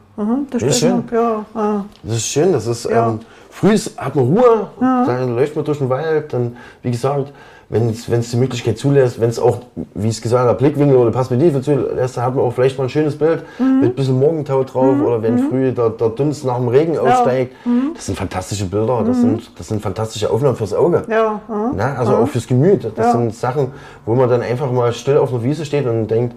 das 0.50 0.62
Ist 0.62 0.82
mir, 0.82 1.02
ja, 1.12 1.44
ah. 1.54 1.84
Das 2.02 2.16
ist 2.16 2.26
schön, 2.26 2.52
das 2.52 2.66
ist 2.66 2.84
Ja. 2.90 3.08
ähm, 3.08 3.20
früh 3.48 3.74
hat 3.96 4.14
man 4.16 4.26
Ruhe, 4.26 4.68
dann 4.78 5.34
läuft 5.34 5.56
man 5.56 5.64
durch 5.64 5.78
den 5.78 5.88
Wald, 5.88 6.30
dann, 6.34 6.58
wie 6.82 6.90
gesagt, 6.90 7.32
wenn 7.70 7.88
es 7.88 8.30
die 8.32 8.36
Möglichkeit 8.36 8.78
zulässt, 8.78 9.20
wenn 9.20 9.30
es 9.30 9.38
auch, 9.38 9.58
wie 9.94 10.08
ich 10.08 10.16
es 10.16 10.20
gesagt 10.22 10.44
habe, 10.48 10.58
Blickwinkel 10.58 10.96
oder 10.96 11.12
Perspektive 11.12 11.62
zulässt, 11.62 12.16
dann 12.16 12.24
hat 12.24 12.34
man 12.34 12.44
auch 12.44 12.52
vielleicht 12.52 12.76
mal 12.76 12.84
ein 12.84 12.90
schönes 12.90 13.16
Bild 13.16 13.44
Mhm. 13.60 13.80
mit 13.80 13.90
ein 13.90 13.94
bisschen 13.94 14.18
Morgentau 14.18 14.64
drauf 14.64 14.96
oder 15.00 15.22
wenn 15.22 15.38
früh 15.38 15.70
der, 15.70 15.90
der 15.90 16.08
Dunst 16.08 16.44
nach 16.44 16.56
dem 16.56 16.66
Regen 16.66 16.98
aussteigt. 16.98 17.54
Mhm. 17.64 17.92
Das 17.94 18.06
sind 18.06 18.18
fantastische 18.18 18.66
Bilder, 18.66 19.04
das, 19.06 19.20
sind, 19.20 19.52
das 19.56 19.68
sind 19.68 19.80
fantastische 19.80 20.28
Aufnahmen 20.30 20.56
fürs 20.56 20.74
Auge. 20.74 21.04
Ja. 21.08 21.40
Na, 21.76 21.94
also 21.94 22.16
auch 22.16 22.26
fürs 22.28 22.48
Gemüt. 22.48 22.84
Das 22.96 23.06
Ja. 23.06 23.12
sind 23.12 23.32
Sachen, 23.36 23.68
wo 24.04 24.16
man 24.16 24.28
dann 24.28 24.42
einfach 24.42 24.72
mal 24.72 24.92
still 24.92 25.18
auf 25.18 25.32
einer 25.32 25.44
Wiese 25.44 25.64
steht 25.64 25.86
und 25.86 26.08
denkt, 26.08 26.34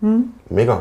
Mhm. 0.00 0.32
mega, 0.48 0.80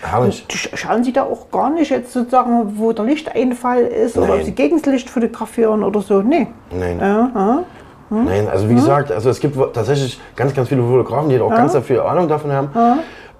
herrlich. 0.00 0.44
Schauen 0.50 1.04
Sie 1.04 1.12
da 1.12 1.22
auch 1.22 1.50
gar 1.52 1.70
nicht 1.70 1.90
jetzt 1.90 2.12
sozusagen, 2.12 2.72
wo 2.78 2.92
der 2.92 3.04
Lichteinfall 3.04 3.82
ist 3.82 4.18
oder 4.18 4.26
Nein. 4.28 4.38
ob 4.40 4.44
Sie 4.44 4.52
gegen 4.52 4.76
das 4.82 4.86
Licht 4.92 5.08
fotografieren 5.08 5.82
oder 5.84 6.00
so? 6.02 6.20
Nee. 6.20 6.48
Nein. 6.76 6.98
Ja, 7.00 7.62
aha. 8.10 8.22
Nein, 8.24 8.48
also 8.48 8.68
wie 8.68 8.72
Mhm. 8.72 8.76
gesagt, 8.76 9.12
also 9.12 9.30
es 9.30 9.40
gibt 9.40 9.56
tatsächlich 9.74 10.20
ganz, 10.34 10.54
ganz 10.54 10.68
viele 10.68 10.82
Fotografen, 10.82 11.28
die 11.28 11.40
auch 11.40 11.50
ganz 11.50 11.72
sehr 11.72 11.82
viel 11.82 12.00
Ahnung 12.00 12.28
davon 12.28 12.52
haben. 12.52 12.68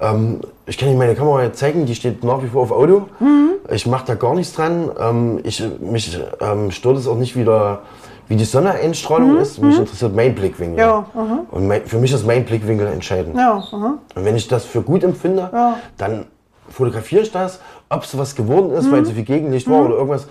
Ähm, 0.01 0.41
ich 0.67 0.77
kann 0.77 0.89
Ihnen 0.89 0.99
meine 0.99 1.15
Kamera 1.15 1.43
jetzt 1.45 1.59
zeigen, 1.59 1.87
die 1.87 1.95
steht 1.95 2.23
nach 2.23 2.43
wie 2.43 2.49
vor 2.49 2.63
auf 2.63 2.73
Auto. 2.73 3.07
Mhm. 3.21 3.51
Ich 3.71 3.87
mache 3.87 4.05
da 4.07 4.15
gar 4.15 4.35
nichts 4.35 4.55
dran. 4.55 4.91
Ähm, 5.01 5.41
ich, 5.43 5.63
mich 5.81 6.19
ähm, 6.41 6.71
stört 6.71 6.99
es 6.99 7.09
auch 7.09 7.17
nicht 7.17 7.35
wieder, 7.37 7.81
wie 8.29 8.37
die 8.37 8.45
Sonneneinstrahlung 8.45 9.39
ist. 9.39 9.63
Mich 9.63 9.79
interessiert 9.79 10.15
mein 10.15 10.35
Blickwinkel. 10.35 10.75
Mhm. 10.75 10.79
Ja. 10.79 11.07
Und 11.51 11.67
mein, 11.69 11.87
für 11.87 11.99
mich 11.99 12.13
ist 12.13 12.27
mein 12.27 12.45
Blickwinkel 12.45 12.89
entscheidend. 12.89 13.37
Ja. 13.37 13.63
Und 13.73 14.01
wenn 14.25 14.37
ich 14.37 14.49
das 14.49 14.65
für 14.65 14.83
gut 14.83 15.03
empfinde, 15.03 15.49
Ja. 15.53 15.77
dann 15.97 16.27
fotografiere 16.69 17.23
ich 17.23 17.33
das. 17.33 17.61
Ob 17.89 18.03
es 18.03 18.19
was 18.19 18.35
geworden 18.35 18.73
ist, 18.73 18.87
Mhm. 18.89 18.93
weil 18.93 19.05
zu 19.05 19.13
viel 19.15 19.23
Gegenlicht 19.25 19.71
war 19.71 19.85
oder 19.87 19.95
irgendwas, 19.95 20.27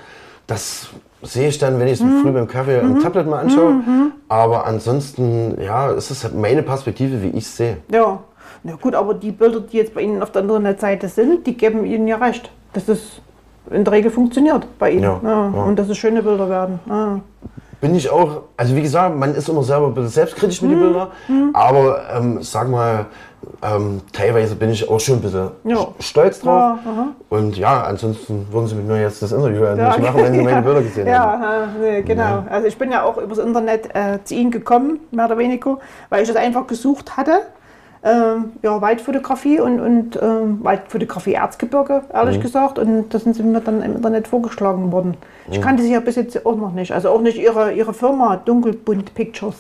das 0.46 0.90
sehe 1.26 1.50
ich 1.50 1.58
dann, 1.58 1.80
wenn 1.80 1.88
ich 1.88 1.94
es 1.94 2.02
Mhm. 2.02 2.22
früh 2.22 2.32
beim 2.32 2.48
Kaffee 2.48 2.80
am 2.80 3.00
Tablet 3.02 3.28
mal 3.28 3.40
anschaue. 3.40 3.76
Aber 4.30 4.66
ansonsten, 4.66 5.60
ja, 5.62 5.92
ist 5.92 6.12
es 6.12 6.24
halt 6.24 6.36
meine 6.36 6.64
Perspektive, 6.64 7.22
wie 7.22 7.30
ich 7.30 7.44
es 7.46 7.58
sehe. 7.58 7.78
Ja. 7.92 8.20
Na 8.64 8.74
gut, 8.82 8.96
aber 8.96 9.14
die 9.14 9.32
Bilder, 9.32 9.60
die 9.60 9.78
jetzt 9.78 9.94
bei 9.94 10.02
Ihnen 10.02 10.24
auf 10.24 10.32
der 10.32 10.42
Internetseite 10.42 11.08
sind, 11.08 11.46
die 11.46 11.56
geben 11.56 11.86
Ihnen 11.86 12.08
ja 12.08 12.18
recht, 12.18 12.50
dass 12.74 12.88
es 12.88 13.22
in 13.70 13.84
der 13.84 13.94
Regel 13.94 14.10
funktioniert 14.12 14.66
bei 14.80 14.92
Ihnen. 14.92 15.04
Ja, 15.04 15.20
ja. 15.24 15.64
Und 15.64 15.78
dass 15.78 15.90
es 15.90 15.98
schöne 15.98 16.24
Bilder 16.24 16.50
werden. 16.50 16.80
Ja. 16.88 17.20
Bin 17.82 17.94
ich 17.94 18.10
auch, 18.10 18.44
also 18.58 18.76
wie 18.76 18.82
gesagt, 18.82 19.16
man 19.16 19.36
ist 19.36 19.50
immer 19.50 19.62
selber 19.62 19.88
ein 19.88 19.94
bisschen 19.94 20.10
selbstkritisch 20.10 20.62
Mhm. 20.62 20.70
mit 20.70 20.78
den 20.78 20.84
Bildern, 20.84 21.08
aber 21.54 22.02
ähm, 22.16 22.38
sag 22.42 22.70
mal, 22.70 23.06
ähm, 23.64 24.02
teilweise 24.14 24.56
bin 24.56 24.70
ich 24.70 24.90
auch 24.90 25.00
schon 25.00 25.16
ein 25.16 25.22
bisschen 25.22 25.50
Ja. 25.64 25.76
st- 25.78 25.88
stolz 26.00 26.40
drauf. 26.42 26.78
Ja. 26.86 27.08
Und 27.30 27.58
ja, 27.58 27.84
ansonsten 27.84 28.48
würden 28.52 28.68
Sie 28.68 28.76
mit 28.76 28.88
mir 28.88 29.02
jetzt 29.02 29.22
das 29.22 29.32
Interview 29.32 29.64
ja 29.64 29.76
Ja, 29.76 29.88
nicht 29.90 30.00
machen, 30.02 30.24
wenn 30.24 30.34
Sie 30.34 30.42
meine 30.42 30.62
Bilder 30.62 30.82
gesehen 30.82 31.08
ja, 31.08 31.20
haben. 31.20 31.42
ja, 31.42 31.68
nee, 31.82 32.02
genau. 32.02 32.44
Also 32.50 32.68
ich 32.68 32.78
bin 32.78 32.92
ja 32.92 33.04
auch 33.04 33.18
übers 33.18 33.38
Internet 33.38 33.90
äh, 33.96 34.20
zu 34.24 34.36
Ihnen 34.36 34.52
gekommen, 34.52 35.00
mehr 35.12 35.26
oder 35.26 35.38
weniger, 35.38 35.78
weil 36.10 36.24
ich 36.24 36.30
es 36.30 36.36
einfach 36.36 36.68
gesucht 36.68 37.18
hatte. 37.18 37.42
Ähm, 38.04 38.52
ja, 38.62 38.80
Waldfotografie 38.82 39.60
und, 39.60 39.80
und 39.80 40.20
ähm, 40.22 40.60
Waldfotografie 40.64 41.34
Erzgebirge, 41.34 42.02
Mhm. 42.08 42.14
ehrlich 42.16 42.40
gesagt. 42.40 42.78
Und 42.78 43.12
da 43.12 43.18
sind 43.18 43.36
sie 43.36 43.42
mir 43.42 43.62
dann 43.62 43.82
im 43.82 43.96
Internet 43.96 44.28
vorgeschlagen 44.28 44.92
worden. 44.92 45.18
Ich 45.50 45.58
Mhm. 45.58 45.64
kannte 45.64 45.82
sie 45.82 45.92
ja 45.92 46.02
bis 46.02 46.16
jetzt 46.16 46.46
auch 46.46 46.56
noch 46.56 46.72
nicht. 46.72 46.92
Also 46.92 47.10
auch 47.10 47.22
nicht 47.22 47.40
ihre, 47.40 47.74
ihre 47.74 47.96
Firma 47.96 48.36
Dunkelbunt 48.38 49.16
Pictures. 49.16 49.56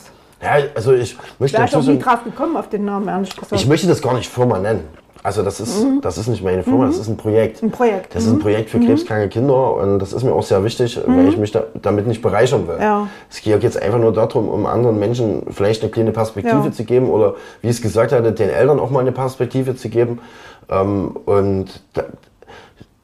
Ja, 0.45 0.63
also 0.75 0.93
ich 0.93 1.17
möchte 1.39 1.57
auch 1.57 1.65
nie 1.65 1.81
sagen, 1.83 1.99
drauf 1.99 2.23
gekommen 2.23 2.55
auf 2.55 2.69
den 2.69 2.85
Namen, 2.85 3.07
ehrlich 3.07 3.35
gesagt. 3.35 3.51
ich 3.51 3.67
möchte 3.67 3.87
das 3.87 4.01
gar 4.01 4.13
nicht 4.13 4.29
Firma 4.29 4.59
nennen. 4.59 4.83
Also 5.23 5.41
das 5.41 5.59
ist, 5.59 5.83
das 6.03 6.19
ist 6.19 6.27
nicht 6.27 6.43
meine 6.43 6.61
Firma, 6.61 6.85
das 6.85 6.99
ist 6.99 7.07
ein 7.07 7.17
Projekt. 7.17 7.63
Mhm. 7.63 7.69
Ein 7.69 7.71
Projekt, 7.71 8.09
Mhm. 8.09 8.13
Das 8.13 8.23
ist 8.25 8.31
ein 8.31 8.37
Projekt 8.39 8.69
für 8.69 8.79
krebskranke 8.79 9.27
Kinder 9.29 9.73
und 9.77 9.97
das 9.97 10.13
ist 10.13 10.21
mir 10.23 10.31
auch 10.31 10.43
sehr 10.43 10.63
wichtig, 10.63 10.99
weil 11.07 11.27
ich 11.29 11.37
mich 11.37 11.51
da, 11.51 11.63
damit 11.81 12.05
nicht 12.05 12.21
bereichern 12.21 12.67
will. 12.67 12.77
Ja. 12.79 13.07
Es 13.27 13.41
geht 13.41 13.63
jetzt 13.63 13.81
einfach 13.81 13.97
nur 13.97 14.13
darum, 14.13 14.47
um 14.49 14.67
anderen 14.67 14.99
Menschen 14.99 15.41
vielleicht 15.49 15.81
eine 15.81 15.89
kleine 15.89 16.11
Perspektive 16.11 16.61
Ja. 16.65 16.71
zu 16.71 16.83
geben 16.83 17.09
oder 17.09 17.33
wie 17.63 17.69
ich 17.69 17.77
es 17.77 17.81
gesagt 17.81 18.11
hatte, 18.11 18.31
den 18.33 18.49
Eltern 18.49 18.79
auch 18.79 18.91
mal 18.91 18.99
eine 18.99 19.11
Perspektive 19.11 19.75
zu 19.75 19.89
geben. 19.89 20.19
Ähm, 20.69 21.15
und 21.25 21.81
da, 21.93 22.03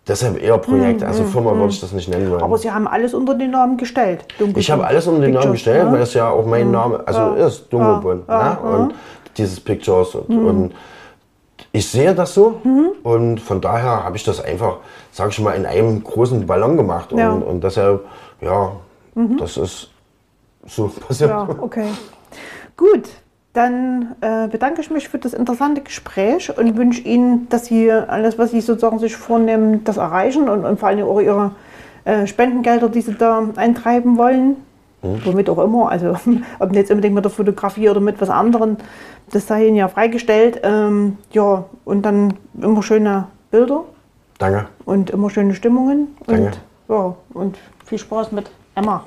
deshalb 0.07 0.41
eher 0.41 0.57
Projekt, 0.57 1.03
also 1.03 1.23
Firma 1.23 1.55
würde 1.55 1.69
ich 1.69 1.79
das 1.81 1.91
nicht 1.91 2.09
nennen 2.09 2.29
wollen. 2.29 2.39
Mhm. 2.39 2.43
Aber 2.45 2.57
sie 2.57 2.71
haben 2.71 2.87
alles 2.87 3.13
unter 3.13 3.35
den 3.35 3.51
Namen 3.51 3.77
gestellt. 3.77 4.21
Dunkelbunt 4.37 4.57
Ich 4.57 4.71
habe 4.71 4.85
alles 4.85 5.07
unter 5.07 5.21
den 5.21 5.33
Namen 5.33 5.51
gestellt, 5.51 5.85
ne? 5.85 5.91
weil 5.93 6.01
es 6.01 6.13
ja 6.13 6.29
auch 6.29 6.45
mein 6.45 6.71
Name 6.71 7.01
also 7.05 7.19
Ja. 7.19 7.47
ist, 7.47 7.71
Dunkelbund. 7.71 8.27
Ja. 8.27 8.53
Ne? 8.53 8.59
Und 8.77 8.93
dieses 9.37 9.59
Pictures. 9.59 10.15
Und, 10.15 10.45
und 10.45 10.73
ich 11.71 11.87
sehe 11.89 12.13
das 12.13 12.33
so 12.33 12.59
und 13.03 13.39
von 13.39 13.61
daher 13.61 14.03
habe 14.03 14.17
ich 14.17 14.23
das 14.23 14.43
einfach, 14.43 14.77
sage 15.11 15.29
ich 15.29 15.39
mal, 15.39 15.53
in 15.53 15.65
einem 15.65 16.03
großen 16.03 16.45
Ballon 16.45 16.75
gemacht. 16.75 17.13
Und, 17.13 17.19
Ja. 17.19 17.29
und 17.31 17.63
deshalb, 17.63 18.03
ja, 18.41 18.73
das 19.39 19.57
ist 19.57 19.89
so 20.67 20.87
passiert. 21.07 21.29
Ja, 21.29 21.47
okay. 21.59 21.87
Gut, 22.75 23.07
dann 23.53 24.15
äh, 24.21 24.47
bedanke 24.47 24.81
ich 24.81 24.89
mich 24.89 25.09
für 25.09 25.17
das 25.17 25.33
interessante 25.33 25.81
Gespräch 25.81 26.57
und 26.57 26.77
wünsche 26.77 27.01
Ihnen, 27.01 27.49
dass 27.49 27.65
Sie 27.65 27.91
alles, 27.91 28.37
was 28.37 28.51
Sie 28.51 28.61
sozusagen 28.61 28.99
sich 28.99 29.15
vornehmen, 29.15 29.83
das 29.83 29.97
erreichen 29.97 30.47
und, 30.47 30.63
und 30.63 30.79
vor 30.79 30.89
allem 30.89 31.05
auch 31.05 31.19
Ihre 31.19 31.51
äh, 32.05 32.27
Spendengelder, 32.27 32.87
die 32.87 33.01
Sie 33.01 33.13
da 33.13 33.43
eintreiben 33.57 34.17
wollen, 34.17 34.55
womit 35.01 35.49
auch 35.49 35.59
immer, 35.59 35.89
also 35.91 36.15
ob 36.59 36.73
jetzt 36.73 36.91
unbedingt 36.91 37.15
mit 37.15 37.25
der 37.25 37.31
Fotografie 37.31 37.89
oder 37.89 37.99
mit 37.99 38.21
was 38.21 38.29
anderem, 38.29 38.77
das 39.31 39.47
sei 39.47 39.67
Ihnen 39.67 39.75
ja 39.75 39.89
freigestellt. 39.89 40.61
Ähm, 40.63 41.17
ja, 41.31 41.65
und 41.83 42.03
dann 42.03 42.35
immer 42.61 42.83
schöne 42.83 43.27
Bilder 43.49 43.83
Danke. 44.37 44.67
und 44.85 45.09
immer 45.09 45.29
schöne 45.29 45.55
Stimmungen. 45.55 46.15
Danke. 46.25 46.43
Und, 46.43 46.61
ja, 46.87 47.15
und 47.33 47.57
viel 47.85 47.97
Spaß 47.97 48.31
mit 48.31 48.49
Emma. 48.75 49.03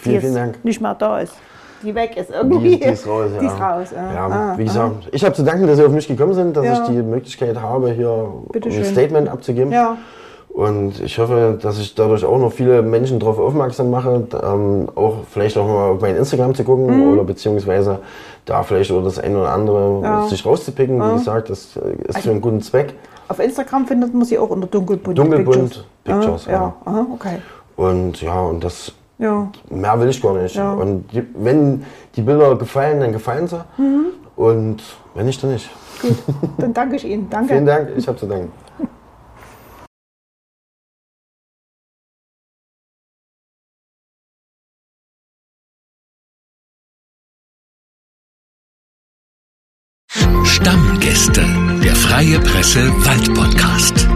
Vielen, 0.00 0.14
die 0.14 0.20
vielen 0.20 0.22
jetzt 0.22 0.36
Dank. 0.36 0.64
nicht 0.64 0.80
mehr 0.80 0.94
da 0.94 1.18
ist. 1.18 1.34
Die 1.82 1.94
weg 1.94 2.16
ist 2.16 2.30
irgendwie. 2.30 2.70
Die, 2.70 2.80
die 2.80 2.84
ist 2.86 3.06
raus, 3.06 3.26
ja. 3.34 3.40
Die 3.40 3.46
ist 3.46 3.60
raus, 3.60 3.88
ja. 3.94 4.12
ja 4.12 4.26
Ah, 4.26 4.54
wie 4.56 4.62
ah. 4.62 4.66
gesagt, 4.66 5.08
ich 5.12 5.24
habe 5.24 5.34
zu 5.34 5.42
danken, 5.44 5.66
dass 5.66 5.76
Sie 5.76 5.84
auf 5.84 5.92
mich 5.92 6.08
gekommen 6.08 6.34
sind, 6.34 6.56
dass 6.56 6.64
Ja. 6.64 6.72
ich 6.74 6.88
die 6.88 7.02
Möglichkeit 7.02 7.60
habe, 7.60 7.90
hier 7.92 8.26
Bitte 8.52 8.68
ein 8.68 8.74
schön. 8.74 8.84
Statement 8.84 9.28
abzugeben. 9.28 9.72
Ja, 9.72 9.96
Und 10.48 11.00
ich 11.00 11.18
hoffe, 11.18 11.56
dass 11.62 11.78
ich 11.78 11.94
dadurch 11.94 12.24
auch 12.24 12.38
noch 12.38 12.50
viele 12.52 12.82
Menschen 12.82 13.20
darauf 13.20 13.38
aufmerksam 13.38 13.90
mache, 13.90 14.26
ähm, 14.42 14.88
auch 14.96 15.18
vielleicht 15.30 15.56
auch 15.56 15.66
mal 15.68 15.90
auf 15.92 16.00
mein 16.00 16.16
Instagram 16.16 16.54
zu 16.54 16.64
gucken 16.64 17.12
oder 17.12 17.22
beziehungsweise 17.22 18.00
da 18.44 18.62
vielleicht 18.64 18.90
auch 18.90 19.04
das 19.04 19.18
eine 19.20 19.38
oder 19.38 19.50
andere 19.50 19.98
Mhm. 19.98 20.02
Ja. 20.04 20.26
sich 20.26 20.44
rauszupicken. 20.44 20.98
Wie 21.00 21.12
gesagt, 21.14 21.50
das 21.50 21.76
äh, 21.76 22.08
ist 22.08 22.18
für 22.20 22.30
einen 22.30 22.40
guten 22.40 22.60
Zweck. 22.60 22.94
auf 23.28 23.38
Instagram 23.38 23.86
findet 23.86 24.12
man 24.14 24.24
sie 24.24 24.38
auch 24.38 24.50
unter 24.50 24.66
dunkelbunt. 24.66 25.16
Dunkelbunt 25.18 25.84
Pictures, 26.02 26.48
Ah, 26.48 26.50
ja. 26.50 26.56
ja, 26.56 26.74
aha, 26.86 27.06
okay. 27.14 27.38
Und 27.76 28.20
ja, 28.22 28.40
und 28.40 28.64
das 28.64 28.92
Ja, 29.18 29.50
mehr 29.68 30.00
will 30.00 30.08
ich 30.08 30.22
gar 30.22 30.34
nicht. 30.34 30.54
Ja. 30.54 30.72
Und 30.72 31.12
die, 31.12 31.24
wenn 31.34 31.84
die 32.14 32.22
Bilder 32.22 32.54
gefallen, 32.56 33.00
dann 33.00 33.12
gefallen 33.12 33.48
sie. 33.48 33.64
Mhm. 33.76 34.06
Und 34.36 34.82
wenn 35.14 35.26
nicht, 35.26 35.42
dann 35.42 35.52
nicht. 35.52 35.68
gut. 36.00 36.16
Dann 36.58 36.72
danke 36.72 36.94
ich 36.96 37.04
Ihnen. 37.04 37.28
Danke. 37.28 37.48
Vielen 37.48 37.66
Dank, 37.66 37.88
ich 37.96 38.06
habe 38.06 38.16
zu 38.16 38.26
danken. 38.26 38.52
Stammgäste, 50.44 51.42
der 51.84 51.94
Freie 51.96 52.38
Presse 52.40 52.88
Wald 53.04 53.34
Podcast. 53.34 54.08